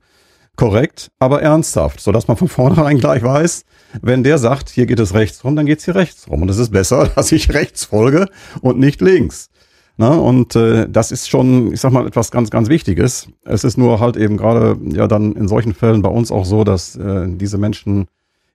korrekt, 0.56 1.12
aber 1.20 1.42
ernsthaft, 1.42 2.00
sodass 2.00 2.28
man 2.28 2.38
von 2.38 2.48
vornherein 2.48 2.98
gleich 2.98 3.24
weiß, 3.24 3.66
wenn 4.02 4.24
der 4.24 4.38
sagt, 4.38 4.70
hier 4.70 4.86
geht 4.86 5.00
es 5.00 5.14
rechts 5.14 5.44
rum, 5.44 5.56
dann 5.56 5.66
geht 5.66 5.80
es 5.80 5.86
hier 5.86 5.96
rechts 5.96 6.30
rum. 6.30 6.42
Und 6.42 6.50
es 6.50 6.58
ist 6.58 6.72
besser, 6.72 7.08
dass 7.16 7.32
ich 7.32 7.54
rechts 7.54 7.86
folge 7.86 8.28
und 8.62 8.80
nicht 8.80 9.02
links. 9.02 9.50
Na, 9.98 10.10
und 10.10 10.56
äh, 10.58 10.90
das 10.90 11.12
ist 11.12 11.30
schon, 11.30 11.72
ich 11.72 11.80
sag 11.80 11.94
mal, 11.94 12.06
etwas 12.06 12.30
ganz, 12.30 12.50
ganz 12.50 12.68
Wichtiges. 12.68 13.30
Es 13.46 13.64
ist 13.64 13.78
nur 13.78 14.02
halt 14.02 14.18
eben 14.18 14.36
gerade 14.36 14.78
ja 14.90 15.08
dann 15.08 15.34
in 15.34 15.48
solchen 15.48 15.74
Fällen 15.74 16.02
bei 16.02 16.10
uns 16.10 16.32
auch 16.32 16.44
so, 16.44 16.66
dass 16.66 16.98
äh, 16.98 17.28
diese 17.30 17.58
Menschen 17.58 18.08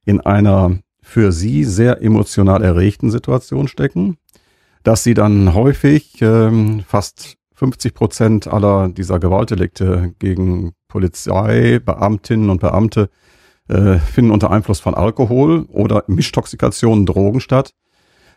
in 0.05 0.21
einer 0.21 0.79
für 1.03 1.33
sie 1.33 1.65
sehr 1.65 2.03
emotional 2.03 2.63
erregten 2.63 3.11
Situation 3.11 3.69
stecken, 3.69 4.19
dass 4.83 5.03
sie 5.03 5.15
dann 5.15 5.55
häufig 5.55 6.21
ähm, 6.21 6.85
fast 6.87 7.37
50 7.61 7.95
Prozent 7.95 8.47
aller 8.49 8.89
dieser 8.89 9.19
Gewaltdelikte 9.19 10.15
gegen 10.19 10.73
Polizei, 10.89 11.79
Beamtinnen 11.79 12.49
und 12.49 12.61
Beamte 12.61 13.11
äh, 13.69 13.99
finden 13.99 14.31
unter 14.31 14.51
Einfluss 14.51 14.81
von 14.81 14.95
Alkohol 14.95 15.67
oder 15.69 16.05
Mischtoxikationen 16.07 17.05
Drogen 17.05 17.41
statt 17.41 17.75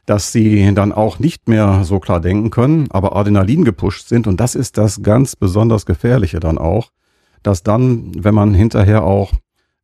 dass 0.05 0.31
sie 0.33 0.73
dann 0.73 0.91
auch 0.91 1.19
nicht 1.19 1.47
mehr 1.47 1.83
so 1.85 1.99
klar 1.99 2.19
denken 2.19 2.49
können, 2.49 2.87
aber 2.91 3.15
Adrenalin 3.15 3.63
gepusht 3.63 4.09
sind. 4.09 4.27
Und 4.27 4.39
das 4.39 4.53
ist 4.53 4.77
das 4.77 5.01
ganz 5.01 5.35
besonders 5.35 5.85
Gefährliche 5.85 6.39
dann 6.39 6.57
auch, 6.57 6.89
dass 7.41 7.63
dann, 7.63 8.11
wenn 8.21 8.35
man 8.35 8.53
hinterher 8.53 9.03
auch 9.03 9.31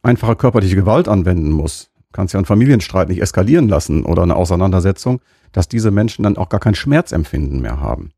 einfache 0.01 0.35
körperliche 0.35 0.75
Gewalt 0.75 1.07
anwenden 1.07 1.51
muss, 1.51 1.89
kannst 2.11 2.33
ja 2.33 2.37
einen 2.37 2.45
Familienstreit 2.45 3.07
nicht 3.07 3.21
eskalieren 3.21 3.69
lassen 3.69 4.03
oder 4.03 4.23
eine 4.23 4.35
Auseinandersetzung, 4.35 5.21
dass 5.51 5.69
diese 5.69 5.89
Menschen 5.89 6.23
dann 6.23 6.37
auch 6.37 6.49
gar 6.49 6.59
kein 6.59 6.75
Schmerzempfinden 6.75 7.61
mehr 7.61 7.79
haben. 7.79 8.11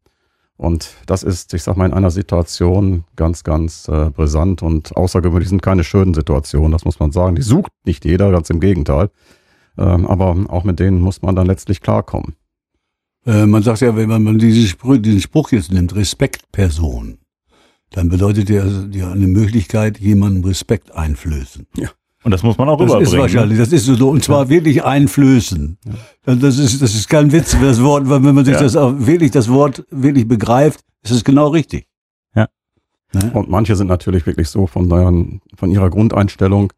Und 0.62 0.93
das 1.08 1.24
ist, 1.24 1.56
ich 1.56 1.63
sag 1.63 1.76
mal, 1.76 1.88
in 1.88 1.93
einer 1.93 2.12
Situation 2.12 3.04
ganz, 3.15 3.43
ganz 3.43 3.88
äh, 3.88 4.12
brisant 4.12 4.62
und 4.62 4.95
außergewöhnlich 4.95 5.50
sind 5.50 5.63
keine 5.63 5.84
schönen 5.84 6.13
Situationen, 6.13 6.71
das 6.71 6.86
muss 6.86 7.00
man 7.00 7.12
sagen. 7.12 7.36
Die 7.36 7.41
sucht 7.41 7.71
nicht 7.84 8.06
jeder, 8.06 8.30
ganz 8.30 8.52
im 8.52 8.60
Gegenteil. 8.60 9.10
Ähm, 9.76 10.06
aber 10.06 10.38
auch 10.50 10.63
mit 10.63 10.80
denen 10.80 11.02
muss 11.02 11.24
man 11.24 11.36
dann 11.36 11.47
letztlich 11.47 11.82
klarkommen. 11.82 12.36
Äh, 13.26 13.47
man 13.47 13.63
sagt 13.63 13.82
ja, 13.82 13.95
wenn 13.95 14.08
man 14.08 14.38
diesen 14.38 14.67
Spruch, 14.67 14.97
diesen 14.97 15.21
Spruch 15.21 15.52
jetzt 15.52 15.71
nimmt, 15.71 15.95
Respektperson, 15.95 17.17
dann 17.89 18.10
bedeutet 18.10 18.52
ja, 18.52 18.63
ja 18.91 19.12
eine 19.12 19.26
Möglichkeit, 19.26 20.00
jemandem 20.00 20.43
Respekt 20.43 20.91
einflößen. 20.91 21.65
Und 22.23 22.31
das 22.31 22.43
muss 22.43 22.57
man 22.57 22.69
auch 22.69 22.77
Das 22.77 22.86
ist 22.88 22.91
rüberbringen. 22.93 23.15
ne? 23.15 23.21
wahrscheinlich, 23.21 23.57
das 23.60 23.71
ist 23.73 23.86
so, 23.86 24.10
und 24.10 24.23
zwar 24.23 24.47
wirklich 24.49 24.84
einflößen. 24.84 25.77
Das 26.25 26.57
ist, 26.60 26.81
das 26.81 26.93
ist 26.93 27.10
kein 27.10 27.31
Witz, 27.31 27.55
das 27.60 27.81
Wort, 27.81 28.07
weil 28.10 28.23
wenn 28.23 28.36
man 28.36 28.45
sich 28.45 28.53
Ja. 28.53 28.62
das 28.62 28.75
auch 28.75 28.93
wirklich, 28.97 29.31
das 29.31 29.49
Wort 29.49 29.84
wirklich 29.89 30.27
begreift, 30.27 30.81
ist 31.03 31.12
es 31.12 31.23
genau 31.23 31.47
richtig. 31.47 31.88
Ja. 32.36 32.47
Ne? 33.13 33.31
Und 33.34 33.49
manche 33.49 33.75
sind 33.75 33.88
natürlich 33.88 34.25
wirklich 34.27 34.49
so 34.49 34.67
von, 34.67 34.88
deren, 34.88 35.41
von 35.55 35.71
ihrer 35.71 35.89
Grundeinstellung, 35.89 36.71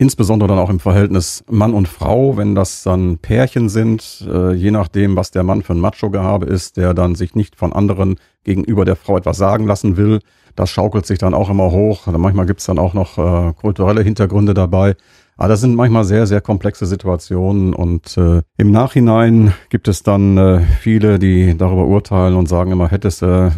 insbesondere 0.00 0.48
dann 0.48 0.58
auch 0.58 0.70
im 0.70 0.80
Verhältnis 0.80 1.44
Mann 1.50 1.74
und 1.74 1.86
Frau, 1.86 2.38
wenn 2.38 2.54
das 2.54 2.82
dann 2.82 3.18
Pärchen 3.18 3.68
sind, 3.68 4.26
äh, 4.26 4.54
je 4.54 4.70
nachdem, 4.70 5.14
was 5.14 5.30
der 5.30 5.42
Mann 5.42 5.62
für 5.62 5.74
ein 5.74 5.80
Macho-Gehabe 5.80 6.46
ist, 6.46 6.78
der 6.78 6.94
dann 6.94 7.14
sich 7.14 7.34
nicht 7.34 7.54
von 7.54 7.74
anderen 7.74 8.16
gegenüber 8.42 8.86
der 8.86 8.96
Frau 8.96 9.18
etwas 9.18 9.36
sagen 9.36 9.66
lassen 9.66 9.98
will, 9.98 10.20
das 10.56 10.70
schaukelt 10.70 11.04
sich 11.04 11.18
dann 11.18 11.34
auch 11.34 11.50
immer 11.50 11.70
hoch. 11.70 12.06
Also 12.06 12.18
manchmal 12.18 12.46
gibt's 12.46 12.64
dann 12.64 12.78
auch 12.78 12.94
noch 12.94 13.18
äh, 13.18 13.52
kulturelle 13.52 14.02
Hintergründe 14.02 14.54
dabei. 14.54 14.96
Aber 15.36 15.48
das 15.48 15.60
sind 15.60 15.74
manchmal 15.74 16.04
sehr, 16.04 16.26
sehr 16.26 16.40
komplexe 16.40 16.86
Situationen 16.86 17.74
und 17.74 18.16
äh, 18.16 18.40
im 18.56 18.70
Nachhinein 18.70 19.52
gibt 19.68 19.86
es 19.86 20.02
dann 20.02 20.38
äh, 20.38 20.60
viele, 20.80 21.18
die 21.18 21.58
darüber 21.58 21.84
urteilen 21.84 22.36
und 22.36 22.48
sagen 22.48 22.72
immer, 22.72 22.88
hättest 22.90 23.20
du 23.20 23.26
äh, 23.26 23.50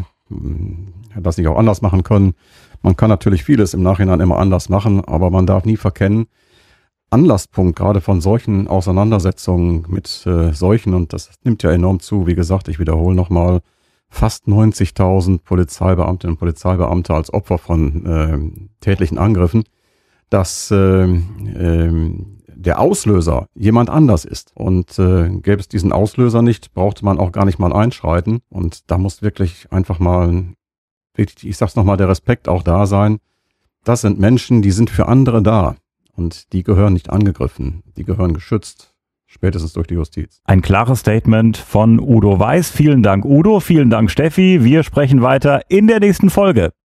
hätte 1.11 1.23
das 1.23 1.37
nicht 1.37 1.47
auch 1.47 1.59
anders 1.59 1.83
machen 1.83 2.03
können. 2.03 2.35
Man 2.83 2.97
kann 2.97 3.09
natürlich 3.09 3.45
vieles 3.45 3.75
im 3.75 3.83
Nachhinein 3.83 4.21
immer 4.21 4.39
anders 4.39 4.69
machen, 4.69 5.05
aber 5.05 5.31
man 5.31 5.47
darf 5.47 5.65
nie 5.65 5.77
verkennen, 5.77 6.27
Anlasspunkt 7.11 7.77
gerade 7.77 8.01
von 8.01 8.21
solchen 8.21 8.69
Auseinandersetzungen 8.69 9.85
mit 9.89 10.27
äh, 10.27 10.53
solchen, 10.53 10.95
und 10.95 11.13
das 11.13 11.31
nimmt 11.45 11.63
ja 11.63 11.71
enorm 11.71 12.01
zu, 12.01 12.27
wie 12.27 12.35
gesagt, 12.35 12.69
ich 12.69 12.79
wiederhole 12.79 13.15
nochmal, 13.15 13.61
fast 14.09 14.47
90.000 14.47 15.41
Polizeibeamtinnen 15.43 16.35
und 16.35 16.39
Polizeibeamte 16.39 17.15
als 17.15 17.33
Opfer 17.33 17.59
von 17.59 18.05
ähm, 18.07 18.71
tätlichen 18.81 19.19
Angriffen, 19.19 19.65
dass 20.29 20.71
ähm, 20.71 21.55
ähm, 21.57 22.39
der 22.49 22.79
Auslöser 22.79 23.47
jemand 23.55 23.91
anders 23.91 24.25
ist. 24.25 24.53
Und 24.55 24.99
äh, 24.99 25.29
gäbe 25.29 25.61
es 25.61 25.69
diesen 25.69 25.93
Auslöser 25.93 26.43
nicht, 26.43 26.75
brauchte 26.75 27.05
man 27.05 27.19
auch 27.19 27.33
gar 27.33 27.45
nicht 27.45 27.59
mal 27.59 27.73
einschreiten. 27.73 28.41
Und 28.51 28.91
da 28.91 28.99
muss 28.99 29.23
wirklich 29.23 29.73
einfach 29.73 29.99
mal, 29.99 30.45
wirklich, 31.15 31.49
ich 31.49 31.57
sag's 31.57 31.77
nochmal, 31.77 31.97
der 31.97 32.09
Respekt 32.09 32.49
auch 32.49 32.63
da 32.63 32.87
sein. 32.87 33.19
Das 33.85 34.01
sind 34.01 34.19
Menschen, 34.19 34.63
die 34.63 34.71
sind 34.71 34.91
für 34.91 35.09
andere 35.09 35.43
da. 35.43 35.77
Und 36.15 36.53
die 36.53 36.63
gehören 36.63 36.93
nicht 36.93 37.11
angegriffen. 37.11 37.83
Die 37.97 38.05
gehören 38.05 38.35
geschützt. 38.35 38.95
Spätestens 39.27 39.73
durch 39.73 39.87
die 39.87 39.95
Justiz. 39.95 40.41
Ein 40.45 40.61
klares 40.61 41.01
Statement 41.01 41.57
von 41.57 41.99
Udo 41.99 42.39
Weiß. 42.39 42.71
Vielen 42.71 43.03
Dank, 43.03 43.25
Udo. 43.25 43.61
Vielen 43.61 43.89
Dank, 43.89 44.11
Steffi. 44.11 44.63
Wir 44.63 44.83
sprechen 44.83 45.23
weiter 45.23 45.63
in 45.69 45.87
der 45.87 46.01
nächsten 46.01 46.29
Folge. 46.29 46.73